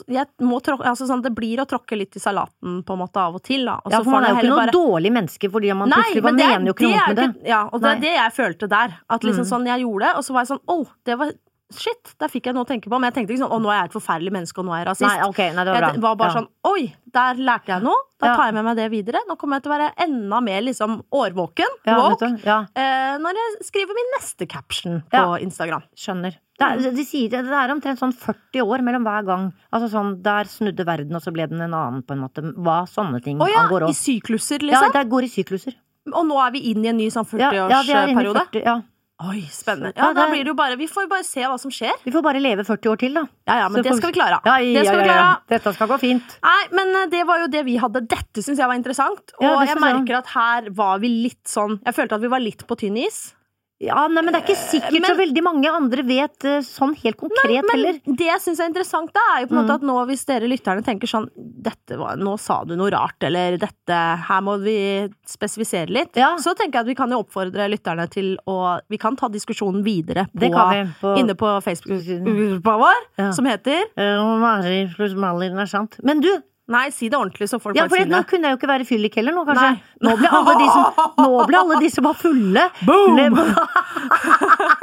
jeg 0.09 0.27
må 0.41 0.61
tråkke, 0.63 0.85
altså 0.85 1.07
sånn, 1.09 1.23
det 1.23 1.35
blir 1.35 1.59
å 1.59 1.67
tråkke 1.67 1.97
litt 1.99 2.15
i 2.17 2.21
salaten 2.21 2.83
på 2.85 2.93
en 2.93 2.99
måte 2.99 3.17
av 3.17 3.35
og 3.35 3.43
til, 3.43 3.65
da. 3.65 3.81
Og 3.85 3.91
Ja, 3.93 4.03
for 4.03 4.11
man 4.11 4.25
er 4.25 4.29
jo 4.29 4.37
ikke 4.37 4.49
noe 4.49 4.67
bare... 4.67 4.73
dårlig 4.73 5.13
menneske 5.13 5.51
fordi 5.51 5.75
man 5.77 5.89
Nei, 5.89 5.97
plutselig 6.03 6.23
man 6.23 6.41
er- 6.41 6.47
mener 6.59 6.67
jo 6.67 6.73
ikke 6.75 6.89
noe 6.91 7.07
med 7.07 7.17
det. 7.17 7.47
Ja, 7.49 7.69
og 7.73 7.81
det 7.83 7.91
er 7.97 8.01
det 8.01 8.15
jeg 8.15 8.33
følte 8.33 8.69
der. 8.69 8.95
At 9.11 9.21
liksom 9.23 9.45
Mm. 9.47 9.51
sånn 9.53 9.67
jeg 9.67 9.81
gjorde 9.83 10.01
det, 10.07 10.17
og 10.17 10.23
så 10.25 10.33
var 10.33 10.41
jeg 10.45 10.49
sånn 10.55 10.65
Å, 10.69 10.87
det 11.05 11.19
var 11.19 11.33
Shit, 11.75 12.13
der 12.23 12.31
fikk 12.31 12.47
jeg 12.47 12.55
noe 12.55 12.63
å 12.63 12.69
tenke 12.69 12.87
på. 12.87 12.95
Men 12.95 13.11
jeg 13.11 13.17
tenkte 13.17 13.35
ikke 13.35 13.43
sånn 13.43 13.55
Å, 13.57 13.59
nå 13.59 13.71
er 13.73 13.81
jeg 13.81 13.89
et 13.89 13.95
forferdelig 13.97 14.33
menneske, 14.37 14.61
og 14.63 14.69
nå 14.69 14.75
er 14.77 14.85
jeg 14.85 14.87
rasist. 14.87 15.09
Nei, 15.09 15.27
okay, 15.27 15.49
nei, 15.51 15.65
det 15.67 15.73
var 15.75 15.83
bra. 15.83 15.89
Jeg 15.97 16.03
var 16.05 16.19
bare 16.21 16.31
Ja. 16.31 16.37
sånn 16.39 16.49
Oi, 16.71 16.95
der 17.17 17.41
lærte 17.43 17.73
jeg 17.75 17.83
noe. 17.83 18.03
Da 18.23 18.37
tar 18.37 18.47
jeg 18.47 18.55
med 18.55 18.65
meg 18.65 18.77
det 18.77 18.87
videre. 18.93 19.21
Nå 19.27 19.37
kommer 19.37 19.59
jeg 19.59 19.65
til 19.65 19.73
å 19.73 19.77
være 19.77 19.89
enda 20.07 20.41
mer 20.41 20.63
liksom 20.63 21.03
årvåken. 21.11 21.75
ja, 21.87 21.97
ja, 22.45 22.59
eh, 22.75 23.19
når 23.19 23.35
jeg 23.35 23.67
skriver 23.67 23.99
min 23.99 24.13
neste 24.17 24.49
caption 24.49 25.03
på. 25.11 25.25
Instagram. 25.43 25.83
skjønner. 25.97 26.39
Det 26.57 26.87
er, 26.87 26.91
de 26.97 27.05
sier 27.05 27.29
det, 27.29 27.45
er 27.45 27.71
omtrent 27.75 27.99
sånn 27.99 28.15
40 28.17 28.63
år 28.65 28.81
mellom 28.81 29.05
hver 29.05 29.27
gang. 29.27 29.53
Altså 29.73 29.91
sånn, 29.93 30.23
Der 30.23 30.45
snudde 30.45 30.87
verden, 30.87 31.15
og 31.15 31.21
så 31.21 31.33
ble 31.33 31.47
den 31.47 31.61
en 31.61 31.75
annen, 31.75 32.03
på 32.03 32.15
en 32.15 32.23
måte. 32.25 32.41
Hva 32.57 32.87
sånne 32.89 33.23
ting 33.23 33.41
oh, 33.43 33.51
ja, 33.51 33.67
angår 33.67 33.91
i 33.91 33.93
sykluser, 33.93 34.63
sykluser, 34.63 34.71
Ja, 34.71 34.81
liksom. 34.81 34.93
det 34.93 35.09
går 35.11 35.23
i 35.23 35.29
sykluser. 35.29 35.75
Og 36.15 36.27
nå 36.27 36.39
er 36.47 36.53
vi 36.53 36.71
inn 36.71 36.85
i 36.85 36.89
en 36.89 36.97
ny 36.97 37.09
sånn 37.11 37.27
Ja, 37.39 37.51
ja, 37.53 37.83
vi 37.83 37.93
er 37.93 38.09
inne 38.09 38.23
i 38.23 38.33
40, 38.33 38.63
ja. 38.65 38.81
Oi, 39.25 39.47
spennende. 39.49 39.95
Ja, 39.97 40.09
Ja, 40.11 40.13
da 40.13 40.27
blir 40.29 40.45
det 40.45 40.51
jo 40.51 40.55
bare 40.55 40.77
Vi 40.77 40.87
får 40.87 41.07
jo 41.07 41.09
bare 41.09 41.25
se 41.25 41.41
hva 41.41 41.57
som 41.59 41.71
skjer. 41.73 41.95
Vi 42.05 42.13
får 42.13 42.23
bare 42.23 42.41
leve 42.43 42.65
40 42.69 42.91
år 42.93 42.99
til, 43.01 43.15
da. 43.17 43.23
Ja, 43.49 43.55
ja, 43.63 43.69
men 43.71 43.79
Så 43.81 43.83
det 43.87 43.93
får- 43.93 43.97
skal 44.03 44.13
vi 44.13 44.19
klare. 44.19 44.41
Ja, 44.45 44.57
Det 44.59 44.75
ja, 44.75 44.83
skal 44.85 45.01
vi 45.01 45.07
ja, 45.09 45.15
ja. 45.17 45.37
Dette 45.49 45.73
skal 45.75 45.89
gå 45.89 45.99
fint. 46.03 46.37
Nei, 46.45 46.63
men 46.73 46.95
eh, 46.97 47.07
det 47.07 47.27
var 47.27 47.39
jo 47.41 47.47
det 47.49 47.65
vi 47.65 47.77
hadde. 47.79 48.07
Dette 48.07 48.43
syns 48.45 48.59
jeg 48.59 48.69
var 48.69 48.75
interessant. 48.77 49.33
Og 49.41 49.43
Ja, 49.43 49.65
jeg 49.65 49.81
merker 49.81 50.19
at 50.19 50.27
her 50.27 50.69
var 50.71 50.99
vi 50.99 51.09
litt 51.09 51.45
sånn 51.49 51.81
Jeg 51.85 51.95
følte 51.95 52.13
at 52.13 52.21
vi 52.21 52.29
var 52.29 52.41
litt 52.41 52.67
på 52.67 52.77
tynn 52.77 52.99
is. 52.99 53.33
Ja, 53.79 54.07
nei, 54.09 54.23
men 54.25 54.33
det 54.33 54.39
er 54.41 54.47
ikke 54.47 54.57
sikkert 54.57 54.93
men- 55.03 55.11
så 55.11 55.17
veldig 55.19 55.43
mange 55.45 55.69
andre 55.69 56.03
vet 56.03 56.45
eh, 56.49 56.61
sånn 56.65 56.95
helt 56.97 57.17
konkret 57.21 57.67
heller. 57.73 57.99
Men 58.07 58.17
det 58.17 58.25
jeg 58.25 58.41
syns 58.41 58.61
er 58.61 58.71
interessant, 58.71 59.13
da, 59.13 59.21
er 59.37 59.43
jo 59.43 59.49
på 59.49 59.53
en 59.53 59.59
Mm. 59.59 59.67
måte 59.67 59.75
at 59.75 59.83
nå 59.83 59.97
hvis 60.09 60.25
dere 60.25 60.49
lytterne 60.49 60.83
tenker 60.83 61.07
sånn 61.07 61.29
dette 61.37 61.99
var, 61.99 62.17
Nå 62.17 62.39
sa 62.39 62.65
du 62.65 62.75
noe 62.75 62.89
rart, 62.91 63.21
eller 63.23 63.59
dette 63.59 63.93
Her 64.27 64.41
må 64.41 64.57
vi 64.63 65.09
spesifisere 65.27 65.91
litt. 65.91 66.17
Ja. 66.17 66.37
Så 66.39 66.55
tenker 66.57 66.81
jeg 66.81 66.81
at 66.81 66.87
vi 66.87 66.95
kan 66.95 67.11
jo 67.11 67.23
oppfordre 67.23 67.69
lytterne 67.69 68.09
til 68.09 68.39
å 68.49 68.81
Vi 68.89 68.97
kan 68.97 69.15
ta 69.15 69.29
diskusjonen 69.29 69.83
videre 69.85 70.25
på, 70.33 70.41
Det 70.41 70.53
kan 70.53 70.71
vi. 70.71 70.93
På, 71.03 71.17
inne 71.19 71.35
på 71.37 71.61
Facebook-gruppa 71.63 72.79
vår, 72.81 73.01
Ja. 73.19 73.31
som 73.33 73.45
heter 73.45 73.85
Mari 73.97 74.89
pluss 74.97 75.15
Malin 75.15 75.59
er 75.59 75.67
sant. 75.67 75.97
Men 76.03 76.21
du, 76.21 76.31
Nei, 76.67 76.89
si 76.91 77.07
det 77.09 77.15
ordentlig, 77.15 77.47
så 77.47 77.61
folk 77.63 77.77
ja, 77.79 77.85
for 77.87 77.95
faktisk 77.95 78.11
nå 78.11 78.19
det. 78.19 78.27
kunne 78.31 78.49
jeg 78.49 78.57
jo 78.57 78.59
ikke 78.59 78.69
være 78.73 78.85
fyllik 78.89 79.15
heller 79.21 79.31
nå, 79.37 79.45
kanskje. 79.47 79.69
Nei. 79.77 79.83
Nå 80.03 80.17
ble 80.19 80.29
alle 80.35 80.55
de 80.59 80.67
som, 80.67 80.83
nå 81.23 81.45
ble 81.47 81.57
alle 81.61 81.77
de 81.85 81.91
som 81.95 82.03
var 82.09 82.17
fulle 82.19 82.65
Boom! 82.89 83.37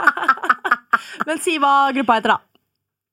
Men 1.27 1.39
si 1.43 1.57
hva 1.59 1.73
gruppa 1.95 2.15
heter, 2.21 2.31
da. 2.37 2.39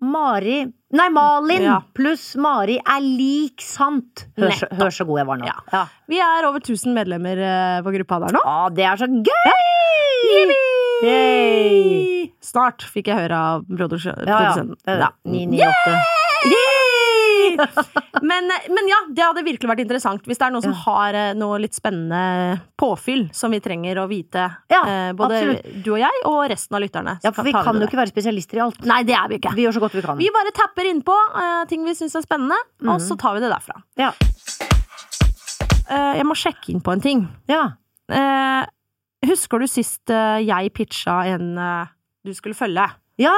Mari 0.00 0.62
Nei, 0.96 1.08
Malin 1.12 1.60
Ja. 1.66 1.74
pluss 1.94 2.30
Mari 2.40 2.78
er 2.80 3.00
lik 3.04 3.60
sant. 3.62 4.24
Hør 4.40 4.50
så, 4.56 4.66
hør 4.74 4.90
så 4.94 5.04
god 5.06 5.18
jeg 5.20 5.26
var 5.28 5.36
nå. 5.42 5.46
Ja. 5.50 5.54
Ja. 5.74 5.82
Vi 6.10 6.18
er 6.24 6.46
over 6.48 6.58
1000 6.62 6.94
medlemmer 6.96 7.36
eh, 7.46 7.78
på 7.86 7.92
gruppa 7.94 8.18
der 8.24 8.32
nå. 8.34 8.40
Å, 8.42 8.70
det 8.74 8.86
er 8.90 8.96
så 8.98 9.06
gøy! 9.06 9.60
Yay! 11.04 12.32
Snart, 12.42 12.82
fikk 12.90 13.06
jeg 13.12 13.18
høre 13.20 13.36
av 13.52 13.62
produsenten. 13.68 14.26
Ja. 14.26 14.54
Det 14.56 14.96
Ja. 14.98 15.10
998. 15.26 15.94
Men, 18.30 18.50
men 18.68 18.88
ja, 18.90 18.98
det 19.08 19.22
hadde 19.24 19.42
virkelig 19.46 19.68
vært 19.70 19.80
interessant 19.80 20.26
hvis 20.28 20.36
det 20.40 20.44
er 20.44 20.52
noen 20.52 20.64
som 20.66 20.74
har 20.82 21.16
eh, 21.16 21.30
noe 21.38 21.56
litt 21.62 21.72
spennende 21.74 22.58
påfyll 22.78 23.22
som 23.32 23.50
vi 23.54 23.60
trenger 23.64 23.96
å 24.02 24.04
vite. 24.10 24.42
Ja, 24.68 24.80
eh, 24.84 25.12
både 25.16 25.38
absolutt. 25.38 25.70
du 25.86 25.88
og 25.94 26.00
jeg, 26.02 26.20
og 26.28 26.40
resten 26.52 26.76
av 26.76 26.82
lytterne. 26.84 27.14
Ja, 27.24 27.32
for 27.32 27.46
vi 27.48 27.54
kan 27.54 27.80
jo 27.80 27.88
ikke 27.88 28.00
være 28.02 28.12
spesialister 28.12 28.60
i 28.60 28.64
alt. 28.66 28.82
Nei, 28.84 29.00
det 29.08 29.16
er 29.16 29.30
vi 29.32 29.38
ikke. 29.40 29.54
Vi 29.56 29.64
gjør 29.64 29.78
så 29.78 29.82
godt 29.86 29.96
vi 29.96 30.04
kan. 30.04 30.20
Vi 30.20 30.28
bare 30.34 30.52
tapper 30.56 30.90
innpå 30.90 31.16
uh, 31.32 31.62
ting 31.70 31.86
vi 31.88 31.94
syns 31.96 32.18
er 32.20 32.26
spennende, 32.26 32.58
og 32.84 32.92
Mhm. 32.98 33.06
så 33.08 33.16
tar 33.24 33.38
vi 33.38 33.44
det 33.46 33.50
derfra. 33.54 33.80
Ja. 34.00 34.12
Eh, 35.90 36.12
jeg 36.20 36.26
må 36.28 36.36
sjekke 36.38 36.70
inn 36.74 36.82
på 36.84 36.92
en 36.94 37.00
ting. 37.02 37.24
Ja. 37.50 37.64
Eh, 38.10 38.66
husker 39.26 39.58
du 39.62 39.66
sist 39.70 40.10
eh, 40.12 40.38
jeg 40.46 40.72
pitcha 40.76 41.22
en 41.32 41.56
eh, 41.58 41.90
du 42.26 42.34
skulle 42.36 42.54
følge? 42.58 42.90
ja. 43.20 43.34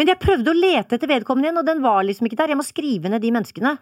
Men 0.00 0.08
jeg 0.14 0.20
prøvde 0.22 0.48
å 0.48 0.56
lete 0.56 0.96
etter 0.96 1.10
vedkommende 1.10 1.50
igjen, 1.50 1.60
og 1.60 1.66
den 1.68 1.82
var 1.84 2.00
liksom 2.08 2.24
ikke 2.30 2.38
der. 2.40 2.54
Jeg 2.54 2.60
må 2.60 2.64
skrive 2.64 3.10
ned 3.12 3.20
de 3.20 3.32
menneskene. 3.36 3.74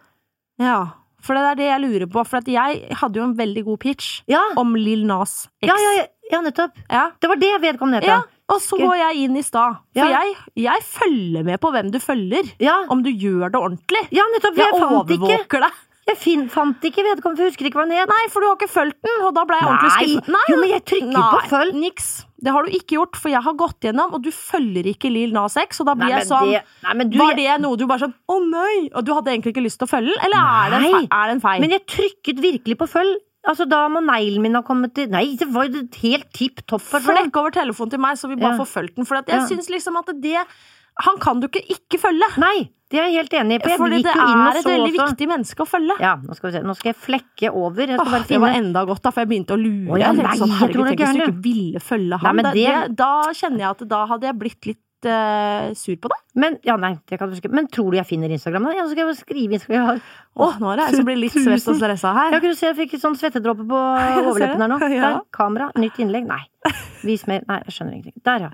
Ja, 0.59 0.79
for 1.23 1.35
det 1.39 1.45
er 1.47 1.59
det 1.59 1.69
jeg 1.69 1.83
lurer 1.85 2.07
på. 2.11 2.25
For 2.27 2.51
jeg 2.51 2.97
hadde 2.99 3.21
jo 3.21 3.27
en 3.29 3.37
veldig 3.39 3.63
god 3.67 3.79
pitch 3.83 4.09
Ja, 4.31 4.41
om 4.59 4.75
Lill 4.79 5.05
Nas 5.07 5.45
X. 5.63 5.71
ja, 5.71 5.77
ja, 5.79 6.07
ja, 6.33 6.41
nettopp. 6.45 6.75
Ja. 6.91 7.05
Det 7.23 7.31
var 7.31 7.41
det 7.41 7.53
vedkommende 7.63 8.03
het. 8.03 8.11
Ja, 8.11 8.19
og 8.51 8.61
så 8.65 8.79
går 8.81 8.97
jeg 9.01 9.25
inn 9.29 9.39
i 9.39 9.45
stad. 9.47 9.79
Ja. 9.95 10.05
For 10.05 10.15
jeg, 10.17 10.35
jeg 10.67 10.85
følger 10.91 11.47
med 11.47 11.61
på 11.63 11.71
hvem 11.75 11.91
du 11.95 11.99
følger. 12.03 12.51
Ja, 12.63 12.81
Om 12.91 13.03
du 13.07 13.11
gjør 13.11 13.51
det 13.55 13.61
ordentlig. 13.61 14.03
ja 14.11 14.27
nettopp. 14.35 14.59
Jeg 14.59 14.67
Jeg 14.67 14.75
ikke, 14.75 14.91
overvåker 14.99 15.65
deg. 15.69 15.85
Jeg 16.13 16.19
fin, 16.19 16.43
fant 16.53 16.85
ikke 16.89 17.05
vedkommende, 17.07 17.37
for 17.39 17.45
jeg 17.47 17.53
husker 17.53 17.69
ikke 17.69 17.79
hva 17.79 17.85
han 17.87 17.93
het. 17.97 18.09
Nei, 18.13 18.25
for 18.33 18.41
du 18.45 18.47
har 18.49 18.57
ikke 18.59 18.69
fulgt 18.73 18.99
den, 19.07 19.21
og 19.27 19.35
da 19.37 19.45
ble 19.49 19.59
jeg 19.61 19.69
ordentlig 19.69 19.91
Nei. 19.93 20.07
skuffet. 20.09 20.33
Nei, 20.35 20.43
Jo, 20.49 20.57
men 20.63 20.73
jeg 20.75 20.85
trykker 20.91 21.29
på 21.35 21.41
følg. 21.53 21.75
Niks. 21.83 22.09
Det 22.39 22.53
har 22.55 22.63
du 22.63 22.71
ikke 22.79 22.95
gjort, 22.99 23.17
for 23.19 23.29
jeg 23.35 23.43
har 23.43 23.55
gått 23.59 23.81
gjennom, 23.89 24.13
og 24.15 24.23
du 24.23 24.31
følger 24.31 24.87
ikke 24.93 25.11
Lill 25.11 25.33
Nas 25.35 25.57
X, 25.59 25.81
og 25.83 25.87
da 25.91 25.95
blir 25.99 26.13
Nei, 26.13 26.19
jeg 26.21 26.29
sånn 26.29 26.51
det, 26.53 26.63
nei, 26.87 27.05
du, 27.11 27.19
Var 27.19 27.35
det 27.35 27.61
noe 27.61 27.77
du 27.77 27.87
bare 27.91 28.05
sånn 28.07 28.15
Å 28.31 28.37
nei! 28.49 28.91
Og 28.95 29.05
du 29.05 29.13
hadde 29.17 29.33
egentlig 29.35 29.55
ikke 29.57 29.65
lyst 29.65 29.79
til 29.83 29.89
å 29.89 29.91
følge 29.91 30.13
den? 30.15 30.21
Eller 30.29 30.39
er 30.39 30.71
det, 30.71 30.83
en 30.87 31.09
er 31.11 31.25
det 31.27 31.35
en 31.39 31.41
feil? 31.43 31.61
Men 31.65 31.71
jeg 31.75 31.87
trykket 31.91 32.39
virkelig 32.45 32.79
på 32.79 32.87
følg. 32.89 33.17
Altså, 33.49 33.65
da 33.71 33.85
må 33.89 34.03
neglen 34.05 34.43
min 34.45 34.55
ha 34.59 34.63
kommet 34.63 34.95
til 34.95 35.09
Nei, 35.11 35.37
det 35.41 35.47
var 35.55 35.67
jo 35.71 35.83
helt 36.03 36.31
tipp 36.37 36.63
topp. 36.69 36.83
Flekk 36.83 37.37
over 37.41 37.51
telefonen 37.55 37.91
til 37.95 38.03
meg, 38.03 38.19
så 38.21 38.29
vi 38.29 38.37
bare 38.37 38.55
Ja. 38.55 38.59
får 38.63 38.71
fulgt 38.71 38.95
den. 38.97 39.05
For 39.09 39.17
jeg 39.17 39.27
Ja. 39.29 39.47
syns 39.47 39.69
liksom 39.71 39.97
at 39.99 40.07
det 40.21 40.37
Han 41.07 41.19
kan 41.23 41.39
du 41.41 41.47
ikke 41.47 41.63
ikke 41.71 41.99
følge. 42.03 42.27
Nei, 42.39 42.71
det 42.89 42.99
er 43.01 43.09
jeg 43.11 43.17
helt 43.21 43.35
enig 43.37 43.59
i. 43.59 43.61
For 43.67 43.83
Fordi 43.85 43.99
det 44.03 44.13
er 44.17 44.59
et 44.59 44.65
veldig 44.65 44.93
også. 44.95 45.07
viktig 45.11 45.29
menneske 45.29 45.61
å 45.65 45.69
følge. 45.69 45.97
Ja, 46.01 46.15
nå 46.17 46.35
skal 46.39 46.51
vi 46.51 46.57
se. 46.57 46.63
Nå 46.65 46.75
skal 46.79 46.89
jeg 46.95 46.99
flekke 47.05 47.51
over. 47.53 47.87
Jeg 47.87 48.01
Åh, 48.01 48.19
det 48.29 48.41
var 48.41 48.57
enda 48.57 48.85
godt, 48.89 49.03
da, 49.05 49.11
for 49.13 49.21
jeg 49.25 49.29
begynte 49.35 49.57
å 49.57 49.61
lure. 49.61 49.93
Åh, 49.93 50.01
ja, 50.01 50.13
nei, 50.17 50.37
sånn, 50.41 50.55
herregud, 50.57 50.85
det 50.89 50.93
er 50.93 50.97
tenk 50.97 51.01
hvis 51.05 51.17
du 51.17 51.25
ikke 51.29 51.43
ville 51.45 51.81
følge 51.85 52.17
Nei, 52.17 52.21
han. 52.25 52.37
Da- 52.49 52.53
det- 52.53 52.67
det, 52.89 52.97
da 52.97 53.11
kjenner 53.37 53.59
jeg 53.59 53.71
at 53.77 53.89
da 53.89 54.07
hadde 54.07 54.23
jeg 54.31 54.39
blitt 54.41 54.67
litt 54.73 54.85
eh, 55.07 55.75
sur 55.79 55.95
på 56.03 56.09
deg. 56.11 56.21
Men, 56.35 56.57
ja, 56.65 56.75
nei, 56.77 56.95
det 57.07 57.19
kan. 57.21 57.31
Men 57.55 57.69
tror 57.69 57.91
du 57.93 57.99
jeg 57.99 58.07
finner 58.09 58.33
Instagram? 58.35 58.65
da? 58.65 58.73
Ja, 58.75 58.83
så 58.83 58.91
skal 58.97 59.05
jeg 59.05 59.11
bare 59.13 59.21
skrive 59.21 59.53
Instagram. 59.61 60.01
Åh, 60.39 60.57
nå 60.59 60.73
er 60.73 60.77
det 60.81 60.87
jeg 60.89 60.97
som 60.97 61.05
blir 61.07 61.21
litt 61.21 61.37
svett 61.37 61.69
og 61.71 61.77
stressa 61.79 62.15
her. 62.17 62.33
Ja, 62.33 62.41
kan 62.41 62.51
du 62.51 62.57
se, 62.57 62.67
jeg 62.73 62.77
fikk 62.81 62.97
sånn 62.99 63.15
svettedråpe 63.21 63.69
på 63.69 63.79
overleppen 64.33 64.65
her 64.65 64.73
nå. 64.73 64.79
Ja. 64.97 65.13
Der, 65.13 65.21
kamera, 65.31 65.69
nytt 65.77 66.01
innlegg. 66.03 66.27
Nei. 66.27 66.41
Vis 67.05 67.27
mer. 67.29 67.45
Nei, 67.47 67.61
jeg 67.69 67.77
skjønner 67.77 67.95
ingenting. 67.95 68.17
Der, 68.25 68.49
ja. 68.49 68.51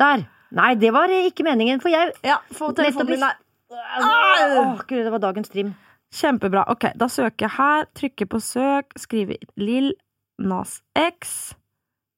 Der. 0.00 0.26
Nei, 0.50 0.74
det 0.74 0.90
var 0.92 1.06
ikke 1.14 1.44
meningen, 1.46 1.78
for 1.80 1.92
jeg 1.92 2.10
Ja, 2.26 2.40
få 2.50 2.72
telefonen 2.74 3.06
min 3.14 3.20
der. 3.20 3.36
Åh, 3.70 4.80
gud, 4.88 5.04
det 5.04 5.10
var 5.14 5.22
dagens 5.22 5.50
stream. 5.50 5.74
Kjempebra. 6.14 6.64
Ok, 6.72 6.88
da 6.98 7.06
søker 7.10 7.46
jeg 7.46 7.54
her, 7.56 7.86
trykker 7.94 8.30
på 8.30 8.40
søk, 8.42 8.96
skriver 8.98 9.38
Lill 9.60 9.92
Nas 10.42 10.80
X. 10.98 11.54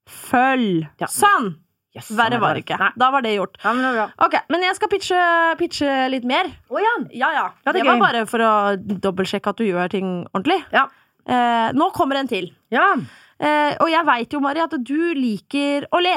Følg! 0.08 0.86
Ja. 1.00 1.10
Sånn! 1.12 1.52
Yes, 1.92 2.08
Verre 2.16 2.38
var 2.40 2.56
det 2.56 2.62
ikke. 2.64 2.78
Nei. 2.80 2.88
Da 2.96 3.10
var 3.12 3.20
det 3.20 3.34
gjort. 3.34 3.58
Ja, 3.60 3.72
men 3.76 3.84
det 3.84 3.90
bra. 3.98 4.38
Men 4.48 4.62
jeg 4.64 4.76
skal 4.78 4.88
pitche, 4.88 5.24
pitche 5.60 5.96
litt 6.08 6.24
mer. 6.24 6.48
Oh, 6.72 6.80
ja. 6.80 6.92
Ja, 7.12 7.32
det 7.68 7.74
det 7.76 7.84
var 7.84 8.00
bare 8.00 8.22
for 8.30 8.40
å 8.40 8.52
dobbeltsjekke 8.80 9.52
at 9.52 9.60
du 9.60 9.66
gjør 9.66 9.92
ting 9.92 10.12
ordentlig. 10.32 10.62
Ja. 10.72 10.86
Eh, 11.28 11.68
nå 11.76 11.90
kommer 11.92 12.16
en 12.16 12.30
til. 12.30 12.48
Ja. 12.72 12.94
Eh, 13.36 13.74
og 13.76 13.92
jeg 13.92 14.08
veit 14.08 14.32
jo, 14.32 14.40
Mari, 14.40 14.64
at 14.64 14.78
du 14.80 15.12
liker 15.18 15.84
å 15.92 16.00
le. 16.00 16.16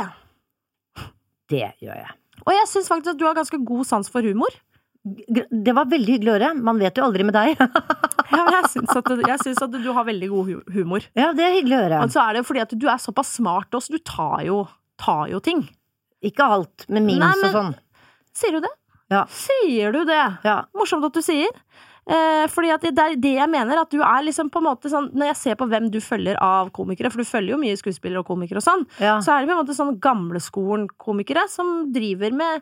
Det 1.51 1.67
gjør 1.83 1.99
jeg. 2.05 2.15
Og 2.45 2.53
jeg 2.55 2.71
syns 2.71 2.87
faktisk 2.91 3.11
at 3.17 3.19
du 3.19 3.27
har 3.27 3.35
ganske 3.35 3.59
god 3.67 3.83
sans 3.89 4.09
for 4.11 4.23
humor. 4.23 4.55
Det 5.05 5.73
var 5.77 5.85
veldig 5.91 6.15
hyggelig 6.15 6.31
å 6.31 6.35
høre. 6.39 6.49
Man 6.65 6.79
vet 6.81 6.97
jo 6.97 7.03
aldri 7.05 7.25
med 7.27 7.35
deg. 7.37 7.55
Ja, 8.35 8.41
jeg 8.49 8.65
syns 8.73 8.89
at, 8.97 9.67
at 9.69 9.75
du 9.83 9.91
har 9.93 10.03
veldig 10.07 10.27
god 10.31 10.47
humor. 10.73 11.03
ja, 11.15 11.27
det 11.37 11.43
er 11.45 11.53
hyggelig 11.59 11.75
å 11.77 11.81
høre. 11.83 11.99
Men 12.01 12.11
så 12.11 12.23
er 12.25 12.33
det 12.35 12.41
fordi 12.47 12.61
at 12.63 12.73
du 12.73 12.87
er 12.89 12.97
såpass 12.99 13.29
smart 13.37 13.75
også, 13.77 13.93
du 13.93 14.01
tar 14.03 14.41
jo, 14.47 14.63
tar 14.99 15.29
jo 15.31 15.39
ting. 15.45 15.61
Ikke 16.25 16.43
alt 16.57 16.87
med 16.89 17.05
memes 17.05 17.21
Nei, 17.21 17.29
men- 17.37 17.45
og 17.45 17.53
sånn. 17.53 17.69
Sier 18.35 18.57
du 18.57 18.65
det? 18.65 18.71
Ja. 19.13 19.21
Sier 19.29 19.93
du 19.93 20.01
det? 20.09 20.19
Ja. 20.43 20.55
Morsomt 20.75 21.05
at 21.05 21.13
du 21.15 21.21
sier. 21.23 21.53
Eh, 22.09 22.47
fordi 22.51 22.73
at 22.73 22.81
det 22.89 22.97
er 23.05 23.15
det 23.15 23.35
jeg 23.37 23.49
mener, 23.53 23.79
at 23.85 23.93
du 23.93 24.01
er 24.01 24.25
liksom 24.25 24.49
på 24.53 24.59
en 24.61 24.67
måte 24.67 24.89
sånn 24.91 25.07
Når 25.17 25.25
jeg 25.31 25.37
ser 25.39 25.55
på 25.57 25.65
hvem 25.69 25.87
du 25.93 25.97
følger 26.03 26.37
av 26.41 26.69
komikere, 26.75 27.09
for 27.13 27.21
du 27.23 27.29
følger 27.29 27.55
jo 27.55 27.61
mye 27.61 27.77
skuespillere 27.79 28.19
og 28.25 28.27
komikere 28.33 28.57
og 28.61 28.65
sånn, 28.65 28.83
Ja. 28.99 29.19
så 29.21 29.31
er 29.37 29.45
det 29.45 29.49
på 29.53 29.55
en 29.55 29.63
måte 29.63 29.77
sånn 29.77 29.99
gamleskolen-komikere 30.01 31.47
som 31.49 31.91
driver 31.93 32.33
med 32.33 32.61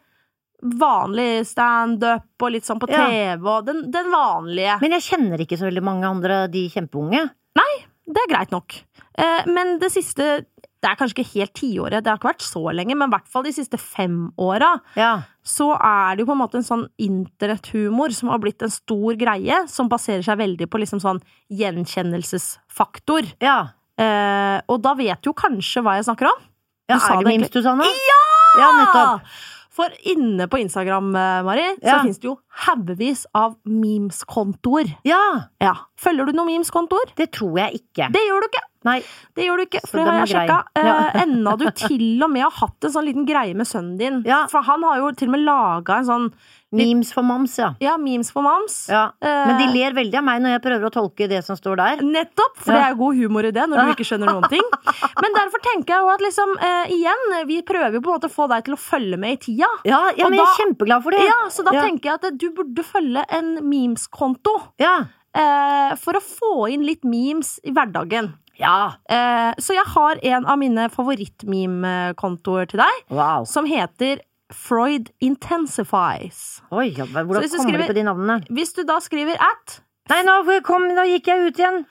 vanlig 0.63 1.45
standup 1.45 2.41
og 2.41 2.51
litt 2.55 2.63
sånn 2.67 2.79
på 2.79 2.89
Ja. 2.89 3.05
TV 3.07 3.47
og 3.49 3.65
den, 3.65 3.83
den 3.91 4.09
vanlige. 4.11 4.79
Men 4.81 4.91
jeg 4.97 5.01
kjenner 5.11 5.37
ikke 5.43 5.57
så 5.59 5.67
veldig 5.69 5.83
mange 5.83 6.05
andre 6.07 6.47
de 6.51 6.69
kjempeunge. 6.69 7.29
Nei, 7.55 7.73
Det 8.05 8.19
er 8.19 8.33
greit 8.35 8.51
nok. 8.51 8.73
Eh, 9.17 9.45
men 9.47 9.77
det 9.79 9.91
siste 9.93 10.45
Det 10.83 10.89
er 10.91 10.97
kanskje 10.99 11.15
ikke 11.23 11.39
helt 11.39 11.53
tiåret, 11.55 12.03
det 12.03 12.07
har 12.11 12.17
ikke 12.17 12.27
vært 12.33 12.43
så 12.43 12.63
lenge, 12.75 12.91
men 12.99 13.07
i 13.07 13.13
hvert 13.13 13.27
fall 13.31 13.43
de 13.45 13.53
siste 13.55 13.77
fem 13.79 14.33
åra, 14.37 14.81
Ja. 14.99 15.21
så 15.41 15.69
er 15.79 16.17
det 16.17 16.19
jo 16.19 16.25
på 16.25 16.33
en 16.35 16.41
måte 16.43 16.55
en 16.59 16.67
sånn 16.67 16.89
internetthumor 16.99 18.11
som 18.11 18.27
har 18.27 18.39
blitt 18.39 18.61
en 18.61 18.69
stor 18.69 19.15
greie, 19.15 19.65
som 19.69 19.87
baserer 19.87 20.21
seg 20.27 20.37
veldig 20.37 20.67
på 20.67 20.81
liksom 20.83 20.99
sånn 20.99 21.21
gjenkjennelsesfaktor. 21.49 23.23
Ja. 23.41 23.57
Eh, 23.97 24.59
og 24.67 24.81
da 24.83 24.93
vet 24.97 25.21
du 25.23 25.29
jo 25.31 25.33
kanskje 25.37 25.83
hva 25.85 25.95
jeg 25.99 26.07
snakker 26.07 26.29
om. 26.31 26.39
ja 26.89 26.97
sa 26.99 27.13
er 27.13 27.23
det 27.23 27.25
det 27.29 27.33
memes 27.37 27.49
du 27.53 27.61
sa 27.63 27.75
nå? 27.79 27.85
Ja, 28.59 28.69
nettopp. 28.81 29.21
For 29.73 29.89
inne 30.05 30.45
på 30.49 30.59
Instagram, 30.61 31.07
Mari, 31.47 31.63
ja. 31.81 31.87
så 31.87 31.95
finnes 32.03 32.19
det 32.21 32.27
jo 32.29 32.35
haugevis 32.67 33.23
av 33.33 33.55
memes-kontoer. 33.65 34.91
Ja. 35.07 35.23
Ja. 35.63 35.73
Følger 35.97 36.29
du 36.29 36.37
noen 36.37 36.51
memes-kontoer? 36.51 37.15
Det 37.17 37.31
tror 37.33 37.57
jeg 37.57 37.81
ikke. 37.81 38.11
Det 38.13 38.21
gjør 38.27 38.45
du 38.45 38.51
ikke! 38.51 38.61
Nei. 38.83 38.99
Det 39.35 39.45
gjør 39.47 39.57
du 39.57 39.63
ikke, 39.67 39.83
for 39.87 39.97
det 39.99 40.07
har 40.07 40.19
jeg 40.25 40.33
sjekka. 40.35 40.57
Ja. 40.77 40.95
Eh, 41.13 41.21
enda 41.25 41.55
du 41.57 41.65
til 41.71 42.23
og 42.23 42.29
med 42.33 42.43
har 42.43 42.51
hatt 42.51 42.83
en 42.89 42.91
sånn 42.97 43.05
liten 43.07 43.25
greie 43.29 43.53
med 43.55 43.65
sønnen 43.69 43.97
din. 43.97 44.23
Ja. 44.27 44.45
For 44.51 44.61
han 44.67 44.83
har 44.83 44.97
jo 44.99 45.11
til 45.17 45.29
og 45.31 45.37
med 45.37 45.45
laga 45.47 46.01
en 46.01 46.05
sånn 46.11 46.33
Memes 46.73 47.11
for 47.13 47.21
mams, 47.21 47.53
ja. 47.61 47.67
ja, 47.85 47.91
memes 48.01 48.31
for 48.33 48.41
mams. 48.41 48.87
ja. 48.89 49.11
Eh, 49.21 49.41
Men 49.45 49.59
de 49.59 49.65
ler 49.75 49.93
veldig 49.93 50.17
av 50.17 50.23
meg 50.25 50.39
når 50.41 50.55
jeg 50.55 50.61
prøver 50.63 50.87
å 50.87 50.89
tolke 50.95 51.27
det 51.29 51.43
som 51.45 51.53
står 51.53 51.77
der. 51.77 52.01
Nettopp! 52.01 52.55
For 52.63 52.73
Ja. 52.73 52.79
det 52.79 52.87
er 52.87 52.95
god 52.97 53.19
humor 53.19 53.45
i 53.45 53.51
det, 53.53 53.67
når 53.69 53.77
du 53.77 53.91
ikke 53.93 54.07
skjønner 54.09 54.31
noen 54.33 54.49
ting. 54.49 54.65
Men 55.21 55.37
derfor 55.37 55.61
tenker 55.61 55.93
jeg 55.93 56.01
jo 56.01 56.09
at 56.15 56.23
liksom, 56.25 56.55
eh, 56.57 56.89
igjen, 56.97 57.29
vi 57.45 57.59
prøver 57.61 57.93
jo 57.93 58.01
på 58.01 58.09
en 58.09 58.17
måte 58.17 58.25
å 58.31 58.33
få 58.33 58.49
deg 58.49 58.65
til 58.65 58.73
å 58.73 58.81
følge 58.81 59.19
med 59.21 59.35
i 59.37 59.37
tida. 59.45 59.69
Ja, 59.85 59.99
ja 60.17 60.25
men 60.25 60.31
men 60.33 60.39
jeg 60.41 60.47
er 60.49 60.57
kjempeglad 60.63 61.03
for 61.05 61.11
det. 61.13 61.21
Ja, 61.29 61.37
Så 61.53 61.63
da 61.63 61.75
Ja. 61.77 61.83
tenker 61.85 62.09
jeg 62.09 62.13
at 62.23 62.37
du 62.41 62.49
burde 62.57 62.83
følge 62.89 63.23
en 63.29 63.53
memes-konto. 63.69 64.55
Ja. 64.81 64.95
Eh, 65.35 65.93
for 66.01 66.13
å 66.17 66.21
få 66.25 66.71
inn 66.73 66.81
litt 66.85 67.03
memes 67.05 67.59
i 67.63 67.69
hverdagen. 67.69 68.33
Ja! 68.59 68.93
Eh, 69.09 69.53
så 69.59 69.73
jeg 69.73 69.85
har 69.95 70.19
en 70.23 70.45
av 70.45 70.57
mine 70.61 70.89
favorittmeme-kontoer 70.89 72.67
til 72.69 72.79
deg, 72.83 73.01
Wow. 73.09 73.45
som 73.45 73.65
heter 73.65 74.19
Freud 74.53 75.09
Intensifies. 75.19 76.61
Oi, 76.71 76.89
ja, 76.93 77.05
hvordan 77.05 77.41
kommer 77.41 77.47
skriver- 77.49 77.77
de 77.87 77.87
på 77.87 77.93
de 77.97 78.03
navnene? 78.03 78.45
Hvis 78.49 78.73
du 78.75 78.83
da 78.83 78.99
skriver 78.99 79.35
at 79.41 79.79
Nei, 80.09 80.21
nå, 80.23 80.61
kom, 80.63 80.83
nå 80.83 81.05
gikk 81.07 81.27
jeg 81.31 81.47
ut 81.47 81.57
igjen! 81.57 81.85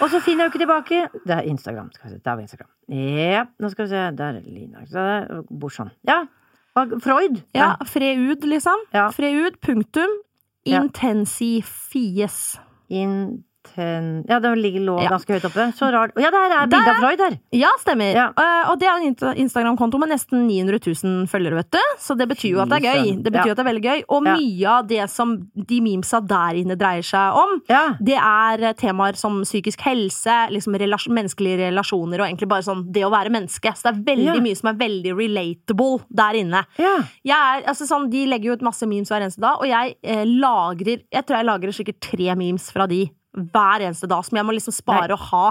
Og 0.00 0.08
så 0.08 0.20
finner 0.22 0.44
jeg 0.46 0.52
jo 0.52 0.58
ikke 0.58 0.62
tilbake. 0.66 1.24
Det 1.26 1.34
er 1.36 1.42
Instagram. 1.50 1.90
Skal 1.92 2.08
vi 2.10 2.14
se. 2.16 2.20
Der 2.24 2.34
var 2.34 2.40
Instagram. 2.40 2.68
Ja, 2.88 3.44
nå 3.60 3.70
skal 3.70 3.84
vi 3.84 3.90
se. 3.90 4.16
Der 4.16 4.24
er 4.24 4.40
Lina. 4.40 4.78
Er 4.94 5.42
Borsan. 5.50 5.90
Ja. 6.06 6.24
Freud. 7.02 7.42
Ja, 7.54 7.74
Freud, 7.84 8.40
liksom. 8.46 8.78
Ja. 8.94 9.08
Freud, 9.10 9.58
punktum. 9.60 10.08
Ja. 10.64 10.80
Intensifies. 10.82 12.58
Ja, 13.76 14.38
det 14.40 14.50
lå 14.80 14.96
Ja. 15.02 15.08
ganske 15.10 15.34
høyt 15.36 15.44
oppe. 15.48 15.72
Så 15.76 15.90
rart. 15.92 16.12
Ja, 16.18 16.30
der 16.30 16.50
er 16.56 16.66
bilde 16.66 16.90
av 16.90 16.96
Freud 17.00 17.20
her. 17.20 17.38
Ja, 17.52 17.70
stemmer. 17.80 18.12
Ja. 18.14 18.26
Uh, 18.36 18.70
og 18.72 18.78
det 18.80 18.88
er 18.88 18.96
en 19.00 19.36
Instagram-konto 19.36 19.98
med 19.98 20.10
nesten 20.10 20.46
900 20.46 20.80
000 21.04 21.26
følgere, 21.30 21.54
vet 21.60 21.70
du. 21.70 21.78
Så 21.98 22.16
det 22.16 22.28
betyr 22.28 22.54
jo 22.56 22.60
at 22.60 22.68
det 22.68 22.80
er 22.84 22.94
gøy. 22.94 23.22
Det 23.22 23.32
betyr 23.32 23.46
Ja. 23.46 23.52
at 23.52 23.56
det 23.56 23.66
er 23.66 23.70
veldig 23.72 23.84
gøy. 23.84 24.02
Og 24.08 24.22
mye 24.24 24.66
av 24.68 24.86
det 24.88 25.10
som 25.10 25.36
de 25.54 25.80
memesa 25.80 26.20
der 26.26 26.54
inne 26.60 26.76
dreier 26.76 27.02
seg 27.02 27.34
om, 27.34 27.60
det 28.00 28.16
er 28.18 28.62
eh, 28.70 28.72
temaer 28.74 29.16
som 29.16 29.42
psykisk 29.42 29.80
helse, 29.80 30.48
liksom 30.50 30.74
relas 30.78 31.06
menneskelige 31.08 31.68
relasjoner 31.70 32.20
og 32.20 32.26
egentlig 32.28 32.48
bare 32.48 32.62
sånn 32.62 32.84
det 32.92 33.02
å 33.04 33.10
være 33.10 33.30
menneske. 33.30 33.72
Så 33.76 33.82
det 33.88 33.92
er 33.94 34.16
veldig 34.16 34.42
mye 34.42 34.56
som 34.56 34.68
er 34.72 34.78
veldig 34.80 35.14
relatable 35.16 36.00
der 36.10 36.34
inne. 36.40 36.64
ja. 36.78 36.96
Jeg 37.24 37.36
er, 37.36 37.62
altså 37.68 37.86
sånn, 37.86 38.08
de 38.10 38.24
legger 38.26 38.44
jo 38.50 38.52
ut 38.58 38.62
masse 38.62 38.86
memes 38.86 39.08
hver 39.10 39.22
eneste 39.22 39.40
dag, 39.40 39.58
og 39.60 39.66
jeg 39.68 39.94
eh, 40.02 40.24
lagrer 40.24 41.02
Jeg 41.12 41.24
tror 41.26 41.36
jeg 41.36 41.46
lagrer 41.46 41.72
sikkert 41.72 42.00
tre 42.00 42.34
memes 42.34 42.70
fra 42.72 42.86
de 42.86 43.10
hver 43.36 43.86
eneste 43.86 44.08
dag, 44.10 44.24
som 44.26 44.36
jeg 44.36 44.46
må 44.46 44.56
liksom 44.56 44.74
spare 44.74 45.08
Nei. 45.08 45.16
og 45.16 45.24
ha. 45.30 45.46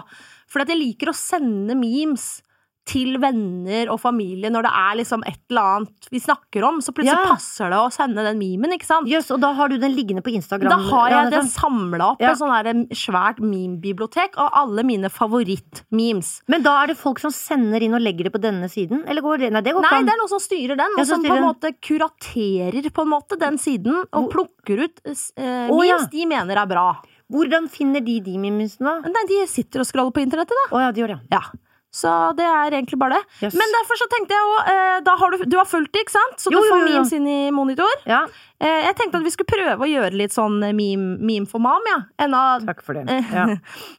For 0.49 0.61
at 0.63 0.71
jeg 0.71 0.81
liker 0.81 1.11
å 1.11 1.17
sende 1.17 1.77
memes 1.77 2.41
til 2.89 3.19
venner 3.21 3.89
og 3.93 3.99
familie 4.01 4.49
når 4.51 4.65
det 4.65 4.71
er 4.81 4.97
liksom 5.01 5.23
et 5.29 5.39
eller 5.51 5.75
annet 5.75 6.07
vi 6.13 6.21
snakker 6.23 6.65
om. 6.65 6.79
Så 6.81 6.93
plutselig 6.95 7.21
Ja. 7.21 7.35
passer 7.35 7.69
det 7.69 7.77
å 7.77 7.91
sende 7.93 8.23
den 8.25 8.39
memen, 8.39 8.73
ikke 8.73 8.87
sant? 8.87 9.07
Yes, 9.07 9.29
og 9.31 9.41
da 9.41 9.53
har 9.53 9.69
du 9.69 9.77
den 9.77 9.93
liggende 9.95 10.23
på 10.25 10.33
Instagram? 10.33 10.69
Da 10.69 10.77
har 10.89 11.09
jeg 11.09 11.29
det 11.29 11.43
nettopp. 11.43 11.59
samla 11.59 12.11
opp, 12.11 12.21
Ja. 12.21 12.31
et 12.31 12.39
her 12.39 12.73
svært 12.97 13.39
meme-bibliotek 13.39 14.37
av 14.37 14.49
alle 14.53 14.83
mine 14.83 15.09
favoritt-memes. 15.09 16.41
Men 16.47 16.63
da 16.63 16.83
er 16.83 16.87
det 16.87 16.97
folk 16.97 17.19
som 17.19 17.31
sender 17.31 17.81
inn 17.81 17.93
og 17.93 18.01
legger 18.01 18.23
det 18.23 18.33
på 18.33 18.41
denne 18.41 18.69
siden? 18.69 19.07
Eller 19.07 19.21
går 19.21 19.37
det 19.39 19.51
Nei, 19.51 19.61
det 19.61 19.73
går 19.73 19.81
Nei, 19.81 20.03
det 20.03 20.13
er 20.13 20.17
noen 20.17 20.29
som 20.29 20.39
styrer 20.39 20.77
den, 20.77 20.91
og 20.97 21.05
som 21.05 21.21
som 21.21 21.23
på 21.23 21.35
en 21.35 21.43
måte 21.43 21.73
kuraterer 21.81 22.91
på 22.91 23.01
en 23.01 23.09
måte 23.09 23.37
den 23.37 23.57
siden, 23.57 24.05
og 24.13 24.31
plukker 24.31 24.83
ut 24.83 24.99
eh, 25.05 25.69
memes 25.69 25.69
oh, 25.69 25.83
ja. 25.85 25.97
de 26.05 26.25
mener 26.25 26.57
er 26.57 26.65
bra. 26.65 27.01
Hvordan 27.29 27.67
finner 27.69 28.01
de 28.01 28.17
de 28.25 28.37
mimesene, 28.41 28.89
da? 29.03 29.11
Nei, 29.13 29.25
de 29.29 29.43
sitter 29.51 29.83
og 29.83 29.89
scroller 29.89 30.15
på 30.15 30.23
internettet, 30.23 30.57
da. 30.63 30.69
Oh, 30.73 30.81
ja, 30.81 30.93
de 30.93 31.03
gjør 31.03 31.13
det. 31.13 31.19
Ja. 31.35 31.43
Så 31.91 32.09
det 32.37 32.45
er 32.45 32.69
egentlig 32.77 32.99
bare 33.01 33.17
det. 33.17 33.23
Yes. 33.47 33.55
Men 33.57 33.71
derfor 33.73 33.97
så 33.97 34.05
tenkte 34.11 34.35
jeg 34.35 34.43
jo 34.45 34.57
eh, 34.73 34.99
Da 35.01 35.15
har 35.17 35.31
du, 35.33 35.37
du 35.49 35.55
har 35.57 35.65
fulgt 35.65 35.91
det, 35.95 36.03
ikke 36.05 36.13
sant? 36.13 36.37
Så 36.37 36.51
Jo, 36.53 36.59
du 36.61 36.67
får 36.69 36.77
jo, 36.83 36.85
jo. 36.85 36.91
memes 36.93 37.13
inn 37.17 37.27
i 37.27 37.39
monitor. 37.51 37.89
Ja, 38.05 38.27
Eh, 38.59 38.81
jeg 38.89 38.95
tenkte 38.99 39.15
at 39.15 39.23
vi 39.23 39.31
skulle 39.31 39.47
prøve 39.47 39.85
å 39.85 39.87
gjøre 39.87 40.17
litt 40.19 40.33
sånn 40.35 40.57
meme, 40.59 41.13
meme 41.23 41.47
for 41.47 41.63
mam, 41.63 41.79
ja. 41.87 41.99
Enda, 42.19 42.41
takk 42.67 42.81
for 42.83 42.97
det. 42.97 43.05
Ja. 43.31 43.45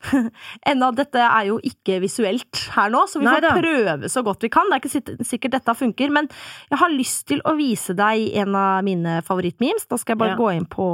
enda 0.68 0.90
dette 0.98 1.22
er 1.24 1.46
jo 1.48 1.56
ikke 1.64 1.96
visuelt 2.02 2.60
her 2.74 2.92
nå, 2.92 3.06
så 3.08 3.22
vi 3.22 3.28
får 3.30 3.38
Neida. 3.46 3.54
prøve 3.56 4.10
så 4.12 4.20
godt 4.26 4.44
vi 4.44 4.50
kan. 4.52 4.68
Det 4.68 4.76
er 4.76 4.84
ikke 4.84 5.24
sikkert 5.30 5.54
dette 5.56 5.74
funker, 5.80 6.12
men 6.12 6.28
jeg 6.68 6.80
har 6.82 6.92
lyst 6.92 7.24
til 7.32 7.40
å 7.48 7.54
vise 7.56 7.96
deg 7.96 8.26
en 8.42 8.52
av 8.60 8.84
mine 8.84 9.22
favorittmemes. 9.24 9.88
Da 9.88 9.96
skal 9.96 10.12
jeg 10.18 10.22
bare 10.26 10.36
Ja. 10.36 10.40
gå 10.42 10.52
inn 10.58 10.68
på 10.68 10.90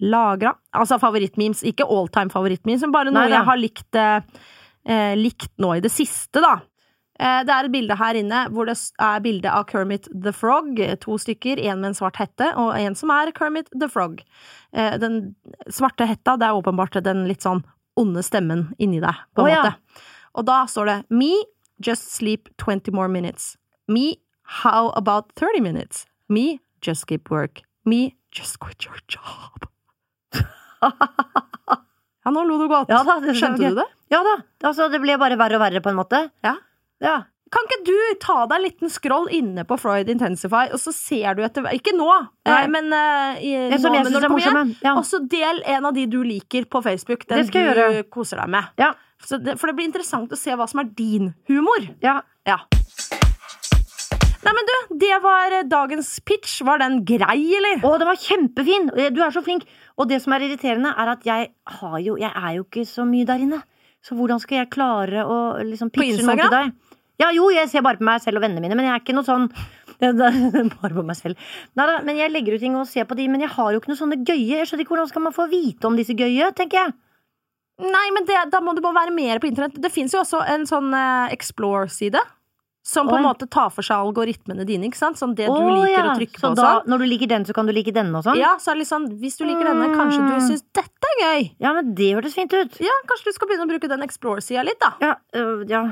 lagra. 0.00 0.54
Altså 0.74 0.96
favorittmemes, 0.98 1.60
ikke 1.62 1.84
all 1.84 2.08
time 2.08 2.32
favorittmemes, 2.32 2.80
men 2.88 2.90
bare 2.96 3.12
noe 3.12 3.20
Neida. 3.28 3.36
jeg 3.36 3.44
har 3.50 3.60
likt, 3.60 3.94
eh, 3.94 4.20
eh, 4.88 5.14
likt 5.16 5.52
nå 5.58 5.76
i 5.76 5.82
det 5.84 5.92
siste, 5.92 6.40
da. 6.44 6.60
Eh, 7.18 7.44
Det 7.44 7.52
er 7.54 7.64
et 7.68 7.72
bilde 7.72 7.96
her 7.96 8.14
inne 8.18 8.40
hvor 8.50 8.66
det 8.66 8.76
er 9.00 9.20
bilde 9.20 9.50
av 9.50 9.64
Kermit 9.70 10.08
the 10.10 10.32
Frog. 10.32 10.76
To 11.00 11.18
stykker, 11.18 11.58
en 11.58 11.80
med 11.80 11.92
en 11.92 11.94
svart 11.94 12.16
hette, 12.16 12.50
og 12.56 12.74
en 12.78 12.94
som 12.94 13.10
er 13.10 13.32
Kermit 13.32 13.70
the 13.78 13.88
Frog. 13.88 14.22
Eh, 14.72 14.98
Den 14.98 15.34
svarte 15.68 16.06
hetta, 16.06 16.36
det 16.36 16.48
er 16.48 16.58
åpenbart 16.58 17.02
den 17.04 17.26
litt 17.28 17.42
sånn 17.42 17.64
onde 17.96 18.22
stemmen 18.26 18.74
inni 18.78 19.00
deg, 19.00 19.14
på 19.36 19.46
en 19.46 19.52
ja. 19.52 19.62
måte. 19.62 20.02
Og 20.34 20.44
da 20.46 20.64
står 20.66 20.86
det 20.86 21.04
Me, 21.10 21.44
just 21.78 22.10
sleep 22.10 22.48
20 22.58 22.90
more 22.92 23.08
minutes. 23.08 23.56
Me, 23.86 24.16
how 24.42 24.90
about 24.96 25.32
30 25.36 25.60
minutes? 25.60 26.06
Me, 26.28 26.58
just 26.82 27.02
skip 27.02 27.30
work. 27.30 27.62
Me, 27.84 28.16
just 28.32 28.58
quit 28.58 28.84
your 28.84 28.98
job. 29.06 29.68
Ja, 32.24 32.32
nå 32.32 32.42
lo 32.48 32.56
du 32.62 32.66
godt. 32.70 32.88
Ja 32.88 33.02
da, 33.04 33.18
det 33.20 33.36
Skjønte 33.36 33.68
du 33.68 33.78
det? 33.82 33.86
Ja 34.12 34.22
da. 34.24 34.38
Altså, 34.64 34.88
det 34.92 35.00
ble 35.02 35.18
bare 35.20 35.36
verre 35.40 35.58
og 35.58 35.64
verre, 35.64 35.84
på 35.84 35.92
en 35.92 35.98
måte. 35.98 36.20
Ja. 36.44 36.56
Ja. 37.04 37.18
Kan 37.54 37.68
ikke 37.68 37.84
du 37.86 37.96
ta 38.22 38.36
deg 38.48 38.56
en 38.56 38.64
liten 38.64 38.90
scroll 38.90 39.28
inne 39.36 39.62
på 39.68 39.76
Freud 39.78 40.08
Intensify, 40.10 40.64
og 40.74 40.80
så 40.82 40.90
ser 40.96 41.36
du 41.36 41.44
etter 41.46 41.68
Ikke 41.76 41.92
nå, 41.94 42.08
Nei. 42.48 42.56
eh, 42.64 42.70
men 42.72 42.88
uh, 42.90 43.36
i, 43.38 43.52
Det 43.70 43.78
som 43.82 43.92
nå, 43.92 44.00
jeg 44.00 44.08
men 44.08 44.16
når 44.16 44.26
er 44.26 44.32
morsomme. 44.32 44.64
Ja. 44.82 44.94
Og 44.98 45.04
så 45.06 45.20
del 45.30 45.60
en 45.76 45.90
av 45.90 45.94
de 45.94 46.06
du 46.10 46.22
liker 46.26 46.66
på 46.66 46.82
Facebook. 46.82 47.28
Den 47.30 47.44
du 47.46 47.60
gjøre. 47.60 48.06
koser 48.10 48.40
deg 48.42 48.50
med. 48.56 48.72
Ja. 48.80 48.94
Så 49.24 49.38
det, 49.40 49.58
for 49.60 49.70
det 49.70 49.76
blir 49.78 49.86
interessant 49.92 50.32
å 50.32 50.38
se 50.40 50.56
hva 50.56 50.66
som 50.70 50.82
er 50.82 50.90
din 50.96 51.34
humor. 51.50 51.92
ja. 52.02 52.22
Ja. 52.44 52.58
Nei, 54.44 54.52
men 54.52 54.66
du, 54.68 54.74
det 55.00 55.14
var 55.24 55.54
eh, 55.56 55.64
dagens 55.64 56.10
pitch. 56.28 56.58
Var 56.66 56.82
den 56.82 56.98
grei, 57.08 57.38
eller? 57.56 57.80
Å, 57.80 57.94
den 58.00 58.10
var 58.10 58.18
kjempefin! 58.20 58.90
Du 59.14 59.22
er 59.24 59.32
så 59.32 59.40
flink. 59.44 59.64
Og 60.00 60.08
det 60.10 60.20
som 60.24 60.34
er 60.34 60.46
irriterende, 60.46 60.90
er 60.90 61.12
at 61.12 61.22
jeg 61.26 61.52
har 61.78 61.98
jo 62.02 62.16
Jeg 62.18 62.32
er 62.34 62.56
jo 62.56 62.64
ikke 62.66 62.84
så 62.88 63.06
mye 63.06 63.26
der 63.28 63.44
inne. 63.44 63.62
Så 64.04 64.16
hvordan 64.18 64.40
skal 64.42 64.62
jeg 64.62 64.72
klare 64.74 65.24
å 65.24 65.38
liksom 65.64 65.90
pitche 65.94 66.24
noe 66.26 66.36
til 66.36 66.52
deg? 66.52 66.74
Ja, 67.22 67.30
jo, 67.30 67.46
jeg 67.54 67.70
ser 67.70 67.84
bare 67.86 68.00
på 68.00 68.04
meg 68.04 68.20
selv 68.24 68.40
og 68.40 68.44
vennene 68.44 68.60
mine, 68.60 68.74
men 68.74 68.88
jeg 68.88 68.92
er 68.92 69.02
ikke 69.02 69.14
noe 69.14 69.26
sånn 69.26 69.46
Bare 70.02 70.90
på 70.90 71.04
meg 71.06 71.16
selv. 71.16 71.38
Neida, 71.78 72.00
men 72.04 72.18
jeg 72.18 72.32
legger 72.34 72.56
ut 72.56 72.64
ting 72.64 72.74
og 72.76 72.88
ser 72.90 73.06
på 73.08 73.16
de, 73.16 73.28
men 73.30 73.44
jeg 73.44 73.52
har 73.54 73.70
jo 73.72 73.80
ikke 73.80 73.92
noe 73.92 74.00
sånne 74.00 74.18
gøye. 74.26 74.58
Jeg 74.58 74.66
skjønner 74.68 74.84
ikke 74.84 74.96
hvordan 74.96 75.10
skal 75.12 75.24
man 75.24 75.36
få 75.36 75.46
vite 75.52 75.88
om 75.88 75.96
disse 75.96 76.16
gøye, 76.18 76.50
tenker 76.58 76.80
jeg. 76.82 76.94
Nei, 77.84 78.04
men 78.14 78.26
det, 78.26 78.36
da 78.52 78.60
må 78.62 78.74
du 78.74 78.82
bare 78.84 79.04
være 79.04 79.14
mer 79.14 79.40
på 79.42 79.48
internett. 79.48 79.78
Det 79.80 79.90
fins 79.94 80.12
jo 80.14 80.20
også 80.20 80.42
en 80.50 80.66
sånn 80.68 80.90
eh, 80.94 81.32
Explore-side. 81.34 82.20
Som 82.84 83.08
på 83.08 83.16
en 83.16 83.24
måte 83.24 83.46
tar 83.48 83.70
for 83.72 83.80
seg 83.86 83.96
algoritmene 83.96 84.66
dine. 84.68 84.84
ikke 84.90 84.98
sant? 85.00 85.16
Sånn 85.16 85.32
det 85.34 85.46
du 85.48 85.54
liker 85.56 85.88
ja. 85.94 86.02
å 86.12 86.16
trykke 86.18 86.36
så 86.36 86.50
på. 86.50 86.54
da, 86.58 86.66
sånn. 86.68 86.90
når 86.92 86.98
du 87.00 87.04
liker 87.08 87.30
den, 87.30 87.46
så 87.48 87.54
kan 87.56 87.64
du 87.64 87.72
like 87.72 87.94
denne 87.96 88.18
og 88.20 88.26
sånn? 88.26 88.36
Ja, 88.36 88.50
så 88.60 88.70
er 88.70 88.76
det 88.76 88.82
litt 88.84 88.90
sånn, 88.92 89.06
Hvis 89.22 89.38
du 89.40 89.44
liker 89.48 89.64
denne, 89.70 89.86
kanskje 89.96 90.20
du 90.20 90.34
Mm. 90.34 90.48
syns 90.50 90.64
dette 90.76 91.08
er 91.14 91.22
gøy. 91.24 91.46
Ja, 91.64 91.72
men 91.72 91.94
det 91.96 92.10
hørtes 92.14 92.34
fint 92.36 92.52
ut. 92.52 92.76
Ja, 92.84 92.92
Kanskje 93.08 93.24
du 93.24 93.32
skal 93.32 93.48
begynne 93.48 93.64
å 93.64 93.72
bruke 93.72 93.88
den 93.88 94.02
Explore-sida 94.04 94.64
litt, 94.68 94.78
da. 94.84 94.92
Ja, 95.00 95.14
øh, 95.34 95.64
ja. 95.66 95.82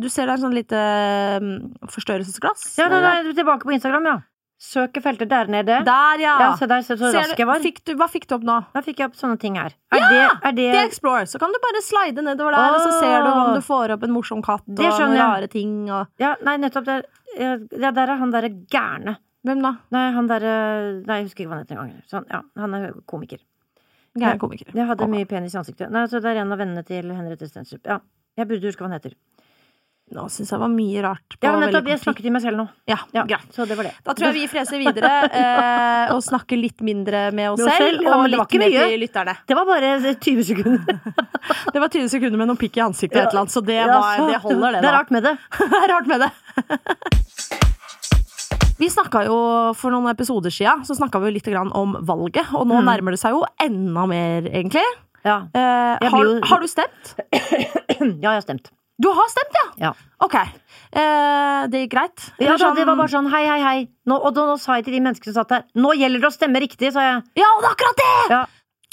Du 0.00 0.08
ser 0.08 0.24
er 0.26 0.32
en 0.34 0.38
sånn 0.42 0.54
lite 0.56 0.74
øh, 0.74 1.46
forstørrelsesglass. 1.86 2.78
ja 2.78 2.88
da, 2.88 3.00
da 3.00 3.14
er 3.20 3.22
du 3.30 3.32
tilbake 3.32 3.62
på 3.68 3.72
Instagram, 3.76 4.04
ja. 4.10 4.18
Søke 4.60 5.00
feltet 5.00 5.30
der 5.30 5.48
nede. 5.48 5.78
Der, 5.86 6.20
ja! 6.20 6.34
Ja, 6.42 6.48
så 6.60 6.66
der, 6.68 6.82
så, 6.84 6.92
så 7.00 7.08
Ser. 7.14 7.30
Fikk 7.64 7.78
du, 7.88 7.94
hva 7.96 8.06
fikk 8.12 8.26
du 8.28 8.34
opp 8.36 8.42
nå? 8.44 8.58
Da 8.74 8.82
fikk 8.84 8.98
jeg 9.00 9.08
opp 9.08 9.16
sånne 9.16 9.38
ting 9.40 9.56
her. 9.56 9.72
Er 9.88 10.02
det, 10.04 10.18
er 10.20 10.52
det, 10.52 10.66
Det 10.74 10.82
er 10.82 10.90
Explore. 10.90 11.24
Så 11.30 11.40
kan 11.40 11.54
du 11.54 11.56
bare 11.64 11.80
slide 11.84 12.20
nedover 12.26 12.52
der, 12.52 12.76
og 12.76 12.84
så 12.84 12.98
ser 13.00 13.24
du 13.24 13.30
om 13.30 13.54
du 13.56 13.62
får 13.64 13.94
opp 13.96 14.04
en 14.04 14.12
morsom 14.12 14.44
katt 14.44 14.66
og 14.68 14.82
noen 14.84 15.16
rare 15.16 15.48
ting. 15.48 15.72
Og... 15.88 16.12
Ja, 16.20 16.34
nei, 16.44 16.58
nettopp 16.60 16.90
der. 16.90 17.08
Ja, 17.38 17.54
ja, 17.56 17.94
der 17.96 18.12
er 18.12 18.20
han 18.20 18.34
derre 18.34 18.52
gærne. 18.68 19.16
Hvem 19.48 19.64
da? 19.64 19.70
Nei, 19.96 20.06
han 20.12 20.28
derre 20.28 20.54
Nei, 21.06 21.22
jeg 21.22 21.30
husker 21.30 21.46
ikke 21.46 21.54
hva 21.54 21.56
han 21.56 21.64
heter 21.64 21.80
engang. 21.80 22.04
Sånn, 22.12 22.28
ja, 22.28 22.42
han 22.60 22.76
er 22.76 22.90
komiker. 23.08 23.40
Gæren 24.20 24.40
komiker. 24.42 24.72
Jeg 24.76 24.88
hadde 24.92 25.08
mye 25.08 25.28
penis 25.30 25.54
i 25.54 25.60
ansiktet. 25.62 25.88
Nei, 25.94 26.04
så 26.10 26.20
det 26.20 26.34
er 26.34 26.42
en 26.42 26.52
av 26.52 26.60
vennene 26.60 26.84
til 26.84 27.08
Henriette 27.14 27.48
Stenstrup. 27.48 27.86
Ja. 27.88 28.00
Jeg 28.36 28.48
burde 28.50 28.68
huske 28.68 28.84
hva 28.84 28.90
han 28.90 28.98
heter. 28.98 29.16
Nå 30.10 30.24
syns 30.26 30.48
jeg 30.50 30.58
var 30.58 30.70
mye 30.72 31.02
rart. 31.04 31.36
På 31.38 31.46
Ja, 31.46 31.52
nettopp. 31.62 31.86
Jeg 31.86 32.00
snakket 32.02 32.24
til 32.26 32.32
meg 32.34 32.42
selv 32.42 32.58
nå. 32.58 32.64
Ja, 32.90 32.96
Ja, 33.14 33.22
greit. 33.30 33.46
så 33.54 33.62
det 33.68 33.76
var 33.78 33.86
det. 33.86 33.92
Da 34.02 34.14
tror 34.18 34.26
jeg 34.26 34.34
vi 34.40 34.46
freser 34.50 34.80
videre 34.82 35.10
eh, 35.40 36.14
og 36.16 36.22
snakker 36.26 36.58
litt 36.58 36.82
mindre 36.82 37.28
med 37.30 37.52
oss 37.52 37.60
Med 37.62 37.70
oss 37.70 37.78
selv, 37.78 38.02
ja, 38.02 38.16
og 38.16 38.26
litt 38.32 38.56
mer 38.58 38.74
til 38.74 38.98
lytterne. 39.04 39.36
Det 39.46 39.54
var 39.58 39.68
bare 39.68 39.92
20 40.18 40.42
sekunder. 40.50 40.98
Det 41.74 41.78
var 41.78 41.88
20 41.94 42.08
sekunder 42.10 42.40
med 42.42 42.50
noen 42.50 42.58
pikk 42.58 42.80
i 42.80 42.82
ansiktet, 42.82 43.20
og 43.20 43.22
et 43.22 43.30
eller 43.30 43.44
annet, 43.44 43.54
så 43.54 43.62
det, 43.62 43.78
var, 43.86 44.24
det 44.26 44.40
holder, 44.42 44.72
det. 44.72 44.80
Det 44.82 44.90
er 44.90 44.96
rart 44.98 45.14
med 45.14 45.28
det. 45.28 45.34
Det 45.70 45.80
er 45.84 45.92
rart 45.94 46.10
med 46.10 46.24
det. 46.26 46.30
Vi 48.80 48.88
snakka 48.90 49.22
jo 49.28 49.38
for 49.76 49.92
noen 49.94 50.10
episoder 50.10 50.50
sia 50.50 50.74
så 50.88 50.96
vi 51.20 51.30
litt 51.36 51.46
grann 51.46 51.70
om 51.76 51.94
valget, 52.00 52.50
og 52.56 52.66
nå 52.66 52.80
Mm. 52.80 52.86
nærmer 52.90 53.14
det 53.14 53.20
seg 53.20 53.36
jo 53.36 53.44
enda 53.62 54.06
mer, 54.08 54.42
egentlig. 54.50 54.82
Ja. 55.22 55.46
Eh, 55.54 56.08
har, 56.10 56.40
har 56.48 56.60
du 56.60 56.66
stemt? 56.66 57.14
ja, 57.30 58.00
jeg 58.00 58.24
har 58.26 58.40
stemt. 58.40 58.70
Du 59.00 59.08
har 59.16 59.28
stemt, 59.32 59.56
ja! 59.56 59.66
Ja. 59.88 59.92
Ok. 60.20 60.34
Eh, 60.36 61.66
det 61.72 61.84
gikk 61.86 61.92
greit? 61.94 62.24
Ja, 62.42 62.56
sånn- 62.60 62.76
det 62.76 62.84
var 62.86 62.96
bare 62.98 63.08
sånn 63.12 63.30
hei, 63.32 63.44
hei, 63.48 63.60
hei. 63.64 63.88
Nå, 64.06 64.18
og 64.20 64.34
da, 64.36 64.44
nå 64.50 64.58
sa 64.60 64.74
jeg 64.76 64.84
til 64.88 64.94
de 64.98 65.00
menneskene 65.06 65.32
som 65.32 65.40
satt 65.44 65.48
der, 65.54 65.64
nå 65.80 65.94
gjelder 65.96 66.20
det 66.20 66.28
å 66.28 66.34
stemme 66.34 66.60
riktig, 66.60 66.92
sa 66.92 67.00
jeg. 67.06 67.22
Ja, 67.40 67.48
det 67.60 67.68
er 67.70 67.74
akkurat 67.76 67.96
det! 68.02 68.10
Ja. 68.34 68.42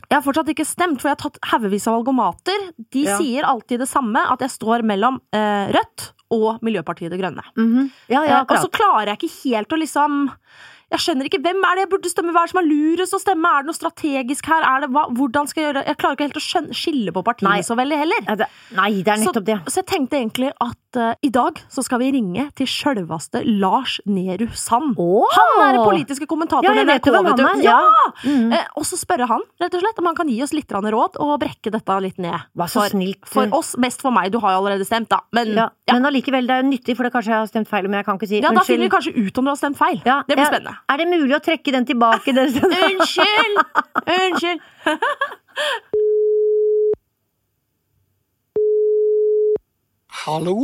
Jeg 0.07 0.15
har 0.15 0.23
fortsatt 0.23 0.47
ikke 0.53 0.63
stemt, 0.65 1.01
for 1.01 1.09
jeg 1.09 1.17
har 1.17 1.29
tatt 1.29 1.39
haugevis 1.51 1.87
av 1.89 1.97
valgomater. 1.97 2.69
De 2.95 3.03
Ja. 3.03 3.17
sier 3.17 3.43
alltid 3.43 3.79
det 3.79 3.89
samme, 3.89 4.15
at 4.31 4.39
jeg 4.39 4.49
står 4.53 4.81
mellom 4.87 5.19
eh, 5.33 5.67
Rødt 5.75 6.11
og 6.31 6.61
Miljøpartiet 6.63 7.09
De 7.11 7.17
Grønne. 7.19 7.43
Mhm. 7.57 7.91
Ja, 8.07 8.23
ja, 8.23 8.39
Eh, 8.39 8.45
og 8.47 8.57
så 8.63 8.69
klarer 8.71 9.07
jeg 9.11 9.19
ikke 9.19 9.51
helt 9.51 9.69
å 9.75 9.79
liksom 9.81 10.31
jeg 10.87 11.03
skjønner 11.03 11.27
ikke 11.27 11.41
hvem 11.43 11.57
er 11.67 11.75
det 11.75 11.83
jeg 11.83 11.89
burde 11.91 12.09
stemme, 12.11 12.31
hva 12.31 12.45
er 12.45 12.47
det 12.47 12.53
som 12.53 12.59
er 12.61 12.67
lurest 12.69 13.15
å 13.15 13.19
stemme, 13.19 13.49
er 13.51 13.63
det 13.63 13.67
noe 13.67 13.75
strategisk 13.75 14.47
her, 14.47 14.63
er 14.63 14.85
det, 14.85 14.87
hva, 14.95 15.03
hvordan 15.17 15.49
skal 15.49 15.61
jeg 15.61 15.67
gjøre 15.67 15.83
Jeg 15.83 15.97
klarer 15.99 16.15
ikke 16.15 16.27
helt 16.27 16.39
å 16.39 16.43
skjønne, 16.45 16.77
skille 16.79 17.13
på 17.15 17.23
partiene 17.27 17.55
Nei. 17.57 17.65
så 17.67 17.75
veldig 17.75 17.97
heller. 17.99 18.21
Ja, 18.23 18.35
det, 18.39 18.47
nei, 18.77 18.91
det 19.03 19.11
er 19.11 19.19
nettopp 19.19 19.47
det. 19.49 19.57
Så, 19.65 19.73
så 19.73 19.81
jeg 19.81 19.89
tenkte 19.91 20.19
egentlig 20.21 20.51
at 20.63 20.99
uh, 21.01 21.09
i 21.27 21.31
dag 21.35 21.59
så 21.73 21.83
skal 21.83 21.99
vi 21.99 22.11
ringe 22.15 22.45
til 22.55 22.69
sjølveste 22.71 23.43
Lars 23.59 23.97
Nehru 24.07 24.47
Sand. 24.55 24.95
Oh. 24.95 25.27
Han 25.35 25.65
er 25.65 25.81
politiske 25.81 26.29
kommentatoren 26.29 26.79
Ja, 26.79 26.85
i 26.85 26.87
NRK, 26.87 27.11
vet 27.27 27.41
du. 27.41 27.45
Ja! 27.67 27.77
Mm. 28.23 28.55
Uh, 28.55 28.63
og 28.79 28.87
så 28.87 28.99
spørre 29.01 29.27
han 29.27 29.43
rett 29.59 29.75
og 29.75 29.83
slett 29.83 29.99
om 29.99 30.07
han 30.07 30.17
kan 30.21 30.31
gi 30.31 30.39
oss 30.45 30.55
litt 30.55 30.71
råd 30.71 31.19
og 31.19 31.35
brekke 31.43 31.73
dette 31.73 31.99
litt 32.05 32.23
ned. 32.23 32.47
Hva 32.55 32.69
så 32.71 32.85
for, 32.85 32.95
snilt. 32.95 33.27
for 33.27 33.51
oss, 33.59 33.75
mest 33.81 34.03
for 34.05 34.15
meg. 34.15 34.31
Du 34.31 34.39
har 34.43 34.55
jo 34.55 34.63
allerede 34.63 34.87
stemt, 34.87 35.11
da. 35.11 35.19
Men 35.35 35.51
ja. 35.51 35.67
ja, 35.89 35.99
Men 35.99 36.13
allikevel, 36.13 36.47
det 36.47 36.55
er 36.55 36.63
jo 36.63 36.71
nyttig, 36.71 36.95
for 36.95 37.07
det 37.07 37.11
kanskje 37.15 37.35
jeg 37.35 37.43
har 37.43 37.51
stemt 37.51 37.71
feil, 37.71 37.91
men 37.91 37.99
jeg 37.99 38.07
kan 38.07 38.21
ikke 38.21 38.31
si 38.31 38.39
ja, 38.39 38.55
da 38.55 38.63
finner 38.63 38.87
vi 38.87 38.93
kanskje 38.95 39.15
ut 39.17 39.41
om 39.41 39.49
du 39.49 39.51
har 39.51 39.59
stemt 39.59 39.79
feil. 39.79 39.99
Ja, 40.07 40.21
det 40.23 40.39
blir 40.39 40.47
spennende. 40.47 40.76
Er 40.87 41.01
det 41.01 41.07
mulig 41.09 41.35
å 41.37 41.43
trekke 41.43 41.73
den 41.75 41.87
tilbake? 41.87 42.33
Den 42.35 42.53
Unnskyld! 42.87 43.61
Unnskyld! 44.05 44.61
Hallo. 50.27 50.55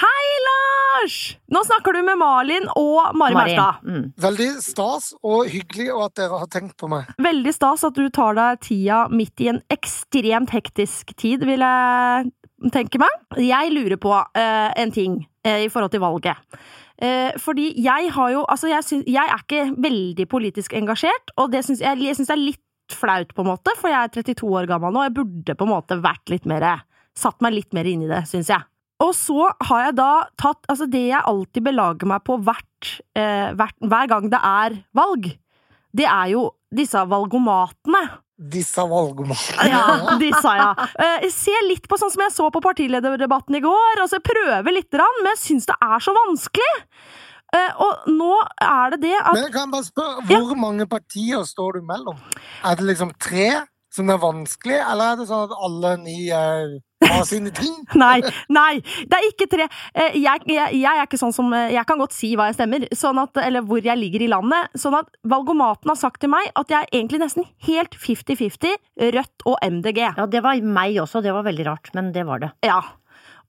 Hei, 0.00 0.28
Lars! 0.46 1.16
Nå 1.52 1.60
snakker 1.66 1.92
du 1.92 2.00
med 2.06 2.16
Malin 2.20 2.68
og 2.78 3.16
Mari 3.20 3.36
Maurstad. 3.36 3.82
Mm. 3.84 4.06
Veldig 4.24 4.48
stas 4.64 5.10
og 5.20 5.50
hyggelig 5.52 5.90
og 5.92 6.06
at 6.06 6.14
dere 6.22 6.38
har 6.40 6.48
tenkt 6.52 6.76
på 6.80 6.88
meg. 6.88 7.10
Veldig 7.20 7.52
stas 7.52 7.84
at 7.84 7.98
du 7.98 8.06
tar 8.08 8.38
deg 8.38 8.62
tida 8.64 9.02
midt 9.12 9.44
i 9.44 9.50
en 9.52 9.60
ekstremt 9.72 10.54
hektisk 10.56 11.12
tid, 11.20 11.44
vil 11.44 11.60
jeg 11.66 12.30
tenke 12.72 13.00
meg. 13.02 13.20
Jeg 13.44 13.74
lurer 13.74 14.00
på 14.00 14.14
uh, 14.14 14.70
en 14.72 14.94
ting 14.94 15.20
uh, 15.46 15.58
i 15.66 15.68
forhold 15.68 15.92
til 15.92 16.04
valget. 16.04 16.60
Eh, 17.00 17.32
fordi 17.40 17.70
jeg 17.80 18.10
har 18.12 18.32
jo 18.34 18.42
Altså, 18.44 18.68
jeg, 18.68 18.84
synes, 18.84 19.06
jeg 19.08 19.24
er 19.24 19.40
ikke 19.40 19.62
veldig 19.80 20.26
politisk 20.28 20.74
engasjert, 20.76 21.32
og 21.40 21.52
det 21.52 21.64
syns, 21.64 21.80
jeg, 21.80 21.96
jeg 22.04 22.18
syns 22.18 22.28
det 22.28 22.36
er 22.36 22.42
litt 22.42 22.96
flaut, 22.96 23.32
på 23.32 23.44
en 23.44 23.52
måte, 23.52 23.72
for 23.78 23.92
jeg 23.92 24.02
er 24.02 24.12
32 24.12 24.50
år 24.50 24.68
gammel 24.68 24.92
nå, 24.92 25.00
og 25.00 25.08
jeg 25.08 25.16
burde 25.20 25.56
på 25.56 25.68
en 25.68 25.72
måte 25.72 26.00
vært 26.02 26.32
litt 26.32 26.48
mer 26.50 26.84
Satt 27.16 27.40
meg 27.42 27.56
litt 27.56 27.74
mer 27.74 27.88
inn 27.90 28.04
i 28.04 28.08
det, 28.08 28.20
syns 28.30 28.52
jeg. 28.52 28.62
Og 29.02 29.10
så 29.16 29.48
har 29.66 29.86
jeg 29.88 29.96
da 29.98 30.10
tatt 30.38 30.68
Altså, 30.70 30.86
det 30.86 31.02
jeg 31.08 31.26
alltid 31.26 31.64
belager 31.66 32.08
meg 32.08 32.22
på 32.26 32.36
hvert, 32.44 32.90
eh, 33.18 33.50
hvert, 33.56 33.76
hver 33.80 34.10
gang 34.12 34.28
det 34.30 34.40
er 34.46 34.76
valg, 34.96 35.30
det 35.96 36.06
er 36.06 36.32
jo 36.34 36.44
disse 36.70 37.00
valgomatene. 37.10 38.02
Disse 38.40 38.80
valgomene. 38.88 39.36
Ja, 39.68 40.16
de 40.20 40.30
ja. 40.32 40.70
Eh, 40.96 41.26
litt 41.68 41.88
på 41.90 41.98
sånn 42.00 42.12
som 42.12 42.22
jeg 42.24 42.32
så 42.32 42.46
på 42.52 42.62
partilederdebatten 42.64 43.58
i 43.58 43.60
går. 43.64 44.00
Altså, 44.00 44.16
jeg 44.16 44.28
prøver 44.30 44.72
litt, 44.72 44.88
grann, 44.90 45.18
men 45.20 45.34
jeg 45.34 45.42
syns 45.42 45.68
det 45.68 45.76
er 45.76 46.00
så 46.00 46.14
vanskelig. 46.16 46.70
Uh, 47.50 47.82
Og 47.82 48.10
nå 48.14 48.30
er 48.62 48.92
det 48.94 49.00
det 49.08 49.16
at 49.18 49.34
Men 49.34 49.48
jeg 49.48 49.52
kan 49.56 49.72
bare 49.72 49.82
spørre, 49.82 50.22
hvor 50.28 50.54
mange 50.54 50.86
partier 50.86 51.42
står 51.44 51.80
du 51.80 51.86
mellom? 51.88 52.20
Er 52.62 52.78
det 52.78 52.86
liksom 52.92 53.10
tre 53.18 53.66
som 53.90 54.10
er 54.12 54.20
vanskelig, 54.22 54.78
eller 54.78 55.12
er 55.12 55.18
det 55.18 55.26
sånn 55.26 55.48
at 55.48 55.56
alle 55.66 55.96
ni 56.04 56.18
eh, 56.30 56.76
har 57.08 57.24
sine 57.28 57.52
ting? 57.56 57.72
Nei, 58.02 58.20
nei, 58.52 58.80
det 59.08 59.18
er 59.18 59.26
ikke 59.30 59.48
tre. 59.50 59.66
Eh, 59.94 60.18
Jeg, 60.20 60.44
jeg, 60.50 60.80
jeg 60.80 60.90
er 60.90 61.06
ikke 61.06 61.20
sånn 61.20 61.34
som 61.34 61.48
Jeg 61.52 61.84
kan 61.88 62.00
godt 62.00 62.14
si 62.16 62.32
hva 62.36 62.50
jeg 62.50 62.58
stemmer, 62.58 62.84
sånn 62.96 63.20
at, 63.22 63.40
eller 63.40 63.64
hvor 63.66 63.80
jeg 63.84 63.98
ligger 63.98 64.26
i 64.26 64.30
landet. 64.32 64.68
Sånn 64.78 64.98
at 64.98 65.08
valgomaten 65.24 65.92
har 65.92 65.98
sagt 66.00 66.20
til 66.24 66.32
meg 66.32 66.50
at 66.54 66.72
jeg 66.72 66.84
er 66.84 66.92
egentlig 67.00 67.22
nesten 67.22 67.48
helt 67.68 67.96
50-50 67.96 68.76
Rødt 69.16 69.46
og 69.48 69.56
MDG. 69.64 70.02
Ja, 70.18 70.26
det 70.30 70.44
var 70.44 70.60
meg 70.60 70.98
også. 71.02 71.22
Det 71.24 71.32
var 71.34 71.46
veldig 71.48 71.66
rart, 71.70 71.92
men 71.96 72.12
det 72.16 72.26
var 72.28 72.44
det. 72.44 72.52
Ja. 72.66 72.82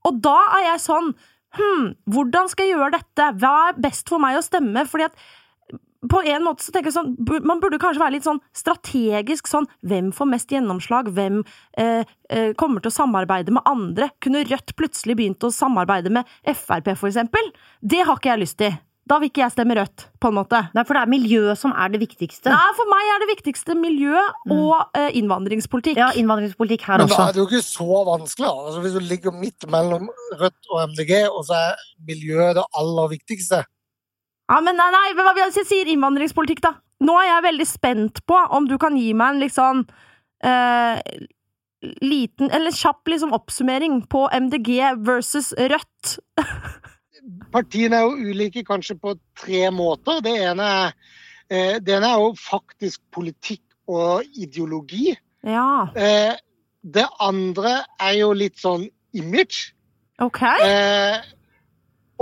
Og 0.08 0.18
da 0.24 0.38
er 0.58 0.72
jeg 0.72 0.86
sånn 0.88 1.12
Hm, 1.52 1.90
hvordan 2.08 2.46
skal 2.48 2.64
jeg 2.64 2.78
gjøre 2.78 2.94
dette? 2.94 3.24
Hva 3.42 3.50
er 3.68 3.80
best 3.84 4.08
for 4.08 4.22
meg 4.22 4.38
å 4.38 4.44
stemme? 4.44 4.86
Fordi 4.88 5.04
at 5.10 5.18
på 6.10 6.22
en 6.26 6.44
måte 6.44 6.64
så 6.64 6.72
tenker 6.74 6.90
jeg 6.90 6.96
sånn 6.96 7.14
Man 7.46 7.60
burde 7.62 7.80
kanskje 7.82 8.02
være 8.02 8.16
litt 8.16 8.26
sånn 8.26 8.40
strategisk 8.56 9.50
sånn 9.50 9.68
Hvem 9.86 10.10
får 10.16 10.30
mest 10.32 10.52
gjennomslag? 10.52 11.10
Hvem 11.14 11.42
eh, 11.78 12.06
eh, 12.28 12.52
kommer 12.58 12.82
til 12.82 12.92
å 12.92 12.96
samarbeide 12.96 13.54
med 13.54 13.66
andre? 13.68 14.10
Kunne 14.22 14.44
Rødt 14.48 14.74
plutselig 14.78 15.18
begynt 15.18 15.44
å 15.46 15.52
samarbeide 15.54 16.10
med 16.12 16.28
Frp, 16.42 16.94
for 16.98 17.10
eksempel? 17.10 17.52
Det 17.80 18.02
har 18.02 18.18
ikke 18.18 18.32
jeg 18.32 18.42
lyst 18.42 18.58
til. 18.62 18.74
Da 19.08 19.18
vil 19.18 19.30
ikke 19.30 19.42
jeg 19.42 19.54
stemme 19.54 19.76
Rødt, 19.76 20.06
på 20.22 20.30
en 20.30 20.36
måte. 20.36 20.58
Nei, 20.76 20.84
for 20.86 20.96
det 20.96 21.02
er 21.02 21.10
miljøet 21.10 21.58
som 21.58 21.74
er 21.74 21.90
det 21.92 22.00
viktigste. 22.02 22.52
Nei, 22.52 22.70
for 22.78 22.90
meg 22.90 23.10
er 23.14 23.22
det 23.22 23.28
viktigste 23.32 23.76
miljø 23.78 24.14
og 24.54 24.76
mm. 24.94 25.08
innvandringspolitikk. 25.18 25.98
Ja, 25.98 26.12
innvandringspolitikk 26.18 26.86
her 26.86 27.02
Men 27.02 27.10
da 27.10 27.16
også. 27.16 27.26
er 27.26 27.36
det 27.36 27.42
jo 27.42 27.48
ikke 27.50 27.66
så 27.66 28.02
vanskelig. 28.08 28.50
Altså, 28.50 28.82
hvis 28.84 28.96
du 28.96 29.02
ligger 29.10 29.34
midt 29.34 29.66
mellom 29.70 30.06
Rødt 30.38 30.70
og 30.70 30.84
MDG, 30.92 31.14
og 31.32 31.42
så 31.48 31.58
er 31.58 31.86
miljøet 32.08 32.60
det 32.60 32.66
aller 32.78 33.10
viktigste 33.16 33.64
Ja, 34.50 34.60
men 34.60 34.76
nei, 34.76 34.88
nei, 34.92 35.04
hva 35.16 35.32
hvis 35.36 35.60
jeg 35.62 35.68
sier 35.68 35.90
innvandringspolitikk, 35.92 36.62
da? 36.64 36.74
Nå 37.02 37.14
er 37.18 37.28
jeg 37.28 37.46
veldig 37.48 37.66
spent 37.66 38.20
på 38.28 38.38
om 38.54 38.66
du 38.70 38.76
kan 38.80 38.96
gi 38.98 39.12
meg 39.16 39.40
en 39.42 39.50
sånn 39.52 39.80
eh, 40.44 41.00
liten, 42.02 42.50
eller 42.54 42.74
kjapp 42.74 43.10
liksom 43.10 43.34
oppsummering 43.34 44.02
på 44.10 44.26
MDG 44.30 44.70
versus 45.06 45.50
Rødt. 45.58 46.16
Partiene 47.54 47.98
er 47.98 48.06
jo 48.06 48.30
ulike 48.32 48.62
kanskje 48.66 48.96
på 48.98 49.16
tre 49.38 49.66
måter. 49.74 50.22
Det 50.24 50.32
ene 50.46 50.68
er, 50.78 50.94
eh, 51.50 51.76
det 51.82 51.98
ene 51.98 52.10
er 52.14 52.22
jo 52.22 52.32
faktisk 52.38 53.02
politikk 53.14 53.62
og 53.90 54.26
ideologi. 54.38 55.12
Ja, 55.42 55.88
Eh, 55.98 56.34
det 56.82 57.06
andre 57.22 57.84
er 58.00 58.16
jo 58.18 58.32
litt 58.34 58.58
sånn 58.58 58.88
image. 59.14 59.72
ok. 60.18 60.42
Eh, 60.42 61.18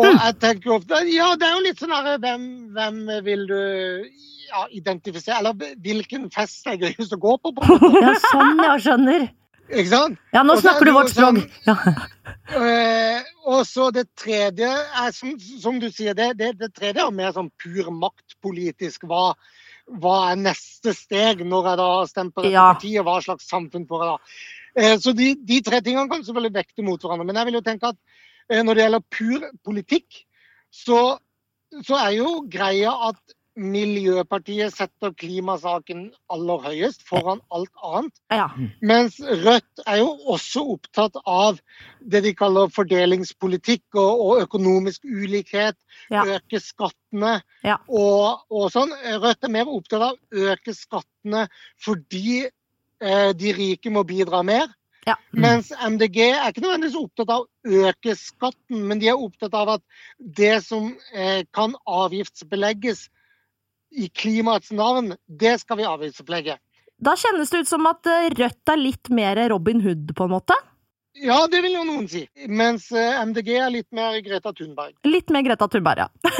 og 0.01 0.09
jeg 0.16 0.36
tenker 0.42 0.72
ofte 0.78 1.01
Ja, 1.12 1.30
det 1.38 1.46
er 1.48 1.57
jo 1.59 1.64
litt 1.66 1.82
sånn 1.82 1.92
herre 1.94 2.16
hvem, 2.22 2.46
hvem 2.76 3.01
vil 3.26 3.44
du 3.51 3.59
ja, 4.51 4.64
identifisere 4.74 5.38
Eller 5.42 5.76
hvilken 5.84 6.28
fest 6.34 6.66
er 6.70 6.78
gøyest 6.80 7.14
å 7.14 7.20
gå 7.22 7.36
på, 7.44 7.53
på. 7.59 7.78
Ja, 8.03 8.14
sånn, 8.24 8.57
jeg 8.64 8.82
skjønner. 8.86 9.28
Ikke 9.70 9.90
sant? 9.92 10.18
Ja, 10.34 10.42
nå 10.42 10.57
er 10.57 10.62
snakker 10.64 10.88
du 10.88 10.92
vårt 10.96 11.12
språk. 11.12 11.38
sånn- 11.38 11.68
Ja. 11.68 11.76
Eh, 12.51 13.20
og 13.46 13.61
så 13.66 13.88
det 13.94 14.09
tredje 14.18 14.66
er, 14.66 15.11
som, 15.14 15.36
som 15.38 15.76
du 15.82 15.86
sier, 15.94 16.16
det, 16.18 16.32
det, 16.38 16.48
det 16.59 16.68
tredje 16.74 17.03
er 17.05 17.12
mer 17.14 17.30
sånn 17.36 17.51
pur 17.62 17.90
maktpolitisk. 17.94 19.05
Hva, 19.07 19.36
hva 20.03 20.14
er 20.32 20.40
neste 20.40 20.94
steg 20.98 21.44
når 21.46 21.68
jeg 21.70 21.78
da 21.80 21.88
stemper 22.11 22.46
på 22.48 22.51
Ja. 22.51 22.64
partiet? 22.72 23.05
Hva 23.07 23.20
slags 23.22 23.46
samfunn 23.51 23.86
får 23.90 24.03
jeg 24.03 24.11
da? 24.11 24.34
Eh, 24.82 24.96
så 25.03 25.14
de, 25.14 25.28
de 25.46 25.61
tre 25.66 25.78
tingene 25.86 26.11
kan 26.11 26.22
selvfølgelig 26.26 26.57
vekte 26.59 26.86
mot 26.86 27.03
hverandre. 27.07 27.26
Men 27.30 27.38
jeg 27.38 27.51
vil 27.51 27.59
jo 27.61 27.64
tenke 27.70 27.92
at 27.94 27.98
når 28.51 28.74
det 28.74 28.86
gjelder 28.86 29.09
pur 29.16 29.44
politikk, 29.66 30.22
så, 30.74 31.18
så 31.86 31.98
er 32.03 32.16
jo 32.18 32.32
greia 32.51 32.92
at 33.11 33.36
Miljøpartiet 33.61 34.72
setter 34.72 35.11
klimasaken 35.18 36.05
aller 36.32 36.62
høyest, 36.64 37.03
foran 37.09 37.42
alt 37.53 37.72
annet. 37.84 38.20
Ja. 38.32 38.46
Mens 38.80 39.18
Rødt 39.20 39.82
er 39.90 39.98
jo 40.01 40.12
også 40.32 40.62
opptatt 40.76 41.18
av 41.28 41.59
det 42.01 42.22
de 42.24 42.32
kaller 42.38 42.70
fordelingspolitikk 42.72 43.98
og, 44.01 44.22
og 44.24 44.44
økonomisk 44.46 45.05
ulikhet. 45.05 45.76
Ja. 46.14 46.24
Øke 46.38 46.62
skattene 46.62 47.40
Ja. 47.66 47.76
og, 47.88 48.46
og 48.48 48.70
sånn. 48.72 48.94
Rødt 49.20 49.44
er 49.44 49.53
mer 49.59 49.68
opptatt 49.68 50.07
av 50.09 50.16
å 50.16 50.46
øke 50.55 50.74
skattene 50.76 51.48
fordi 51.84 52.46
eh, 52.46 53.30
de 53.34 53.57
rike 53.59 53.92
må 53.92 54.07
bidra 54.09 54.44
mer. 54.46 54.70
Ja. 55.09 55.16
Mens 55.32 55.70
MDG 55.72 56.18
er 56.28 56.51
ikke 56.51 56.64
nødvendigvis 56.64 56.98
opptatt 57.01 57.30
av 57.32 57.44
å 57.46 57.84
øke 57.88 58.14
skatten, 58.18 58.82
men 58.88 59.01
de 59.01 59.09
er 59.12 59.20
opptatt 59.20 59.55
av 59.57 59.76
at 59.78 59.84
det 60.18 60.59
som 60.66 60.90
eh, 61.14 61.46
kan 61.57 61.76
avgiftsbelegges 61.88 63.07
i 63.90 64.11
klimaets 64.12 64.70
navn, 64.76 65.14
det 65.26 65.57
skal 65.62 65.80
vi 65.80 65.88
avgiftsbelegge. 65.88 66.59
Da 67.01 67.14
kjennes 67.16 67.51
det 67.51 67.64
ut 67.64 67.70
som 67.70 67.88
at 67.88 68.07
eh, 68.12 68.28
Rødt 68.36 68.74
er 68.74 68.80
litt 68.80 69.09
mer 69.14 69.40
Robin 69.51 69.80
Hood, 69.84 70.12
på 70.16 70.28
en 70.28 70.34
måte. 70.36 70.57
Ja, 71.20 71.46
det 71.51 71.62
vil 71.64 71.74
jo 71.74 71.82
noen 71.84 72.07
si. 72.09 72.22
Mens 72.46 72.90
eh, 72.94 73.16
MDG 73.24 73.48
er 73.57 73.72
litt 73.72 73.88
mer 73.96 74.20
Greta 74.24 74.53
Thunberg. 74.55 74.94
Litt 75.09 75.32
mer 75.32 75.42
Greta 75.48 75.66
Thunberg, 75.68 76.05
ja. 76.05 76.30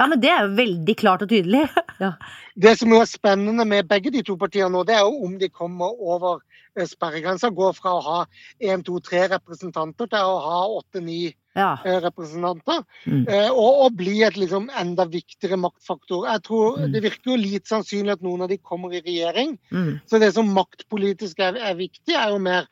ja, 0.00 0.06
men 0.08 0.20
det 0.22 0.30
er 0.32 0.46
jo 0.48 0.54
veldig 0.56 0.94
klart 0.96 1.22
og 1.26 1.28
tydelig. 1.32 1.66
Ja. 2.00 2.14
Det 2.56 2.70
som 2.80 2.92
er 2.96 3.04
spennende 3.04 3.66
med 3.68 3.84
begge 3.90 4.08
de 4.14 4.22
to 4.24 4.32
partiene 4.40 4.70
nå, 4.72 4.86
det 4.88 4.94
er 4.96 5.02
jo 5.04 5.18
om 5.26 5.34
de 5.36 5.50
kommer 5.52 5.92
over 6.00 6.38
eh, 6.72 6.86
sperregrensa. 6.88 7.50
Går 7.52 7.74
fra 7.76 7.92
å 7.98 8.00
ha 8.06 8.20
én, 8.64 8.80
to, 8.86 8.96
tre 9.04 9.26
representanter 9.28 10.08
til 10.08 10.24
å 10.24 10.38
ha 10.46 10.62
åtte-ni 10.78 11.34
Ja. 11.58 11.74
representanter. 11.84 12.80
Mm. 13.04 13.26
Eh, 13.28 13.50
Og, 13.50 13.82
og 13.84 13.96
bli 14.00 14.22
et 14.24 14.36
liksom 14.40 14.70
enda 14.80 15.04
viktigere 15.12 15.58
maktfaktor. 15.60 16.24
Jeg 16.30 16.42
tror 16.48 16.78
Mm. 16.80 16.92
Det 16.94 17.02
virker 17.04 17.32
jo 17.34 17.36
litt 17.36 17.66
sannsynlig 17.68 18.12
at 18.16 18.22
noen 18.24 18.42
av 18.46 18.48
de 18.48 18.56
kommer 18.58 18.94
i 18.96 19.02
regjering. 19.04 19.58
Mm. 19.70 20.00
Så 20.08 20.18
det 20.22 20.32
som 20.34 20.48
maktpolitisk 20.56 21.38
er, 21.44 21.56
er 21.60 21.74
viktig, 21.76 22.14
er 22.16 22.30
jo 22.32 22.38
mer 22.38 22.64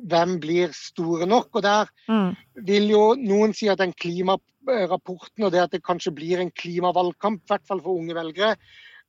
hvem 0.00 0.38
blir 0.40 0.72
store 0.72 1.26
nok. 1.28 1.50
Og 1.52 1.62
der 1.68 1.90
Mm. 2.08 2.32
vil 2.64 2.88
jo 2.96 3.04
noen 3.20 3.52
si 3.54 3.68
at 3.68 3.78
den 3.84 3.92
klimarapporten 4.70 5.46
og 5.46 5.52
det 5.52 5.64
at 5.64 5.74
det 5.74 5.82
kanskje 5.84 6.14
blir 6.14 6.40
en 6.40 6.50
klimavalgkamp, 6.50 7.42
i 7.42 7.52
hvert 7.52 7.66
fall 7.66 7.82
for 7.82 7.98
unge 7.98 8.14
velgere, 8.14 8.56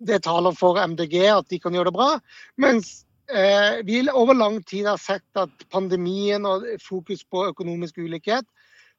det 0.02 0.24
taler 0.26 0.56
for 0.58 0.80
MDG 0.82 1.28
at 1.30 1.50
de 1.50 1.60
kan 1.62 1.74
gjøre 1.74 1.92
det 1.92 1.98
bra. 1.98 2.10
Mens 2.58 3.06
eh, 3.30 3.82
vi 3.86 4.02
over 4.10 4.34
lang 4.34 4.62
tid 4.64 4.88
har 4.90 4.98
sett 4.98 5.38
at 5.38 5.68
pandemien 5.70 6.46
og 6.46 6.66
fokus 6.82 7.24
på 7.24 7.46
økonomisk 7.52 8.02
ulikhet 8.02 8.48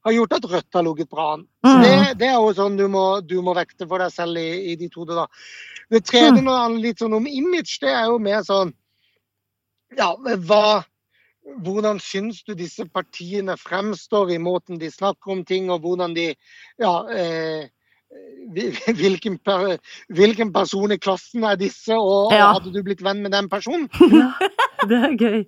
har 0.02 0.14
gjort 0.16 0.32
at 0.34 0.46
Rødt 0.50 0.74
har 0.74 0.82
ligget 0.82 1.10
bra 1.10 1.32
an. 1.36 1.44
Mm. 1.66 1.82
det, 1.82 1.96
det 2.18 2.28
er 2.28 2.38
jo 2.38 2.54
sånn 2.58 2.78
du 2.78 2.88
må, 2.90 3.20
du 3.22 3.36
må 3.42 3.54
vekte 3.54 3.86
for 3.86 4.02
deg 4.02 4.10
selv 4.14 4.38
i, 4.38 4.72
i 4.72 4.76
de 4.78 4.88
to. 4.90 5.06
Da. 5.06 5.28
Det 5.90 6.02
tredje 6.06 6.40
når 6.40 6.48
det 6.50 6.62
handler 6.62 6.86
litt 6.86 7.02
sånn 7.02 7.18
om 7.18 7.28
image, 7.30 7.76
det 7.82 7.92
er 7.92 8.08
jo 8.10 8.22
mer 8.22 8.46
sånn 8.46 8.72
Ja, 9.92 10.14
hva 10.16 10.82
hvordan 11.64 12.00
syns 12.02 12.42
du 12.46 12.54
disse 12.58 12.84
partiene 12.88 13.56
fremstår 13.58 14.34
i 14.34 14.40
måten 14.42 14.80
de 14.80 14.90
snakker 14.90 15.34
om 15.36 15.44
ting, 15.44 15.70
og 15.70 15.82
hvordan 15.84 16.14
de 16.16 16.32
Ja, 16.80 16.94
eh, 17.10 17.68
hvilken, 19.00 19.38
per, 19.38 19.78
hvilken, 20.12 20.52
person 20.52 20.92
i 20.92 20.98
klassen 21.00 21.44
er 21.44 21.56
disse, 21.56 21.96
og 21.96 22.32
Ja. 22.32 22.52
hadde 22.52 22.72
du 22.74 22.82
blitt 22.82 23.02
venn 23.02 23.22
med 23.22 23.32
den 23.32 23.48
personen? 23.48 23.88
Det 24.88 24.98
er 24.98 25.14
gøy. 25.16 25.44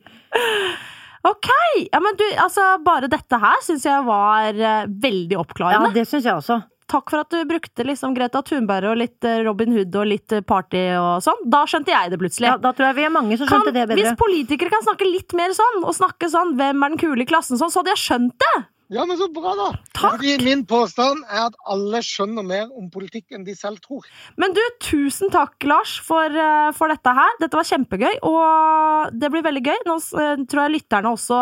Ok! 1.25 1.51
Ja, 1.93 2.01
men 2.01 2.17
du, 2.17 2.25
altså, 2.39 2.79
bare 2.85 3.09
dette 3.11 3.39
her 3.41 3.61
syns 3.67 3.85
jeg 3.85 4.05
var 4.07 4.55
veldig 4.87 5.39
oppklarende. 5.41 5.91
Ja, 5.91 5.95
det 5.95 6.07
syns 6.09 6.25
jeg 6.25 6.35
også. 6.39 6.61
Takk 6.91 7.09
for 7.11 7.23
at 7.23 7.33
du 7.33 7.39
brukte 7.49 7.85
liksom 7.87 8.13
Greta 8.17 8.43
Thunberg 8.45 8.91
og 8.91 8.99
litt 9.01 9.25
eh, 9.25 9.41
Robin 9.47 9.73
Hood 9.73 9.95
og 9.97 10.09
litt 10.11 10.35
eh, 10.37 10.43
party 10.45 10.83
og 11.01 11.23
sånn. 11.25 11.41
Da 11.49 11.63
skjønte 11.71 11.95
jeg 11.95 12.13
det 12.13 12.19
plutselig. 12.21 12.51
Ja, 12.51 12.59
da 12.61 12.75
tror 12.77 12.91
jeg 12.91 12.99
vi 12.99 13.07
er 13.09 13.15
mange 13.15 13.39
som 13.41 13.49
kan, 13.49 13.65
skjønte 13.65 13.73
det 13.79 13.97
hvis 13.97 14.19
politikere 14.21 14.73
kan 14.75 14.85
snakke 14.85 15.09
litt 15.09 15.33
mer 15.39 15.55
sånn, 15.57 15.81
og 15.83 15.97
snakke 15.97 16.29
sånn 16.29 16.53
'hvem 16.59 16.85
er 16.85 16.95
den 16.95 17.01
kule 17.01 17.25
i 17.25 17.29
klassen', 17.29 17.61
sånn, 17.61 17.73
så 17.73 17.81
hadde 17.81 17.95
jeg 17.97 18.05
skjønt 18.05 18.37
det! 18.45 18.57
Ja, 18.93 19.07
men 19.09 19.17
så 19.17 19.27
bra, 19.33 19.55
da. 19.57 19.67
Takk. 19.97 20.19
Fordi 20.19 20.35
min 20.45 20.61
påstand 20.69 21.23
er 21.33 21.47
at 21.49 21.55
alle 21.73 22.03
skjønner 22.05 22.45
mer 22.45 22.67
om 22.77 22.91
politikk 22.93 23.33
enn 23.33 23.47
de 23.47 23.55
selv 23.57 23.81
tror. 23.81 24.05
Men 24.37 24.53
du, 24.55 24.61
tusen 24.85 25.33
takk, 25.33 25.57
Lars, 25.65 25.95
for, 26.05 26.29
eh, 26.29 26.69
for 26.77 26.93
dette 26.93 27.15
her. 27.17 27.33
Dette 27.41 27.57
var 27.57 27.65
kjempegøy, 27.65 28.19
og 28.29 29.17
det 29.17 29.31
blir 29.33 29.43
veldig 29.47 29.65
gøy. 29.65 29.81
Nå 29.89 29.97
eh, 30.21 30.45
tror 30.45 30.63
jeg 30.67 30.75
lytterne 30.77 31.15
også 31.17 31.41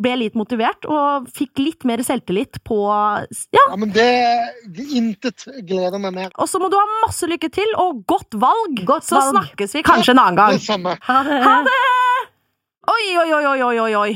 ble 0.00 0.16
litt 0.24 0.34
motivert, 0.40 0.88
og 0.88 1.28
fikk 1.36 1.60
litt 1.60 1.84
mer 1.84 2.00
selvtillit 2.06 2.62
på 2.64 2.80
Ja, 2.88 3.68
Ja, 3.68 3.76
men 3.76 3.92
det 3.94 4.08
Intet 4.96 5.44
gleder 5.68 6.00
meg 6.00 6.14
mer. 6.16 6.30
og 6.38 6.48
så 6.48 6.58
må 6.58 6.70
du 6.72 6.80
ha 6.80 6.84
masse 7.04 7.28
lykke 7.28 7.52
til, 7.52 7.70
og 7.76 8.06
godt 8.08 8.34
valg! 8.40 8.84
Godt 8.88 9.04
så 9.12 9.20
valg. 9.20 9.36
snakkes 9.36 9.76
vi 9.76 9.82
kanskje 9.86 10.16
en 10.16 10.24
annen 10.24 10.40
gang. 10.40 10.56
Det 10.56 10.64
samme. 10.64 10.96
Ha 11.02 11.22
det. 11.28 11.40
Ha 11.44 11.56
det! 11.68 11.80
Oi, 12.88 13.04
oi, 13.20 13.32
oi, 13.32 13.44
oi, 13.52 13.58
oi, 13.62 13.78
oi, 13.80 13.94
oi. 14.08 14.12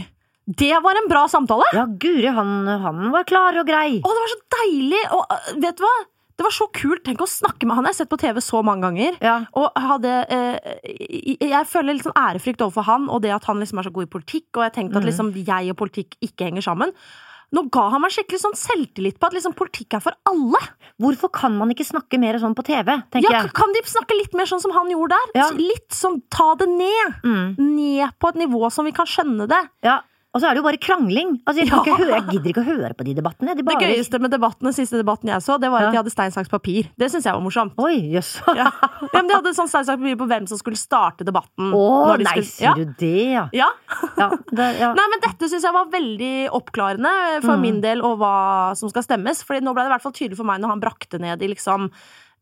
Det 0.48 0.72
var 0.82 0.96
en 0.96 1.08
bra 1.10 1.26
samtale! 1.28 1.66
Ja, 1.76 1.84
Guri, 2.00 2.28
han, 2.32 2.52
han 2.80 3.10
var 3.12 3.26
klar 3.28 3.58
og 3.60 3.66
grei. 3.68 3.98
Å, 4.00 4.12
det 4.14 4.22
var 4.24 4.30
så 4.32 4.38
deilig! 4.62 5.02
Og 5.12 5.34
øh, 5.34 5.50
vet 5.60 5.76
du 5.76 5.84
hva? 5.84 5.96
Det 6.38 6.44
var 6.46 6.54
så 6.54 6.68
kult. 6.70 7.02
Tenk 7.02 7.20
å 7.20 7.26
snakke 7.26 7.66
med 7.66 7.74
han. 7.74 7.86
Jeg 7.88 7.96
har 7.96 7.98
sett 7.98 8.10
på 8.12 8.18
TV 8.22 8.38
så 8.40 8.60
mange 8.62 8.86
ganger. 8.86 9.16
Ja. 9.20 9.36
Og 9.58 9.74
hadde 9.74 10.12
eh, 10.30 10.82
Jeg 11.42 11.66
føler 11.66 11.96
litt 11.96 12.06
sånn 12.06 12.14
ærefrykt 12.14 12.62
overfor 12.62 12.86
han, 12.86 13.08
og 13.10 13.24
det 13.24 13.32
at 13.34 13.48
han 13.50 13.58
liksom 13.58 13.80
er 13.82 13.88
så 13.88 13.92
god 13.96 14.06
i 14.06 14.12
politikk. 14.12 14.46
Og 14.54 14.62
jeg 14.68 14.76
tenkte 14.76 15.00
at 15.00 15.02
Mm. 15.02 15.08
liksom 15.10 15.32
jeg 15.34 15.72
og 15.74 15.76
politikk 15.82 16.14
ikke 16.22 16.46
henger 16.46 16.62
sammen. 16.68 16.94
Nå 17.50 17.62
ga 17.72 17.88
han 17.90 18.02
meg 18.04 18.12
skikkelig 18.14 18.38
sånn 18.42 18.54
selvtillit 18.60 19.16
på 19.18 19.26
at 19.26 19.34
liksom 19.34 19.54
politikk 19.56 19.94
er 19.98 20.02
for 20.04 20.14
alle. 20.30 20.60
Hvorfor 21.00 21.30
kan 21.32 21.54
man 21.58 21.70
ikke 21.72 21.86
snakke 21.88 22.20
mer 22.20 22.36
sånn 22.38 22.54
på 22.54 22.62
TV, 22.66 22.86
tenker 23.10 23.32
Ja, 23.32 23.42
jeg. 23.42 23.52
kan 23.56 23.72
de 23.72 23.80
snakke 23.88 24.18
litt 24.20 24.34
mer 24.36 24.46
sånn 24.50 24.60
som 24.62 24.74
han 24.76 24.90
gjorde 24.92 25.16
der? 25.16 25.32
Ja. 25.40 25.46
Litt 25.56 25.90
sånn 25.96 26.20
ta 26.30 26.52
det 26.60 26.68
ned. 26.68 27.18
Mm. 27.24 27.56
Ned 27.74 28.14
på 28.20 28.28
et 28.30 28.38
nivå 28.44 28.68
som 28.70 28.84
vi 28.86 28.92
kan 28.92 29.08
skjønne 29.08 29.48
det. 29.50 29.62
Ja. 29.82 30.02
Og 30.36 30.42
så 30.42 30.44
er 30.50 30.54
det 30.54 30.60
jo 30.60 30.64
bare 30.66 30.76
krangling. 30.76 31.30
Altså, 31.48 31.62
jeg, 31.64 31.70
kan 31.72 31.86
Ja. 31.88 31.94
høre, 31.96 32.08
jeg 32.18 32.24
gidder 32.28 32.48
ikke 32.52 32.60
å 32.62 32.66
høre 32.68 32.90
på 32.94 33.04
de 33.06 33.14
debattene. 33.16 33.54
De 33.56 33.62
Det 33.64 33.76
gøyeste 33.80 34.18
med 34.20 34.30
debattene, 34.30 34.72
siste 34.76 34.98
debatten 35.00 35.30
jeg 35.32 35.40
så, 35.40 35.56
det 35.58 35.70
var 35.72 35.80
Ja. 35.80 35.86
at 35.88 35.92
de 35.94 35.98
hadde 36.02 36.12
stein, 36.12 36.30
saks, 36.30 36.50
papir. 36.52 36.90
Det 37.00 37.08
syns 37.10 37.24
jeg 37.24 37.32
var 37.32 37.40
morsomt. 37.40 37.72
Oi, 37.80 38.12
jøss. 38.12 38.34
Ja. 38.54 38.68
ja, 38.68 39.08
men 39.14 39.26
De 39.26 39.34
hadde 39.38 39.54
sånn 39.56 39.68
stein, 39.72 39.84
saks, 39.88 39.96
papir 40.02 40.16
på 40.20 40.28
hvem 40.28 40.46
som 40.46 40.58
skulle 40.60 40.76
starte 40.76 41.24
debatten. 41.24 41.72
Å, 41.72 42.06
når 42.12 42.18
de 42.18 42.24
nei, 42.24 42.34
skulle- 42.42 42.44
sier 42.44 42.74
du 42.76 42.84
det, 42.98 43.32
ja? 43.32 43.48
Ja. 43.56 43.70
ja, 44.18 44.28
det, 44.52 44.68
ja. 44.78 44.92
Nei, 44.92 45.06
men 45.14 45.20
dette 45.24 45.48
syns 45.48 45.62
jeg 45.64 45.72
var 45.72 45.86
veldig 45.96 46.50
oppklarende 46.52 47.14
for 47.42 47.56
Mm. 47.56 47.60
min 47.62 47.80
del, 47.80 48.02
og 48.04 48.18
hva 48.20 48.76
som 48.76 48.90
skal 48.90 49.02
stemmes. 49.02 49.42
Fordi 49.42 49.60
nå 49.64 49.72
ble 49.72 49.82
det 49.84 49.90
i 49.90 49.94
hvert 49.96 50.02
fall 50.02 50.12
tydelig 50.12 50.36
for 50.36 50.44
meg 50.44 50.60
når 50.60 50.68
han 50.76 50.80
brakte 50.80 51.18
ned 51.18 51.40
i 51.42 51.48
liksom 51.54 51.88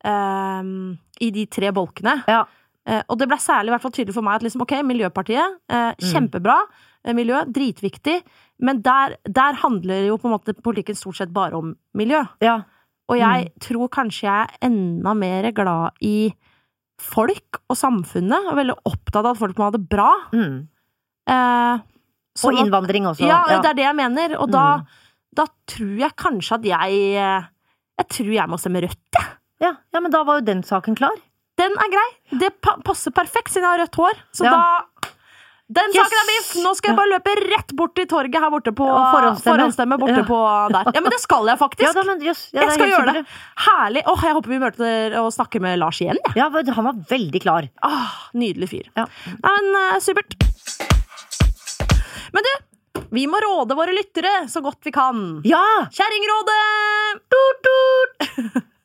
um, 0.04 0.98
I 1.20 1.30
de 1.30 1.46
tre 1.46 1.70
bolkene. 1.72 2.24
Ja. 2.28 2.44
Eh, 2.86 3.02
og 3.10 3.18
det 3.18 3.26
ble 3.28 3.36
særlig 3.42 3.72
hvert 3.74 3.82
fall 3.82 3.90
tydelig 3.92 4.14
for 4.14 4.22
meg 4.22 4.36
at 4.38 4.42
liksom, 4.46 4.62
ok, 4.62 4.72
Miljøpartiet, 4.86 5.56
eh, 5.68 5.92
Mm. 5.98 6.12
kjempebra. 6.12 6.58
eh, 7.04 7.12
Miljø, 7.14 7.44
dritviktig. 7.50 8.22
Men 8.60 8.80
der, 8.82 9.16
der 9.26 9.54
handler 9.54 10.06
jo 10.06 10.16
på 10.18 10.26
en 10.28 10.38
måte 10.38 10.54
politikken 10.60 10.94
stort 10.96 11.16
sett 11.16 11.32
bare 11.32 11.54
om 11.54 11.76
miljø. 11.94 12.24
ja. 12.40 12.62
Og 13.08 13.18
jeg 13.18 13.44
Mm. 13.46 13.52
tror 13.60 13.88
kanskje 13.88 14.22
jeg 14.22 14.48
er 14.48 14.66
enda 14.66 15.14
mer 15.14 15.52
glad 15.52 15.90
i 16.02 16.32
folk 16.98 17.60
og 17.70 17.76
samfunnet, 17.76 18.48
og 18.50 18.56
veldig 18.56 18.74
opptatt 18.84 19.24
av 19.24 19.30
at 19.36 19.38
folk 19.38 19.56
må 19.56 19.64
ha 19.64 19.70
det 19.70 19.88
bra. 19.88 20.10
Mm. 20.32 20.66
Eh, 21.28 21.78
Og 22.44 22.52
innvandring 22.54 23.06
også. 23.06 23.26
ja, 23.26 23.42
det 23.62 23.64
er 23.70 23.74
det 23.74 23.84
jeg 23.84 23.96
mener. 23.96 24.36
Og 24.40 24.50
da, 24.50 24.78
Mm. 24.78 24.86
da 25.34 25.44
tror 25.66 25.98
jeg 25.98 26.16
kanskje 26.16 26.52
at 26.52 26.62
jeg 26.62 27.48
Jeg 27.98 28.08
tror 28.10 28.26
jeg 28.34 28.46
må 28.48 28.58
stemme 28.60 28.82
rødt, 28.82 28.98
jeg. 29.14 29.26
ja, 29.62 29.72
ja, 29.94 30.00
men 30.00 30.10
da 30.10 30.22
var 30.22 30.40
jo 30.40 30.44
den 30.44 30.60
saken 30.62 30.94
klar. 30.94 31.16
Den 31.56 31.72
er 31.80 31.88
grei. 31.92 32.08
Det 32.40 32.50
pa 32.60 32.76
passer 32.84 33.14
perfekt 33.16 33.52
siden 33.54 33.64
jeg 33.64 33.72
har 33.78 33.84
rødt 33.86 33.96
hår. 34.02 34.18
Så 34.36 34.44
Ja. 34.44 34.50
da 34.56 34.62
Den 35.66 35.90
Yes! 35.90 35.96
saken 35.98 36.18
er 36.20 36.26
biff! 36.30 36.50
Nå 36.62 36.72
skal 36.78 36.90
jeg 36.92 36.96
bare 36.96 37.10
løpe 37.10 37.32
rett 37.50 37.72
bort 37.74 37.94
til 37.96 38.06
torget 38.06 38.36
her 38.38 38.50
borte 38.54 38.70
på 38.70 38.86
forhåndsstemme. 38.86 39.96
borte 39.98 40.20
Ja. 40.20 40.22
på 40.22 40.38
der. 40.70 40.92
Ja, 40.94 41.00
men 41.00 41.10
det 41.10 41.18
skal 41.18 41.44
jeg 41.50 41.58
faktisk. 41.58 41.82
Ja, 41.88 41.92
da, 41.92 42.04
men, 42.06 42.22
yes, 42.22 42.50
ja, 42.52 42.60
jeg 42.62 42.72
skal 42.76 42.86
gjøre 42.92 43.12
det. 43.16 43.26
Herlig. 43.64 44.02
Åh, 44.06 44.20
jeg 44.22 44.34
håper 44.36 44.46
vi 44.54 44.58
møter 44.62 45.18
og 45.18 45.32
snakker 45.34 45.60
med 45.60 45.78
Lars 45.80 45.98
igjen. 46.00 46.18
Ja, 46.36 46.48
han 46.50 46.84
var 46.84 46.92
veldig 47.10 47.42
klar. 47.42 47.68
Åh, 47.82 48.14
nydelig 48.34 48.68
fyr. 48.70 48.86
Ja. 48.96 49.06
Nei, 49.42 49.56
men 49.58 49.74
uh, 49.74 49.98
supert. 49.98 50.38
Men 52.32 52.42
du, 52.46 52.52
vi 53.10 53.26
må 53.26 53.40
råde 53.42 53.74
våre 53.74 53.90
lyttere 53.90 54.46
så 54.48 54.62
godt 54.62 54.78
vi 54.84 54.92
kan. 54.94 55.42
Ja! 55.44 55.64
Kjerringrådet! 55.90 56.62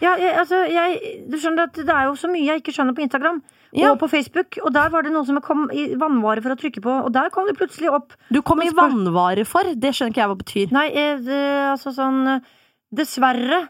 ja 0.00 0.14
jeg, 0.20 0.34
altså, 0.42 0.60
jeg, 0.70 1.00
du 1.30 1.36
skjønner 1.38 1.66
at 1.68 1.74
Det 1.80 1.88
er 1.94 2.04
jo 2.08 2.14
så 2.16 2.30
mye 2.32 2.46
jeg 2.46 2.62
ikke 2.62 2.72
skjønner 2.76 2.94
på 2.96 3.02
Instagram 3.06 3.42
Ja. 3.72 3.92
og 3.92 3.98
på 4.00 4.08
Facebook. 4.10 4.56
Og 4.64 4.72
der 4.74 4.88
var 4.90 5.02
det 5.06 5.12
noe 5.14 5.24
som 5.28 5.36
kom 5.40 5.68
i 5.70 5.94
vannvare 5.94 6.42
for 6.42 6.50
å 6.50 6.58
trykke 6.58 6.80
på, 6.82 6.90
og 7.06 7.12
der 7.14 7.28
kom 7.30 7.46
det 7.46 7.54
plutselig 7.58 7.90
opp 7.94 8.16
Du 8.32 8.40
kom 8.42 8.62
i 8.64 8.70
vannvare 8.74 9.44
for. 9.46 9.62
Det 9.76 9.92
skjønner 9.94 10.10
ikke 10.10 10.22
jeg 10.24 10.30
hva 10.32 10.38
det 10.38 10.44
betyr. 10.46 10.72
Nei, 10.74 10.86
eh, 10.90 11.20
det, 11.22 11.42
altså 11.74 11.92
sånn 11.94 12.24
eh, 12.26 12.40
Dessverre. 12.90 13.68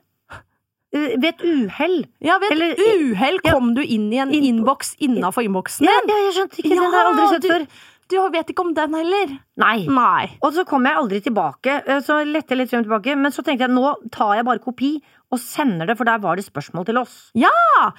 Eh, 0.93 1.13
Ved 1.21 1.27
et 1.35 1.43
uhell. 1.47 1.99
Ja, 2.25 2.39
ved 2.43 2.57
et 2.65 2.81
uhell 2.81 3.37
ja. 3.45 3.53
kom 3.53 3.75
du 3.77 3.83
inn 3.85 4.09
i 4.13 4.19
en 4.25 4.33
innboks 4.35 4.95
inbox 4.99 5.07
innafor 5.07 5.45
innboksen 5.47 5.87
Ja, 5.87 5.99
din. 6.01 6.11
ja, 6.11 6.17
jeg 6.25 6.35
skjønte 6.39 6.59
ikke 6.65 6.71
den. 6.73 6.81
har 6.83 6.97
jeg 6.97 7.11
aldri 7.13 7.27
sett 7.35 7.43
du, 7.45 7.49
før. 7.53 7.67
Du 8.11 8.17
vet 8.35 8.51
ikke 8.53 8.65
om 8.67 8.75
den 8.75 8.95
heller. 8.99 9.33
Nei. 9.63 9.87
Nei. 9.87 10.27
Og 10.43 10.53
så 10.57 10.65
kom 10.69 10.85
jeg 10.89 10.99
aldri 10.99 11.21
tilbake. 11.25 11.79
eh, 11.87 12.01
Så 12.05 12.19
lette 12.27 12.51
jeg 12.55 12.59
litt 12.59 12.71
frem 12.71 12.83
og 12.83 12.89
tilbake. 12.89 13.17
Men 13.17 13.31
så 13.33 13.45
tenkte 13.47 13.67
jeg 13.69 13.71
nå 13.75 13.95
tar 14.13 14.35
jeg 14.37 14.45
bare 14.49 14.59
kopi 14.65 14.93
og 15.31 15.39
sender 15.39 15.87
det, 15.87 15.97
for 15.97 16.05
der 16.09 16.19
var 16.19 16.37
det 16.37 16.45
spørsmål 16.45 16.85
til 16.89 16.99
oss. 16.99 17.31
Ja! 17.39 17.51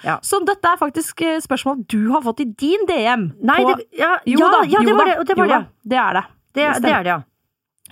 Ja. 0.04 0.18
Så 0.22 0.42
dette 0.46 0.68
er 0.68 0.78
faktisk 0.78 1.22
eh, 1.24 1.40
spørsmål 1.40 1.86
du 1.88 2.12
har 2.12 2.22
fått 2.22 2.42
i 2.44 2.46
din 2.52 2.86
DM. 2.90 3.30
Nei, 3.42 3.60
på- 3.64 3.78
det, 3.78 3.88
ja, 3.98 4.18
Jo 4.28 4.38
da, 4.52 4.62
ja, 4.68 4.80
det 4.84 4.96
var 4.98 5.06
det. 5.06 5.18
Det 5.28 5.38
var 5.38 5.48
det. 5.48 5.62
det 5.88 5.98
er 5.98 6.14
det. 6.20 6.24
Det, 6.54 6.66
det 6.74 6.82
det 6.84 6.92
er 6.92 7.04
det, 7.04 7.14
ja. 7.16 7.22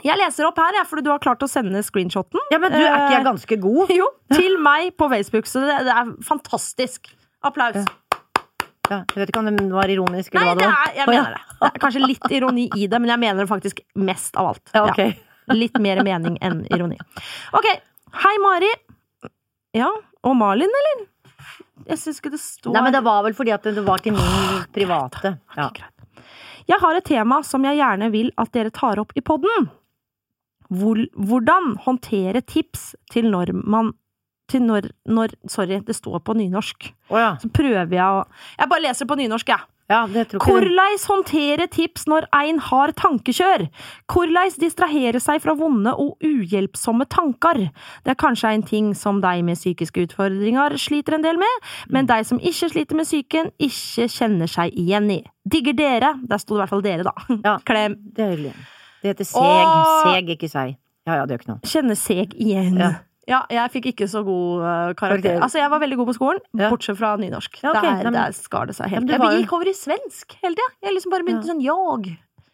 Jeg 0.03 0.15
leser 0.17 0.45
opp 0.47 0.57
her, 0.59 0.75
ja, 0.77 0.83
fordi 0.87 1.03
du 1.03 1.09
har 1.11 1.19
klart 1.19 1.41
å 1.43 1.47
sende 1.51 1.79
screenshoten. 1.83 2.39
Ja, 2.51 2.57
men 2.59 2.71
du, 2.71 2.77
er 2.77 2.87
ikke 2.87 3.15
jeg 3.15 3.21
Eh, 3.23 3.25
ganske 3.31 3.57
god? 3.63 3.89
Jo, 3.99 4.05
til 4.31 4.57
meg 4.63 4.93
på 4.99 5.09
Facebook, 5.11 5.47
så 5.47 5.59
det, 5.65 5.79
det 5.87 5.95
er 5.95 6.11
fantastisk. 6.23 7.09
Applaus. 7.43 7.75
Ja. 7.75 7.85
Ja, 8.89 9.03
jeg 9.05 9.21
vet 9.21 9.31
ikke 9.31 9.41
om 9.43 9.49
det 9.49 9.65
var 9.69 9.91
ironisk 9.93 10.33
Nei, 10.33 10.47
det 10.57 10.65
er, 10.65 10.93
jeg 10.97 11.09
mener 11.09 11.35
det. 11.35 11.41
Det 11.59 11.69
er 11.69 11.81
kanskje 11.83 12.01
litt 12.01 12.31
ironi 12.33 12.65
i 12.73 12.87
det, 12.89 12.99
men 13.01 13.11
jeg 13.13 13.21
mener 13.21 13.43
det 13.43 13.49
faktisk 13.51 13.83
mest 14.01 14.39
av 14.39 14.53
alt. 14.53 14.71
Ja, 14.73 14.87
okay. 14.89 15.13
Ja, 15.45 15.57
litt 15.57 15.77
mer 15.81 16.01
mening 16.05 16.39
enn 16.45 16.63
ironi. 16.73 16.97
Ok, 17.57 17.69
hei 18.23 18.33
Mari. 18.41 18.71
Ja, 19.77 19.91
og 20.25 20.35
Malin, 20.39 20.73
eller? 20.81 21.05
Jeg 21.89 22.01
syns 22.01 22.19
ikke 22.19 22.33
det 22.33 22.41
står 22.41 22.75
Nei, 22.75 22.83
men 22.87 22.95
det 22.95 23.01
var 23.05 23.23
vel 23.25 23.35
fordi 23.37 23.53
at 23.55 23.65
det 23.65 23.85
var 23.85 24.01
til 24.03 24.17
min 24.17 24.63
private. 24.75 25.35
Ja. 25.57 25.69
Jeg 26.69 26.81
har 26.83 26.97
et 26.97 27.07
tema 27.07 27.41
som 27.45 27.65
jeg 27.65 27.79
gjerne 27.79 28.09
vil 28.13 28.33
at 28.41 28.51
dere 28.53 28.73
tar 28.73 29.01
opp 29.01 29.13
i 29.17 29.23
podden. 29.25 29.69
Hvordan 30.69 31.73
håndtere 31.85 32.43
tips 32.45 32.91
til 33.09 33.31
når 33.33 33.55
man 33.57 33.93
til 34.51 34.63
når, 34.65 34.91
når 35.09 35.35
Sorry, 35.49 35.81
det 35.85 35.95
står 35.97 36.21
på 36.25 36.35
nynorsk. 36.37 36.91
Oh, 37.09 37.19
ja. 37.19 37.35
Så 37.41 37.49
prøver 37.53 37.89
jeg 37.93 38.05
å 38.05 38.23
Jeg 38.59 38.69
bare 38.71 38.85
leser 38.89 39.07
på 39.09 39.17
nynorsk, 39.19 39.49
jeg. 39.53 39.65
ja, 39.89 40.03
det 40.09 40.27
tror. 40.29 40.43
Korleis 40.43 41.05
håndtere 41.09 41.65
tips 41.73 42.05
når 42.11 42.27
ein 42.37 42.59
har 42.61 42.91
tankekjør? 42.93 43.63
Korleis 44.11 44.59
distrahere 44.61 45.17
seg 45.23 45.41
fra 45.41 45.55
vonde 45.57 45.93
og 45.97 46.21
uhjelpsomme 46.25 47.07
tanker? 47.09 47.63
Det 48.05 48.13
er 48.13 48.19
kanskje 48.21 48.51
en 48.53 48.65
ting 48.69 48.91
som 48.97 49.21
de 49.23 49.31
med 49.43 49.57
psykiske 49.57 50.03
utfordringer 50.09 50.77
sliter 50.77 51.17
en 51.17 51.25
del 51.25 51.41
med, 51.41 51.69
men 51.89 52.09
de 52.09 52.19
som 52.27 52.37
ikke 52.37 52.69
sliter 52.69 52.99
med 52.99 53.09
psyken, 53.09 53.49
ikke 53.57 54.05
kjenner 54.13 54.51
seg 54.51 54.77
igjen 54.77 55.09
i. 55.15 55.23
Digger 55.49 55.73
dere. 55.79 56.13
Der 56.29 56.37
sto 56.37 56.53
det 56.53 56.59
i 56.59 56.63
hvert 56.65 56.75
fall 56.75 56.85
dere, 56.85 57.07
da. 57.09 57.15
Ja. 57.47 57.57
Klem. 57.65 57.97
Det 58.13 58.25
er 58.27 58.35
hyggelig. 58.35 58.53
Det 59.01 59.13
heter 59.15 59.25
seg. 59.31 59.41
Og... 59.41 60.05
Seg, 60.05 60.29
ikke 60.35 60.49
seg. 60.51 60.77
Ja, 61.07 61.15
ja, 61.17 61.25
det 61.25 61.33
gjør 61.33 61.41
ikke 61.41 61.53
noe. 61.55 61.61
Kjenner 61.65 61.97
seg 61.97 62.33
igjen. 62.37 62.75
Ja. 62.77 62.89
Ja, 63.29 63.43
jeg 63.53 63.71
fikk 63.75 63.91
ikke 63.93 64.07
så 64.09 64.23
god 64.25 64.63
uh, 64.65 64.93
karakter. 64.97 65.37
Altså, 65.45 65.59
jeg 65.61 65.69
var 65.69 65.81
veldig 65.83 65.97
god 66.01 66.07
på 66.09 66.15
skolen, 66.17 66.41
Ja. 66.57 66.69
bortsett 66.73 66.97
fra 66.97 67.11
nynorsk. 67.21 67.59
Ja, 67.63 67.75
okay. 67.75 68.01
Der, 68.07 68.15
der 68.15 68.33
skar 68.37 68.65
det 68.69 68.75
seg 68.79 68.89
helt. 68.95 69.09
Ja, 69.11 69.19
Jeg 69.29 69.43
gikk 69.45 69.53
over 69.59 69.69
i 69.69 69.75
svensk 69.77 70.33
hele 70.41 70.57
tida. 70.57 70.71
Jeg 70.87 70.95
liksom 70.97 71.13
bare 71.13 71.27
begynte 71.27 71.49
sånn 71.51 71.61
jag. 71.61 72.09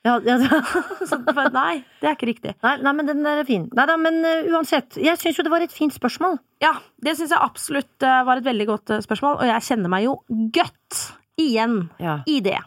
Ja, 0.06 0.20
ja, 0.22 0.36
Så, 1.10 1.18
nei, 1.56 1.80
det 2.02 2.06
er 2.12 2.14
ikke 2.14 2.28
riktig. 2.30 2.52
nei, 2.62 2.76
nei, 2.86 2.92
men 2.94 3.08
den 3.10 3.26
er 3.26 3.40
fin. 3.48 3.64
Nei 3.74 3.86
da, 3.90 3.96
men 3.98 4.20
uh, 4.22 4.52
uansett. 4.54 5.00
Jeg 5.02 5.18
syns 5.18 5.40
jo 5.40 5.46
det 5.48 5.54
var 5.56 5.64
et 5.66 5.74
fint 5.74 5.96
spørsmål. 5.96 6.38
Ja, 6.62 6.76
det 7.02 7.16
syns 7.18 7.34
jeg 7.34 7.42
absolutt 7.42 8.06
uh, 8.06 8.20
var 8.28 8.38
et 8.44 8.46
veldig 8.46 8.68
godt 8.70 8.94
uh, 8.94 9.00
spørsmål, 9.02 9.40
og 9.42 9.50
jeg 9.50 9.66
kjenner 9.72 9.90
meg 9.96 10.06
jo 10.06 10.20
godt 10.54 11.00
igjen 11.42 11.88
Ja. 12.04 12.20
i 12.30 12.38
det. 12.46 12.60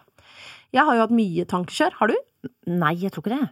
Jeg 0.74 0.84
har 0.84 0.96
jo 0.98 1.04
hatt 1.06 1.14
mye 1.14 1.46
tankekjør. 1.48 1.94
Har 2.00 2.10
du? 2.10 2.18
Nei, 2.68 2.94
jeg 3.00 3.12
tror 3.14 3.22
ikke 3.24 3.36
det. 3.38 3.46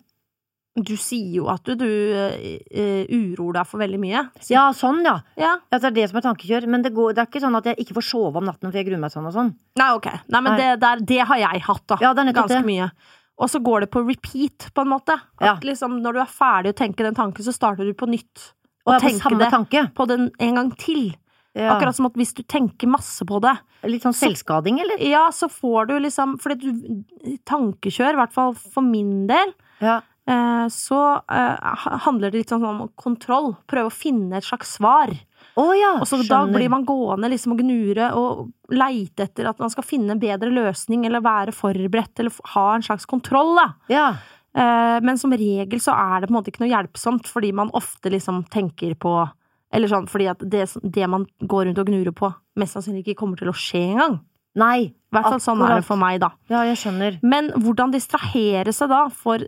Du 0.77 0.93
sier 1.01 1.33
jo 1.39 1.47
at 1.49 1.65
du, 1.65 1.75
du 1.75 1.87
eh, 1.87 3.07
uroer 3.09 3.55
deg 3.59 3.67
for 3.67 3.81
veldig 3.81 3.99
mye. 4.03 4.23
Ja, 4.53 4.67
sånn, 4.77 5.03
ja. 5.07 5.15
Ja. 5.41 5.55
Ja, 5.73 5.79
det 5.81 5.89
er 5.91 5.95
det 5.97 6.09
som 6.11 6.19
er 6.21 6.27
tankekjør. 6.29 6.67
Men 6.69 6.83
det, 6.85 6.93
går, 6.97 7.15
det 7.17 7.23
er 7.25 7.31
ikke 7.31 7.41
sånn 7.45 7.57
at 7.57 7.65
jeg 7.71 7.79
ikke 7.85 7.97
får 7.99 8.07
sove 8.11 8.37
om 8.43 8.45
natten 8.49 8.69
for 8.71 8.77
jeg 8.77 8.89
gruer 8.91 9.01
meg 9.01 9.11
sånn 9.15 9.27
og 9.31 9.33
sånn. 9.37 9.53
Nei, 9.81 9.91
ok. 9.97 10.09
Nei, 10.29 10.41
men 10.41 10.53
Nei. 10.53 10.59
Det, 10.61 10.81
der, 10.85 11.05
det 11.13 11.21
har 11.31 11.39
jeg 11.47 11.63
hatt, 11.69 11.85
da. 11.89 11.99
Ja, 12.05 12.13
det 12.13 12.21
er 12.25 12.29
nettopp 12.31 12.51
Ganske 12.51 12.63
det. 12.63 12.69
mye. 12.69 12.91
Og 13.37 13.51
så 13.53 13.61
går 13.61 13.85
det 13.85 13.91
på 13.93 14.01
repeat, 14.09 14.69
på 14.77 14.85
en 14.85 14.89
måte. 14.95 15.17
At 15.41 15.45
Ja. 15.45 15.57
liksom, 15.63 15.99
når 16.05 16.13
du 16.17 16.21
er 16.25 16.31
ferdig 16.33 16.73
å 16.73 16.77
tenke 16.77 17.05
den 17.05 17.15
tanken, 17.17 17.45
så 17.45 17.53
starter 17.57 17.85
du 17.85 17.93
på 17.97 18.09
nytt. 18.09 18.51
Og 18.87 18.95
Og 18.95 19.01
tenker 19.03 19.39
det 19.39 19.51
tanke. 19.51 19.87
på 19.95 20.07
den 20.09 20.31
en 20.41 20.55
gang 20.61 20.71
til. 20.79 21.15
Ja. 21.57 21.73
Akkurat 21.75 21.95
som 21.97 22.05
at 22.07 22.13
hvis 22.21 22.35
du 22.37 22.43
tenker 22.45 22.87
masse 22.87 23.25
på 23.25 23.41
det, 23.41 23.55
Litt 23.89 24.03
sånn 24.05 24.13
selvskading, 24.17 24.79
eller? 24.83 24.99
ja, 25.01 25.31
så 25.33 25.49
får 25.49 25.87
du 25.89 25.95
liksom 26.01 26.35
Fordi 26.41 26.57
du 26.61 27.37
Tankekjør, 27.47 28.13
i 28.13 28.21
hvert 28.21 28.33
fall 28.35 28.53
for 28.55 28.83
min 28.85 29.27
del, 29.27 29.55
Ja. 29.81 30.01
Eh, 30.29 30.67
så 30.73 31.01
eh, 31.31 31.77
handler 32.07 32.31
det 32.31 32.43
litt 32.43 32.53
sånn 32.53 32.65
om 32.67 32.89
kontroll. 32.99 33.55
Prøve 33.71 33.91
å 33.91 33.95
finne 33.95 34.37
et 34.39 34.45
slags 34.47 34.77
svar. 34.79 35.13
Oh, 35.57 35.73
ja, 35.73 35.95
Og 36.01 36.07
så 36.09 36.19
da 36.29 36.43
blir 36.51 36.69
man 36.69 36.85
gående 36.85 37.31
liksom 37.33 37.55
og 37.55 37.61
gnure 37.63 38.11
og 38.19 38.51
leite 38.69 39.25
etter 39.25 39.47
at 39.49 39.59
man 39.63 39.71
skal 39.73 39.87
finne 39.89 40.13
en 40.13 40.21
bedre 40.21 40.51
løsning, 40.53 41.07
eller 41.07 41.25
være 41.25 41.55
forberedt, 41.57 42.19
eller 42.21 42.35
ha 42.53 42.67
en 42.75 42.85
slags 42.85 43.07
kontroll, 43.09 43.55
da. 43.57 43.69
Ja. 43.89 44.09
Eh, 44.57 45.01
Men 45.01 45.17
som 45.19 45.33
regel 45.33 45.81
så 45.81 45.95
er 45.97 46.21
det 46.21 46.29
på 46.29 46.35
en 46.35 46.39
måte 46.43 46.53
ikke 46.53 46.65
noe 46.67 46.73
hjelpsomt, 46.75 47.27
fordi 47.29 47.53
man 47.55 47.71
ofte 47.73 48.11
liksom 48.13 48.45
tenker 48.53 48.95
på 48.95 49.31
Eller 49.73 49.89
sånn 49.89 50.07
fordi 50.07 50.29
at 50.31 50.39
det, 50.39 50.69
det 50.85 51.09
man 51.11 51.25
går 51.41 51.67
rundt 51.67 51.79
og 51.79 51.89
gnurer 51.89 52.13
på, 52.15 52.29
mest 52.57 52.77
sannsynlig 52.77 53.03
ikke 53.03 53.19
kommer 53.19 53.37
til 53.37 53.49
å 53.51 53.57
skje 53.57 53.81
engang. 53.97 54.21
Nei. 54.57 54.93
I 55.07 55.17
hvert 55.17 55.29
fall 55.31 55.41
sånn 55.41 55.61
er 55.65 55.77
det 55.79 55.85
for 55.87 55.97
meg, 56.01 56.19
da. 56.21 56.29
Ja, 56.51 56.63
jeg 56.67 56.77
skjønner. 56.81 57.15
Men 57.25 57.49
hvordan 57.63 57.93
distrahere 57.95 58.73
seg 58.75 58.91
da 58.91 59.05
for, 59.15 59.45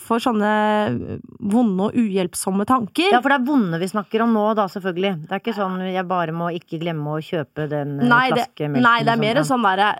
for 0.00 0.22
sånne 0.22 0.50
vonde 1.50 1.88
og 1.90 1.96
uhjelpsomme 1.98 2.64
tanker? 2.68 3.10
Ja, 3.12 3.20
for 3.20 3.32
det 3.34 3.40
er 3.40 3.48
vonde 3.48 3.80
vi 3.82 3.88
snakker 3.90 4.24
om 4.24 4.32
nå, 4.36 4.44
da, 4.56 4.68
selvfølgelig. 4.70 5.14
Det 5.26 5.34
er 5.36 5.42
ikke 5.42 5.56
sånn 5.58 5.80
jeg 5.90 6.06
bare 6.08 6.32
må 6.36 6.52
ikke 6.56 6.80
glemme 6.80 7.16
å 7.18 7.24
kjøpe 7.24 7.66
den 7.72 7.98
eh, 8.00 8.06
nei, 8.08 8.22
flaske 8.32 8.68
melken. 8.70 8.86
nei, 8.86 8.96
det 9.08 9.12
er 9.16 9.20
mer 9.26 9.42
sånn 9.48 9.66
derre 9.66 9.90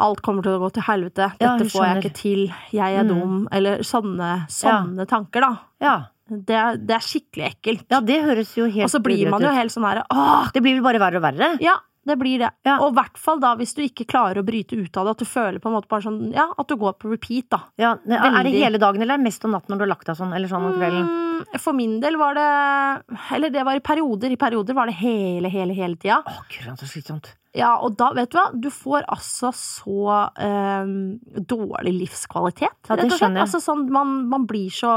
Alt 0.00 0.22
kommer 0.24 0.40
til 0.40 0.54
å 0.56 0.60
gå 0.62 0.68
til 0.78 0.84
helvete. 0.86 1.26
Ja, 1.42 1.50
Dette 1.58 1.66
jeg 1.66 1.72
får 1.74 1.82
jeg 1.84 1.98
ikke 2.00 2.12
til. 2.16 2.38
Jeg 2.72 2.94
er 2.96 3.04
Mm. 3.04 3.08
dum. 3.10 3.34
Eller 3.52 3.82
sånne, 3.84 4.46
sånne 4.48 5.04
tanker, 5.06 5.44
da. 5.44 5.50
Ja. 5.84 5.96
Det 6.28 6.56
er, 6.56 6.76
det 6.80 6.94
er 6.96 7.04
skikkelig 7.04 7.44
ekkelt. 7.50 7.84
ja, 7.90 8.00
det 8.00 8.16
høres 8.24 8.54
jo 8.56 8.64
helt 8.68 8.84
og 8.84 8.90
så 8.92 9.00
blir 9.04 9.28
man 9.30 9.40
jo 9.44 9.48
helt 9.52 9.72
sånn 9.72 9.84
Åh! 9.84 10.50
Det 10.52 10.60
blir 10.64 10.74
vel 10.76 10.82
bare 10.84 11.00
verre 11.00 11.16
og 11.20 11.22
verre? 11.24 11.46
Ja, 11.60 11.74
det 12.10 12.16
blir 12.20 12.42
det. 12.42 12.50
Ja. 12.66 12.78
Og 12.82 12.92
i 12.92 12.96
hvert 12.98 13.18
fall 13.20 13.38
da 13.42 13.54
hvis 13.60 13.74
du 13.76 13.82
ikke 13.84 14.06
klarer 14.10 14.40
å 14.42 14.46
bryte 14.46 14.76
ut 14.78 14.96
av 14.98 15.06
det, 15.08 15.14
at 15.16 15.22
du 15.24 15.28
føler 15.28 15.60
på 15.62 15.70
en 15.70 15.76
måte 15.78 15.88
bare 15.92 16.04
sånn 16.06 16.20
Ja, 16.34 16.48
at 16.58 16.68
du 16.68 16.76
går 16.80 16.96
på 16.98 17.10
repeat, 17.12 17.48
da. 17.54 17.60
Ja, 17.78 17.94
ne- 18.08 18.18
Er 18.18 18.42
det 18.48 18.52
hele 18.56 18.78
dagen, 18.82 19.00
eller 19.02 19.14
er 19.14 19.22
det 19.22 19.28
mest 19.28 19.44
om 19.44 19.52
natten 19.54 19.74
når 19.74 19.78
du 19.78 19.84
har 19.86 19.92
lagt 19.94 20.06
deg 20.10 20.16
sånn, 20.18 20.34
eller 20.34 20.48
sånn 20.50 20.66
om 20.68 20.76
kvelden? 20.78 21.08
Mm, 21.08 21.58
for 21.62 21.72
min 21.78 22.00
del 22.02 22.16
var 22.18 22.34
det 22.34 22.48
Eller 23.36 23.50
det 23.54 23.64
var 23.64 23.76
i 23.78 23.84
perioder. 23.84 24.32
I 24.32 24.36
perioder 24.40 24.74
var 24.74 24.86
det 24.90 24.96
hele, 24.98 25.48
hele, 25.52 25.74
hele 25.74 25.96
tida. 25.96 26.22
Å, 26.26 26.42
kurant, 26.50 26.80
så 26.82 26.88
slitsomt. 26.90 27.34
Ja, 27.56 27.76
og 27.82 27.96
da, 27.96 28.12
vet 28.14 28.30
du 28.30 28.36
hva, 28.38 28.48
du 28.54 28.68
får 28.70 29.04
altså 29.08 29.48
så 29.56 30.30
ehm, 30.38 31.18
dårlig 31.48 31.94
livskvalitet, 32.04 32.76
rett 32.90 33.04
og 33.04 33.14
slett. 33.16 33.38
Altså 33.40 33.60
sånn, 33.62 33.86
man, 33.90 34.28
man 34.28 34.44
blir 34.46 34.68
så 34.70 34.92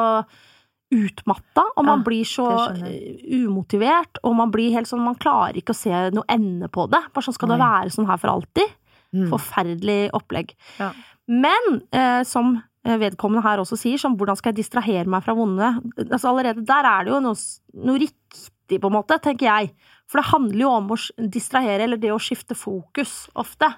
utmatta, 0.91 1.63
og 1.75 1.85
man 1.87 2.01
Ja, 2.01 2.05
blir 2.05 2.27
så 2.27 2.47
eh, 2.75 3.21
umotivert, 3.45 4.19
og 4.27 4.35
man 4.35 4.51
blir 4.51 4.73
helt 4.75 4.89
sånn, 4.89 5.03
man 5.05 5.15
klarer 5.19 5.57
ikke 5.59 5.75
å 5.75 5.79
se 5.79 5.93
noe 6.11 6.27
ende 6.31 6.67
på 6.71 6.87
det. 6.91 6.99
Bare 7.13 7.25
sånn 7.25 7.37
skal 7.37 7.53
det 7.53 7.61
være 7.61 7.93
sånn 7.95 8.09
her 8.09 8.19
for 8.21 8.33
alltid. 8.33 8.75
Mm. 9.15 9.29
Forferdelig 9.31 10.01
opplegg. 10.15 10.53
Ja. 10.79 10.91
Men 11.31 11.81
eh, 11.95 12.21
som 12.27 12.57
eh, 12.85 12.97
vedkommende 12.99 13.43
her 13.45 13.63
også 13.63 13.79
sier, 13.79 13.99
som 14.01 14.17
hvordan 14.19 14.39
skal 14.39 14.51
jeg 14.51 14.63
distrahere 14.63 15.07
meg 15.07 15.23
fra 15.23 15.35
vonde 15.37 15.73
altså 16.07 16.31
Allerede 16.31 16.63
der 16.67 16.87
er 16.87 17.07
det 17.07 17.13
jo 17.13 17.19
noe, 17.23 17.39
noe 17.87 18.01
riktig, 18.01 18.79
på 18.79 18.87
en 18.87 18.95
måte, 18.95 19.17
tenker 19.19 19.47
jeg. 19.49 19.73
For 20.11 20.19
det 20.19 20.27
handler 20.27 20.59
jo 20.65 20.69
om 20.75 20.89
å 20.91 20.97
distrahere, 21.31 21.85
eller 21.85 21.99
det 22.01 22.09
å 22.11 22.17
skifte 22.19 22.51
fokus, 22.59 23.29
ofte. 23.39 23.69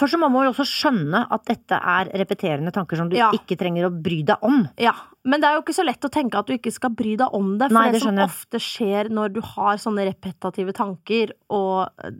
Først 0.00 0.16
må 0.16 0.30
man 0.32 0.48
også 0.48 0.64
skjønne 0.64 1.26
at 1.36 1.44
dette 1.50 1.76
er 1.76 2.08
repeterende 2.22 2.72
tanker 2.72 2.96
som 2.96 3.10
du 3.12 3.16
Ja. 3.18 3.28
ikke 3.36 3.58
trenger 3.60 3.90
å 3.90 3.92
bry 4.02 4.22
deg 4.24 4.40
om. 4.42 4.62
Ja, 4.80 4.94
Men 5.24 5.40
det 5.40 5.46
er 5.50 5.54
jo 5.54 5.62
ikke 5.62 5.76
så 5.76 5.84
lett 5.84 6.00
å 6.02 6.10
tenke 6.10 6.38
at 6.40 6.46
du 6.48 6.54
ikke 6.56 6.72
skal 6.72 6.90
bry 6.90 7.12
deg 7.16 7.28
om 7.36 7.52
det. 7.58 7.68
For 7.68 7.74
Nei, 7.76 7.84
det, 7.92 8.00
det 8.00 8.02
som 8.08 8.16
ofte 8.24 8.58
skjer 8.58 9.10
når 9.12 9.34
du 9.36 9.40
har 9.52 9.76
sånne 9.76 10.06
repetative 10.08 10.72
tanker, 10.74 11.30
og 11.48 11.90
eh, 12.02 12.10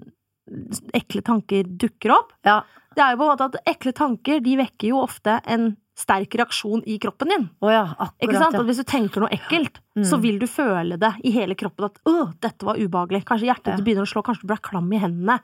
ekle 1.00 1.22
tanker 1.26 1.64
dukker 1.64 2.12
opp, 2.14 2.32
Ja. 2.44 2.60
det 2.94 3.02
er 3.02 3.12
jo 3.16 3.22
på 3.22 3.26
en 3.26 3.32
måte 3.38 3.48
at 3.54 3.66
ekle 3.72 3.92
tanker 3.96 4.40
de 4.44 4.56
vekker 4.60 4.88
jo 4.92 5.00
ofte 5.02 5.40
en 5.46 5.76
sterk 5.95 6.32
reaksjon 6.40 6.82
i 6.88 6.99
kroppen 6.99 7.28
din. 7.28 7.51
Oh 7.61 7.68
ja, 7.70 7.82
akkurat. 8.01 8.55
Ja. 8.55 8.62
Hvis 8.64 8.78
du 8.80 8.84
tenker 8.88 9.20
noe 9.20 9.28
ekkelt, 9.30 9.78
Mm. 9.95 10.05
så 10.09 10.16
vil 10.22 10.38
du 10.38 10.47
føle 10.47 10.97
det 10.99 11.11
i 11.22 11.30
hele 11.30 11.55
kroppen 11.55 11.84
at 11.84 11.99
'å, 12.09 12.32
dette 12.40 12.64
var 12.64 12.76
ubehagelig'. 12.76 13.24
Kanskje 13.24 13.45
hjertet 13.53 13.66
Ja. 13.66 13.76
ditt 13.76 13.84
begynner 13.84 14.07
å 14.07 14.09
slå, 14.09 14.22
kanskje 14.24 14.40
du 14.40 14.47
blir 14.49 14.62
klam 14.62 14.90
i 14.90 14.99
hendene. 14.99 15.40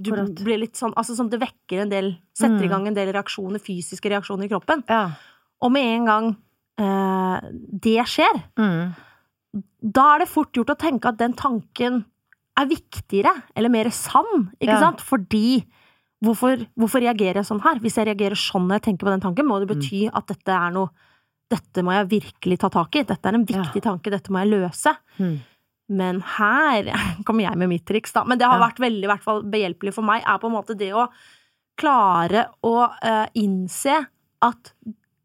Du 0.00 0.44
blir 0.44 0.58
litt 0.60 0.74
sånn, 0.74 0.94
altså 0.94 1.16
sånn, 1.16 1.28
Det 1.30 1.40
vekker 1.40 1.80
en 1.82 1.88
del 1.88 2.16
Setter 2.32 2.62
i 2.62 2.68
Mm. 2.68 2.70
gang 2.70 2.86
en 2.86 2.94
del 2.94 3.12
reaksjoner, 3.12 3.58
fysiske 3.58 4.08
reaksjoner 4.08 4.44
i 4.44 4.48
kroppen. 4.48 4.84
Ja. 4.88 5.10
Og 5.60 5.72
med 5.72 5.82
en 5.84 6.04
gang 6.06 6.36
eh, 6.78 7.40
det 7.80 8.06
skjer, 8.06 8.42
Mm. 8.56 8.94
da 9.92 10.14
er 10.14 10.18
det 10.20 10.28
fort 10.28 10.52
gjort 10.52 10.70
å 10.70 10.78
tenke 10.78 11.06
at 11.08 11.16
den 11.18 11.34
tanken 11.34 12.04
er 12.56 12.66
viktigere, 12.66 13.42
eller 13.56 13.68
mer 13.68 13.90
sann, 13.90 14.52
ikke 14.60 14.78
sant? 14.78 14.98
Fordi 15.00 15.64
hvorfor, 16.22 16.66
hvorfor 16.78 17.02
reagerer 17.02 17.40
jeg 17.42 17.48
sånn 17.48 17.62
her? 17.64 17.80
Hvis 17.82 17.96
jeg 17.98 18.06
reagerer 18.08 18.38
sånn 18.38 18.66
når 18.68 18.78
jeg 18.80 18.84
tenker 18.88 19.06
på 19.08 19.12
den 19.14 19.24
tanken, 19.24 19.46
må 19.48 19.58
det 19.60 19.68
Mm. 19.68 19.74
bety 19.80 20.02
at 20.12 20.26
dette 20.26 20.48
er 20.58 20.70
noe 20.72 20.90
Dette 21.52 21.82
må 21.84 21.92
jeg 21.92 22.06
virkelig 22.08 22.56
ta 22.62 22.68
tak 22.72 22.96
i. 22.96 23.02
Dette 23.04 23.28
er 23.28 23.34
en 23.36 23.44
viktig 23.44 23.82
tanke. 23.84 24.08
Dette 24.08 24.30
må 24.32 24.40
jeg 24.40 24.48
løse. 24.54 24.94
Mm. 25.18 25.34
Men 25.90 26.20
her 26.38 26.84
kommer 27.26 27.44
jeg 27.44 27.58
med 27.60 27.68
mitt 27.68 27.84
triks, 27.84 28.10
da. 28.14 28.22
Men 28.24 28.38
det 28.38 28.46
har 28.48 28.56
Ja. 28.58 28.68
vært 28.70 28.78
veldig 28.80 29.04
hvert 29.10 29.22
fall 29.22 29.42
behjelpelig 29.42 29.92
for 29.92 30.00
meg, 30.02 30.22
er 30.24 30.38
på 30.38 30.48
en 30.48 30.54
måte 30.56 30.74
det 30.74 30.88
å 30.96 31.10
klare 31.76 32.46
å 32.64 32.72
uh, 32.88 33.26
innse 33.34 33.98
at 34.42 34.72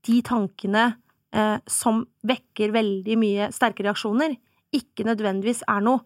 de 0.07 0.21
tankene 0.21 0.97
uh, 1.33 1.59
som 1.65 2.05
vekker 2.27 2.71
veldig 2.75 3.17
mye 3.17 3.47
sterke 3.55 3.83
reaksjoner, 3.87 4.35
ikke 4.75 5.05
nødvendigvis 5.07 5.63
er 5.67 5.79
noe 5.81 6.01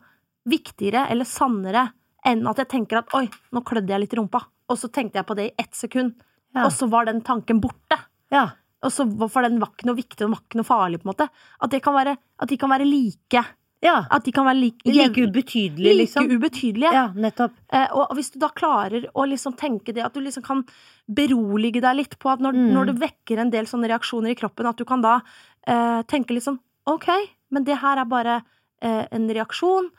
viktigere 0.45 1.07
eller 1.09 1.25
sannere 1.25 1.87
enn 2.25 2.45
at 2.49 2.57
jeg 2.61 2.69
tenker 2.75 3.01
at 3.01 3.13
oi, 3.17 3.27
nå 3.53 3.61
klødde 3.65 3.89
jeg 3.89 4.03
litt 4.05 4.13
i 4.13 4.17
rumpa, 4.21 4.43
og 4.71 4.79
så 4.79 4.89
tenkte 4.91 5.19
jeg 5.19 5.27
på 5.29 5.35
det 5.37 5.49
i 5.51 5.55
ett 5.65 5.75
sekund, 5.77 6.15
Ja. 6.55 6.65
og 6.65 6.71
så 6.75 6.87
var 6.89 7.05
den 7.11 7.21
tanken 7.21 7.61
borte. 7.63 7.99
ja. 8.31 8.49
Og 8.83 8.89
så 8.89 9.05
For 9.29 9.43
den 9.45 9.59
var 9.61 9.67
ikke 9.69 9.85
noe 9.85 9.95
viktig, 9.95 10.17
den 10.17 10.31
var 10.33 10.39
ikke 10.41 10.57
noe 10.57 10.65
farlig, 10.65 10.97
på 11.03 11.05
en 11.05 11.11
måte. 11.13 11.27
At, 11.61 11.69
det 11.69 11.83
kan 11.85 11.93
være, 11.93 12.15
at 12.41 12.49
de 12.49 12.57
kan 12.57 12.69
være 12.71 12.87
like. 12.89 13.43
Ja. 13.83 14.05
At 14.09 14.23
de 14.25 14.31
kan 14.31 14.43
være 14.45 14.57
like, 14.59 14.81
Like 14.89 15.21
ubetydelig, 15.21 15.77
like 15.85 15.99
liksom. 16.01 16.25
ubetydelige. 16.31 16.91
Ja, 16.91 17.03
nettopp. 17.13 17.51
Eh, 17.71 17.87
og 17.93 18.15
hvis 18.17 18.31
du 18.33 18.39
da 18.39 18.49
klarer 18.49 19.05
å 19.13 19.27
liksom 19.29 19.53
tenke 19.55 19.93
det, 19.93 20.01
at 20.03 20.13
du 20.13 20.19
liksom 20.21 20.41
kan 20.43 20.63
berolige 21.07 21.81
deg 21.81 21.95
litt 21.95 22.17
på 22.19 22.31
at 22.31 22.39
når, 22.39 22.53
Mm. 22.57 22.73
når 22.73 22.85
det 22.87 22.99
vekker 22.99 23.39
en 23.39 23.49
del 23.51 23.65
sånne 23.65 23.87
reaksjoner 23.89 24.31
i 24.31 24.35
kroppen, 24.35 24.65
at 24.65 24.77
du 24.77 24.85
kan 24.85 25.01
da 25.01 25.21
eh, 25.67 26.01
tenke 26.09 26.31
litt 26.33 26.43
sånn 26.43 26.59
ok, 26.87 27.07
men 27.51 27.63
det 27.63 27.77
her 27.77 27.97
er 28.01 28.05
bare 28.05 28.41
eh, 28.81 29.05
en 29.11 29.27
reaksjon, 29.29 29.91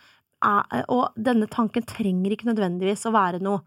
eh, 0.44 0.82
og 0.88 1.12
denne 1.16 1.46
tanken 1.46 1.84
trenger 1.86 2.32
ikke 2.34 2.50
nødvendigvis 2.50 3.06
å 3.06 3.12
være 3.14 3.40
noe 3.40 3.60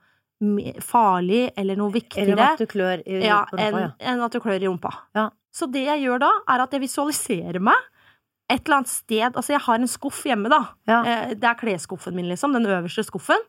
farlig 0.83 1.49
eller 1.55 1.77
noe 1.79 1.89
Eller 1.89 1.99
viktigere 2.01 2.47
at 2.51 2.59
du 2.59 2.67
klør 2.67 3.01
i 3.07 3.19
ja, 3.23 3.41
enn 3.55 3.77
ja. 3.79 3.89
en 4.11 4.23
at 4.25 4.35
du 4.35 4.41
klør 4.43 4.59
i 4.59 4.67
rumpa. 4.67 4.91
Ja. 5.15 5.29
Så 5.55 5.69
det 5.71 5.85
jeg 5.85 6.03
gjør 6.03 6.19
da, 6.25 6.31
er 6.51 6.63
at 6.65 6.73
jeg 6.75 6.83
visualiserer 6.83 7.63
meg 7.63 7.77
et 8.51 8.61
eller 8.65 8.81
annet 8.81 8.91
sted 8.91 9.23
Altså, 9.31 9.55
jeg 9.55 9.63
har 9.65 9.79
en 9.79 9.89
skuff 9.89 10.23
hjemme, 10.27 10.49
da. 10.51 10.61
Ja. 10.89 10.99
Eh, 11.01 11.35
Det 11.39 11.47
er 11.49 11.57
klesskuffen 11.57 12.15
min, 12.17 12.27
liksom. 12.29 12.53
Den 12.53 12.67
øverste 12.67 13.05
skuffen. 13.07 13.41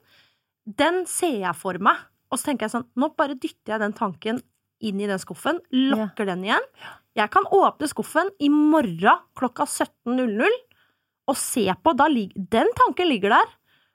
Den 0.64 1.04
ser 1.10 1.40
jeg 1.42 1.56
for 1.58 1.78
meg. 1.82 1.98
Og 2.30 2.38
så 2.38 2.50
tenker 2.50 2.66
jeg 2.66 2.76
sånn 2.76 2.86
Nå 2.96 3.10
bare 3.18 3.36
dytter 3.36 3.74
jeg 3.76 3.82
den 3.82 3.96
tanken 3.96 4.40
inn 4.84 5.00
i 5.00 5.08
den 5.08 5.20
skuffen, 5.20 5.58
lukker 5.72 6.26
den 6.28 6.42
igjen. 6.44 6.64
Jeg 7.16 7.30
kan 7.32 7.46
åpne 7.48 7.88
skuffen 7.88 8.28
i 8.44 8.50
morgen 8.52 9.22
klokka 9.38 9.64
17.00 9.64 10.44
og 11.26 11.38
se 11.40 11.64
på 11.82 11.94
da 11.96 12.10
Den 12.12 12.68
tanken 12.76 13.08
ligger 13.08 13.32
der, 13.32 13.54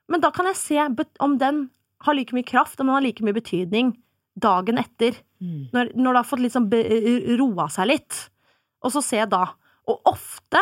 men 0.09 0.23
da 0.23 0.31
kan 0.33 0.49
jeg 0.49 0.57
se 0.57 0.79
om 1.21 1.37
den 1.37 1.69
har 2.05 2.17
like 2.17 2.35
mye 2.35 2.47
kraft, 2.47 2.79
og 2.79 2.87
man 2.87 2.99
har 2.99 3.05
like 3.05 3.25
mye 3.25 3.37
betydning 3.37 3.95
dagen 4.41 4.79
etter. 4.81 5.17
Mm. 5.41 5.71
Når, 5.73 5.93
når 5.95 6.11
det 6.11 6.19
har 6.21 6.29
fått 6.29 6.43
liksom 6.45 6.69
roa 7.41 7.67
seg 7.73 7.89
litt. 7.91 8.19
Og 8.81 8.93
så 8.93 9.03
ser 9.05 9.23
jeg 9.23 9.31
da. 9.33 9.43
Og 9.91 10.09
ofte, 10.09 10.61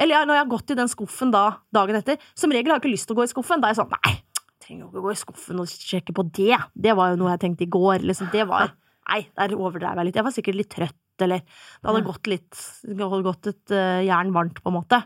eller 0.00 0.26
når 0.28 0.38
jeg 0.38 0.44
har 0.44 0.52
gått 0.52 0.72
i 0.72 0.78
den 0.78 0.90
skuffen 0.90 1.32
da 1.34 1.44
dagen 1.74 1.96
etter 1.98 2.20
Som 2.36 2.52
regel 2.54 2.70
har 2.70 2.78
jeg 2.78 2.84
ikke 2.84 2.92
lyst 2.92 3.08
til 3.08 3.16
å 3.16 3.20
gå 3.20 3.26
i 3.26 3.32
skuffen. 3.32 3.62
Da 3.62 3.68
er 3.68 3.74
jeg 3.74 3.80
sånn 3.80 3.94
Nei, 3.94 4.12
jeg 4.16 4.66
trenger 4.66 4.90
ikke 4.90 5.04
gå 5.06 5.14
i 5.14 5.22
skuffen 5.22 5.62
og 5.62 5.72
sjekke 5.72 6.14
på 6.16 6.26
det. 6.36 6.60
Det 6.74 6.94
var 6.98 7.12
jo 7.12 7.20
noe 7.22 7.32
jeg 7.34 7.44
tenkte 7.46 7.66
i 7.66 7.72
går. 7.78 8.06
Liksom, 8.06 8.30
det 8.34 8.46
var 8.50 8.72
Nei, 9.10 9.20
der 9.38 9.54
overdrev 9.54 10.00
jeg 10.00 10.08
litt. 10.08 10.18
Jeg 10.18 10.26
var 10.26 10.34
sikkert 10.34 10.60
litt 10.60 10.72
trøtt 10.72 11.02
eller 11.24 11.40
det 11.46 11.88
hadde 11.88 12.04
gått 12.04 12.28
litt 12.28 12.58
det 12.84 12.98
hadde 13.00 13.24
gått 13.24 13.48
et 13.48 13.72
uh, 13.72 14.02
jern 14.04 14.34
varmt, 14.34 14.58
på 14.60 14.68
en 14.68 14.76
måte. 14.76 14.98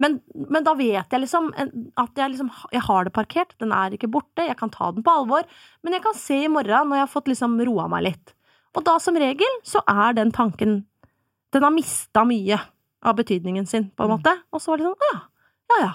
Men, 0.00 0.20
men 0.34 0.62
da 0.62 0.74
vet 0.78 1.10
jeg 1.10 1.20
liksom 1.24 1.48
at 1.98 2.20
jeg 2.20 2.30
liksom 2.30 2.50
Jeg 2.72 2.82
har 2.86 3.04
det 3.04 3.12
parkert, 3.16 3.54
den 3.58 3.72
er 3.74 3.90
ikke 3.96 4.10
borte, 4.10 4.44
jeg 4.46 4.56
kan 4.56 4.70
ta 4.70 4.92
den 4.94 5.02
på 5.02 5.10
alvor, 5.10 5.42
men 5.82 5.92
jeg 5.96 6.02
kan 6.04 6.14
se 6.14 6.44
i 6.44 6.48
morgen 6.52 6.88
når 6.90 7.00
jeg 7.00 7.06
har 7.06 7.14
fått 7.14 7.30
liksom 7.32 7.56
roa 7.66 7.88
meg 7.90 8.04
litt. 8.06 8.34
Og 8.76 8.84
da 8.86 8.98
som 9.02 9.16
regel 9.18 9.58
så 9.66 9.82
er 9.88 10.12
den 10.14 10.30
tanken 10.30 10.84
Den 11.50 11.64
har 11.64 11.72
mista 11.72 12.22
mye 12.28 12.58
av 13.02 13.16
betydningen 13.16 13.66
sin, 13.66 13.90
på 13.96 14.04
en 14.04 14.10
Mm. 14.10 14.18
måte. 14.18 14.34
Og 14.52 14.60
så 14.60 14.68
var 14.70 14.76
det 14.76 14.84
sånn, 14.84 15.06
ja, 15.12 15.20
ja, 15.70 15.78
ja. 15.86 15.92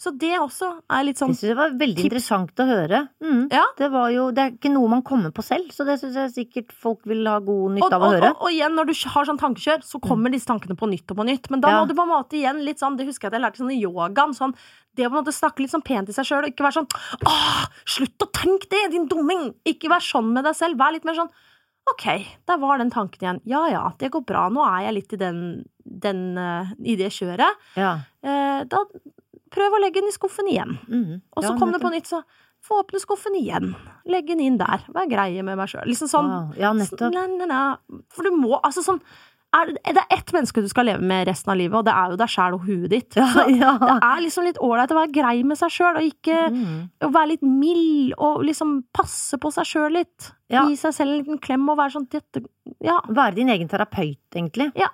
Så 0.00 0.14
det 0.16 0.30
også 0.40 0.70
er 0.88 1.02
litt 1.04 1.18
sånn 1.20 1.34
Det 1.34 1.36
synes 1.36 1.50
jeg 1.50 1.56
var 1.58 1.72
veldig 1.76 1.96
tips. 1.98 2.06
interessant 2.08 2.60
å 2.62 2.64
høre. 2.70 3.00
Mm. 3.20 3.42
Ja. 3.52 3.66
Det, 3.76 3.90
var 3.92 4.08
jo, 4.14 4.22
det 4.32 4.40
er 4.46 4.54
ikke 4.54 4.70
noe 4.72 4.88
man 4.88 5.02
kommer 5.04 5.28
på 5.36 5.44
selv, 5.44 5.68
så 5.76 5.84
det 5.84 5.98
syns 6.00 6.14
jeg 6.16 6.30
sikkert 6.38 6.72
folk 6.72 7.02
vil 7.10 7.20
ha 7.28 7.34
god 7.44 7.74
nytte 7.76 7.84
og, 7.90 7.96
av 7.98 8.00
å 8.00 8.08
og, 8.08 8.14
høre. 8.16 8.30
og, 8.32 8.46
og 8.48 8.54
igjen, 8.56 8.72
når 8.78 8.88
du 8.88 8.94
har 9.12 9.28
sånn 9.28 9.40
tankekjør, 9.42 9.84
så 9.84 10.00
kommer 10.00 10.32
disse 10.32 10.48
tankene 10.48 10.78
på 10.80 10.88
nytt 10.88 11.12
og 11.12 11.20
på 11.20 11.26
nytt. 11.28 11.50
Men 11.52 11.60
da 11.60 11.74
Ja. 11.74 11.82
må 11.82 11.88
du 11.90 11.92
på 11.98 12.06
en 12.08 12.12
måte 12.14 12.38
igjen 12.40 12.64
litt 12.64 12.80
sånn 12.80 12.96
Det 12.96 13.04
husker 13.10 13.28
jeg 13.28 13.34
at 13.34 13.36
jeg 13.36 13.44
lærte 13.44 13.60
sånn 13.60 13.74
i 13.76 13.80
yogaen. 13.82 14.32
Sånn, 14.40 14.56
det 14.96 15.04
å 15.04 15.10
på 15.12 15.18
en 15.18 15.24
måte 15.24 15.36
snakke 15.36 15.60
litt 15.66 15.74
sånn 15.76 15.84
pent 15.84 16.08
til 16.08 16.16
seg 16.16 16.24
sjøl, 16.30 16.44
og 16.48 16.50
ikke 16.54 16.64
være 16.64 16.78
sånn 16.80 16.88
Åh, 17.28 17.60
slutt 17.84 18.24
å 18.24 18.30
tenke 18.32 18.72
det, 18.72 18.90
din 18.96 19.06
dumming! 19.06 19.52
Ikke 19.68 19.92
vær 19.92 20.00
sånn 20.00 20.32
med 20.32 20.44
deg 20.48 20.56
selv. 20.56 20.80
Vær 20.80 20.96
litt 20.96 21.04
mer 21.04 21.14
sånn 21.20 21.30
Ok, 21.92 22.04
der 22.48 22.56
var 22.60 22.78
den 22.78 22.90
tanken 22.92 23.20
igjen. 23.20 23.40
Ja 23.44 23.66
ja, 23.68 23.84
det 23.98 24.10
går 24.12 24.24
bra. 24.24 24.48
Nå 24.48 24.64
er 24.64 24.84
jeg 24.88 24.94
litt 24.94 25.12
i 25.12 25.16
den, 25.20 25.38
den 25.84 26.38
eh, 26.38 26.72
i 26.86 26.96
det 26.96 27.08
kjøret. 27.12 27.56
Ja. 27.76 27.98
Eh, 28.22 28.64
da 28.64 28.84
prøv 29.54 29.76
å 29.76 29.82
legge 29.82 30.02
den 30.02 30.12
i 30.12 30.16
skuffen 30.16 30.50
igjen. 30.50 30.76
Mm. 30.88 31.20
Og 31.36 31.42
så 31.42 31.52
Ja, 31.52 31.58
kom 31.58 31.72
det 31.74 31.82
på 31.82 31.92
nytt, 31.92 32.10
så 32.10 32.22
få 32.66 32.82
åpne 32.82 33.00
skuffen 33.00 33.36
igjen. 33.38 33.72
Legge 34.10 34.34
den 34.34 34.44
inn 34.44 34.60
der. 34.60 34.84
Vær 34.92 35.08
greie 35.10 35.42
med 35.46 35.58
meg 35.58 35.72
sjøl. 35.72 35.88
Liksom 35.88 36.10
sånn. 36.12 36.30
Wow. 36.30 36.54
Ja, 36.60 36.72
nettopp. 36.76 37.12
Na, 37.14 37.26
na, 37.26 37.48
na. 37.48 38.02
For 38.12 38.28
du 38.28 38.36
må 38.36 38.60
altså 38.60 38.84
sånn 38.84 39.00
er, 39.50 39.66
det- 39.66 39.96
er 39.96 40.16
ett 40.16 40.32
menneske 40.32 40.62
du 40.62 40.68
skal 40.68 40.86
leve 40.86 41.02
med 41.02 41.26
resten 41.26 41.50
av 41.50 41.56
livet, 41.58 41.74
og 41.74 41.84
det 41.84 41.92
er 41.92 42.10
jo 42.12 42.16
deg 42.20 42.28
sjæl 42.30 42.54
og 42.54 42.66
huet 42.68 42.90
ditt. 42.90 43.16
Ja, 43.16 43.46
ja. 43.50 43.72
det 43.78 43.96
er 44.06 44.20
liksom 44.22 44.46
litt 44.46 44.60
ålreit 44.62 44.92
å 44.94 44.98
være 45.00 45.12
grei 45.12 45.42
med 45.42 45.58
seg 45.58 45.72
sjøl, 45.74 45.98
og 45.98 46.06
ikke 46.06 46.36
mm. 46.54 46.76
å 47.02 47.10
være 47.10 47.32
litt 47.32 47.42
mild, 47.42 48.14
og 48.18 48.44
liksom 48.46 48.76
passe 48.94 49.40
på 49.42 49.50
seg 49.50 49.66
sjøl 49.66 49.98
litt. 49.98 50.30
Ja. 50.50 50.64
Gi 50.68 50.78
seg 50.78 50.94
selv 50.94 51.10
en 51.10 51.18
liten 51.24 51.42
klem 51.42 51.66
og 51.70 51.78
være 51.80 51.96
sånn 51.96 52.08
dette, 52.10 52.44
Ja. 52.80 53.00
Være 53.08 53.34
din 53.34 53.50
egen 53.50 53.68
terapeut, 53.68 54.22
egentlig. 54.34 54.70
Ja. 54.78 54.92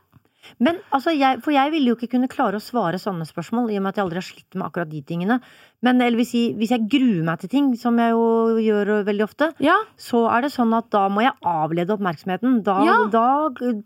Men 0.60 0.78
altså, 0.94 1.12
jeg, 1.16 1.40
For 1.44 1.52
jeg 1.54 1.72
ville 1.74 1.92
jo 1.92 1.96
ikke 1.98 2.10
kunne 2.16 2.28
klare 2.28 2.58
å 2.58 2.62
svare 2.62 2.98
sånne 3.02 3.26
spørsmål, 3.28 3.70
i 3.72 3.78
og 3.78 3.82
med 3.86 3.92
at 3.94 3.96
jeg 4.00 4.04
aldri 4.06 4.20
har 4.22 4.28
slitt 4.28 4.54
med 4.58 4.66
akkurat 4.68 4.90
de 4.90 5.02
tingene. 5.02 5.40
Men 5.84 6.00
eller 6.00 6.16
hvis 6.16 6.32
jeg, 6.34 6.54
hvis 6.56 6.70
jeg 6.72 6.86
gruer 6.90 7.22
meg 7.26 7.38
til 7.42 7.50
ting, 7.52 7.66
som 7.78 7.98
jeg 8.00 8.14
jo 8.14 8.56
gjør 8.64 8.90
veldig 9.06 9.24
ofte, 9.26 9.50
ja. 9.62 9.74
så 10.00 10.22
er 10.32 10.46
det 10.46 10.52
sånn 10.54 10.72
at 10.74 10.88
da 10.90 11.04
må 11.12 11.22
jeg 11.22 11.34
avlede 11.46 11.92
oppmerksomheten. 11.94 12.62
Da, 12.66 12.78
Ja. 12.86 12.96
da 13.12 13.26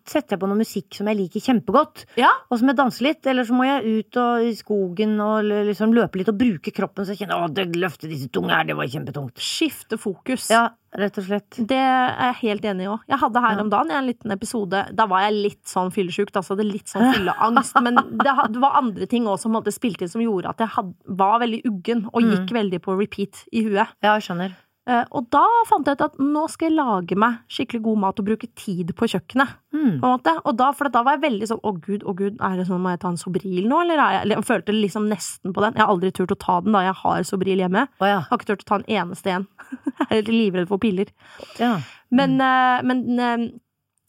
setter 0.06 0.36
jeg 0.36 0.40
på 0.40 0.48
noe 0.48 0.61
musikk 0.61 0.94
som 0.94 1.11
jeg 1.11 1.18
liker 1.18 1.40
kjempegodt, 1.40 2.04
Ja. 2.16 2.30
og 2.50 2.58
som 2.61 2.68
jeg 2.70 2.76
danser 2.78 3.08
litt. 3.08 3.26
Eller 3.26 3.44
så 3.44 3.52
må 3.58 3.66
jeg 3.66 3.98
ut 4.06 4.16
og, 4.22 4.42
i 4.46 4.54
skogen 4.54 5.18
og 5.20 5.44
liksom 5.44 5.92
løpe 5.92 6.18
litt 6.22 6.30
og 6.30 6.38
bruke 6.38 6.72
kroppen 6.72 7.04
så 7.04 7.14
jeg 7.16 7.26
kjenner 7.26 7.42
å, 7.42 7.52
det 7.52 7.74
løfte 7.76 8.08
disse 8.08 8.30
tunge 8.30 8.54
her, 8.54 8.64
det 8.64 8.76
var 8.78 8.86
kjempetungt. 8.86 9.36
Skifte 9.42 9.98
fokus. 10.00 10.48
Ja, 10.50 10.68
rett 10.97 11.18
og 11.18 11.24
slett. 11.24 11.51
Det 11.70 11.76
er 11.78 12.32
jeg 12.32 12.34
helt 12.43 12.64
enig 12.64 12.82
i 12.86 12.88
òg. 12.91 13.01
Jeg 13.09 13.18
hadde 13.18 13.41
her 13.41 13.57
Ja. 13.57 13.61
om 13.62 13.70
dagen 13.70 13.91
en 13.91 14.07
liten 14.07 14.30
episode 14.32 14.95
Da 14.95 15.07
var 15.07 15.20
jeg 15.30 15.34
litt 15.34 15.64
sånn 15.64 15.91
fyllesyk, 15.93 16.32
da, 16.32 16.41
så 16.41 16.57
hadde 16.57 16.66
litt 16.72 16.86
sånn 16.88 17.12
fylleangst. 17.14 17.80
Men 17.82 17.95
det, 17.95 18.34
det 18.51 18.61
var 18.61 18.78
andre 18.82 19.07
ting 19.07 19.24
også 19.26 19.43
som 19.47 19.53
spilte 19.72 20.03
inn 20.03 20.09
som 20.09 20.20
gjorde 20.22 20.49
at 20.51 20.59
jeg 20.59 20.68
had, 20.68 20.95
var 21.07 21.38
veldig 21.41 21.62
uggen 21.64 22.07
og 22.12 22.22
Mm. 22.22 22.30
gikk 22.34 22.51
veldig 22.57 22.80
på 22.82 22.99
repeat 22.99 23.45
i 23.53 23.62
huet. 23.64 23.86
Ja, 24.03 24.18
jeg 24.18 24.22
skjønner. 24.28 24.57
Eh, 24.88 25.02
og 25.12 25.26
da 25.30 25.42
fant 25.68 25.86
jeg 25.86 25.98
ut 25.98 26.02
at 26.06 26.14
nå 26.22 26.46
skal 26.48 26.70
jeg 26.70 26.76
lage 26.78 27.16
meg 27.20 27.42
skikkelig 27.52 27.82
god 27.84 28.00
mat 28.04 28.20
og 28.22 28.26
bruke 28.30 28.48
tid 28.58 28.92
på 28.96 29.08
kjøkkenet. 29.12 29.52
Mm. 29.76 29.98
På. 30.00 30.14
Og 30.48 30.54
da, 30.56 30.70
for 30.76 30.90
da 30.92 31.02
var 31.06 31.18
jeg 31.18 31.24
veldig 31.26 31.48
sånn 31.50 31.62
å 31.68 31.74
gud, 31.76 32.04
å 32.08 32.14
gud, 32.16 32.38
er 32.42 32.56
det 32.58 32.66
sånn 32.68 32.80
må 32.82 32.94
jeg 32.94 33.02
ta 33.02 33.12
en 33.12 33.20
Sobril 33.20 33.68
nå, 33.68 33.82
eller 33.84 34.00
er 34.02 34.16
jeg 34.16 34.32
Jeg 34.32 34.46
følte 34.48 34.76
liksom 34.76 35.08
nesten 35.10 35.54
på 35.54 35.64
den. 35.64 35.76
Jeg 35.76 35.84
har 35.84 35.92
aldri 35.92 36.12
turt 36.16 36.34
å 36.34 36.38
ta 36.40 36.60
den 36.64 36.76
da 36.76 36.84
jeg 36.88 36.96
har 37.02 37.26
Sobril 37.28 37.62
hjemme. 37.62 37.86
Oh, 38.00 38.08
ja. 38.08 38.22
Har 38.30 38.40
ikke 38.40 38.52
turt 38.52 38.64
å 38.64 38.70
ta 38.70 38.80
en 38.80 38.88
eneste 39.00 39.34
en. 39.36 39.48
Jeg 40.00 40.08
er 40.08 40.16
helt 40.16 40.32
livredd 40.32 40.70
for 40.70 40.82
piller. 40.82 41.12
ja. 41.60 41.76
Men, 42.10 42.40
eh, 42.42 42.80
men 42.82 43.20
eh, 43.22 43.42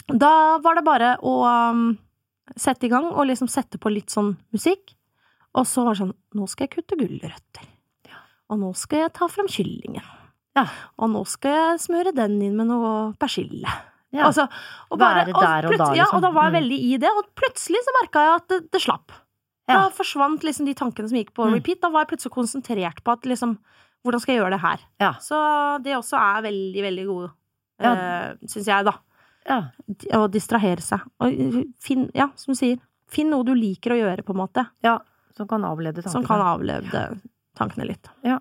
da 0.10 0.58
var 0.64 0.80
det 0.80 0.82
bare 0.88 1.12
å 1.22 1.34
um, 1.46 1.84
sette 2.58 2.88
i 2.88 2.90
gang 2.90 3.12
og 3.12 3.28
liksom 3.30 3.52
sette 3.52 3.78
på 3.78 3.92
litt 3.94 4.10
sånn 4.10 4.34
musikk. 4.56 4.96
Og 5.54 5.68
så 5.68 5.84
var 5.86 5.94
det 5.94 6.02
sånn 6.02 6.16
Nå 6.40 6.48
skal 6.50 6.66
jeg 6.66 6.74
kutte 6.78 6.98
gulrøtter. 6.98 7.68
Og 8.50 8.60
nå 8.60 8.72
skal 8.80 9.06
jeg 9.06 9.14
ta 9.20 9.28
fram 9.32 9.52
kyllingen. 9.52 10.08
Ja. 10.58 10.66
Og 11.00 11.10
nå 11.14 11.22
skal 11.28 11.52
jeg 11.56 11.80
smøre 11.88 12.14
den 12.16 12.42
inn 12.42 12.56
med 12.60 12.68
noe 12.68 13.14
persille. 13.22 13.68
Ja. 14.12 14.26
Altså, 14.28 14.44
og 14.92 15.00
Være 15.00 15.26
der 15.32 15.34
og 15.36 15.42
da, 15.42 15.52
liksom. 15.72 15.96
Ja, 15.96 16.06
og 16.12 16.22
da 16.22 16.32
var 16.36 16.50
jeg 16.50 16.52
Mm. 16.52 16.58
veldig 16.60 16.80
i 16.84 16.98
det, 17.00 17.10
og 17.18 17.30
plutselig 17.36 17.80
så 17.86 17.94
merka 18.02 18.20
jeg 18.26 18.36
at 18.36 18.48
det, 18.50 18.72
det 18.72 18.82
slapp. 18.82 19.12
Ja. 19.70 19.76
Da 19.86 19.90
forsvant 19.96 20.42
liksom 20.44 20.66
de 20.66 20.74
tankene 20.76 21.08
som 21.08 21.18
gikk 21.18 21.32
på 21.34 21.46
Mm. 21.48 21.54
repeat. 21.56 21.80
Da 21.82 21.90
var 21.90 22.04
jeg 22.04 22.10
plutselig 22.18 22.32
konsentrert 22.36 23.04
på 23.04 23.12
at 23.14 23.22
liksom 23.24 23.58
Hvordan 24.04 24.20
skal 24.20 24.34
jeg 24.34 24.42
gjøre 24.42 24.52
det 24.52 24.62
her? 24.62 24.80
Ja. 25.00 25.14
Så 25.22 25.38
det 25.84 25.94
også 25.94 26.18
er 26.18 26.42
veldig, 26.42 26.82
veldig 26.82 27.06
gode, 27.06 27.32
Ja. 27.80 27.92
Øh, 27.94 28.38
syns 28.50 28.66
jeg, 28.66 28.84
da. 28.86 28.94
ja. 29.48 29.62
Å 30.18 30.28
distrahere 30.32 30.82
seg. 30.82 31.02
Og 31.22 31.32
finn, 31.80 32.10
ja, 32.16 32.28
som 32.36 32.54
du 32.54 32.58
sier, 32.58 32.80
finn 33.08 33.30
noe 33.30 33.44
du 33.46 33.54
liker 33.54 33.92
å 33.92 34.00
gjøre, 34.02 34.24
på 34.26 34.32
en 34.34 34.42
måte. 34.42 34.68
ja. 34.84 34.98
Som 35.38 35.48
kan 35.48 35.62
avlede 35.62 36.02
tankene. 36.02 36.12
Som 36.12 36.26
kan 36.26 36.42
avlede 36.42 37.22
tankene 37.56 37.86
litt. 37.88 38.10
Ja. 38.24 38.40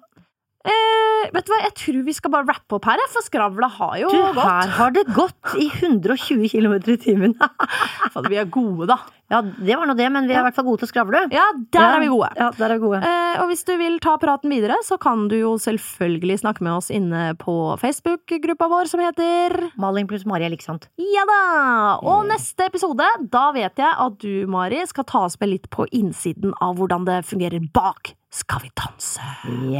Eh, 0.61 1.31
vet 1.33 1.47
du 1.47 1.53
hva, 1.55 1.61
jeg 1.65 1.73
tror 1.79 2.03
vi 2.05 2.13
skal 2.17 2.33
bare 2.35 2.45
rappe 2.51 2.77
opp 2.77 2.85
her, 2.91 3.01
for 3.13 3.25
skravla 3.25 3.69
har 3.79 3.95
jo 4.03 4.11
Du, 4.13 4.19
gått. 4.37 4.43
her 4.45 4.75
har 4.77 4.91
det 4.93 5.07
gått 5.17 5.55
i 5.57 5.71
120 5.73 6.51
km 6.53 6.75
i 6.93 6.97
timen. 7.01 7.33
Fader, 8.13 8.29
vi 8.29 8.37
er 8.43 8.51
gode, 8.53 8.91
da. 8.93 8.99
Ja, 9.31 9.41
det 9.43 9.77
var 9.79 9.87
nå 9.87 9.95
det, 9.97 10.09
men 10.13 10.27
vi 10.29 10.35
er 10.35 10.41
i 10.43 10.47
hvert 10.49 10.57
fall 10.59 10.67
gode 10.67 10.83
til 10.83 10.89
å 10.89 10.93
skravle. 10.93 11.21
Ja, 11.33 11.45
der 11.57 11.81
Ja. 11.81 11.97
er 11.97 12.01
vi 12.01 12.09
gode. 12.13 12.31
Ja, 12.37 12.51
der 12.59 12.71
er 12.71 12.79
vi 12.79 12.85
gode. 12.87 13.01
Eh, 13.07 13.41
og 13.43 13.49
hvis 13.51 13.65
du 13.65 13.77
vil 13.79 13.99
ta 14.03 14.17
praten 14.19 14.51
videre, 14.51 14.77
så 14.85 14.99
kan 15.01 15.29
du 15.29 15.37
jo 15.39 15.55
selvfølgelig 15.57 16.41
snakke 16.43 16.61
med 16.67 16.73
oss 16.73 16.91
inne 16.91 17.35
på 17.39 17.57
Facebook-gruppa 17.81 18.69
vår 18.69 18.89
som 18.91 19.01
heter 19.01 19.71
Maling 19.79 20.07
pluss 20.11 20.27
Mari 20.27 20.45
er 20.49 20.51
liksant. 20.57 20.89
Ja 20.99 21.25
da! 21.31 21.99
Og 22.03 22.27
neste 22.27 22.67
episode, 22.67 23.07
da 23.31 23.51
vet 23.53 23.77
jeg 23.79 23.95
at 23.97 24.19
du, 24.19 24.47
Mari, 24.51 24.85
skal 24.87 25.05
ta 25.05 25.25
oss 25.27 25.39
med 25.41 25.51
litt 25.55 25.71
på 25.71 25.87
innsiden 25.93 26.53
av 26.61 26.77
hvordan 26.77 27.05
det 27.07 27.23
fungerer 27.29 27.61
bak 27.73 28.15
Skal 28.33 28.61
vi 28.63 28.69
danse, 28.79 29.19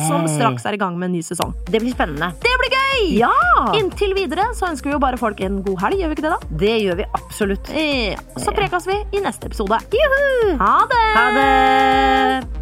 som 0.09 0.25
straks 0.27 0.65
er 0.67 0.75
i 0.75 0.77
gang 0.81 0.97
med 0.99 1.07
en 1.07 1.13
ny 1.15 1.21
sesong. 1.23 1.53
Det 1.71 1.79
blir 1.79 1.93
spennende. 1.95 2.33
Det 2.43 2.51
blir 2.59 2.73
gøy! 2.75 3.05
Ja! 3.21 3.31
Inntil 3.79 4.11
videre 4.17 4.49
så 4.59 4.67
ønsker 4.67 4.91
vi 4.91 4.97
jo 4.97 4.99
bare 4.99 5.17
folk 5.21 5.39
en 5.47 5.61
god 5.63 5.79
helg, 5.85 6.01
gjør 6.03 6.11
vi 6.11 6.17
ikke 6.19 6.25
det, 6.27 6.33
da? 6.35 6.57
Det 6.59 6.73
gjør 6.83 6.99
vi 6.99 7.07
absolutt. 7.15 7.71
Eh, 7.71 8.19
så 8.43 8.51
prekes 8.57 8.89
vi 8.91 8.99
i 9.15 9.23
neste 9.41 9.47
episode. 9.47 9.79
Juhu! 9.93 10.59
Ha 10.59 10.87
det! 10.91 11.15
Ha 11.15 11.31
det! 11.33 12.60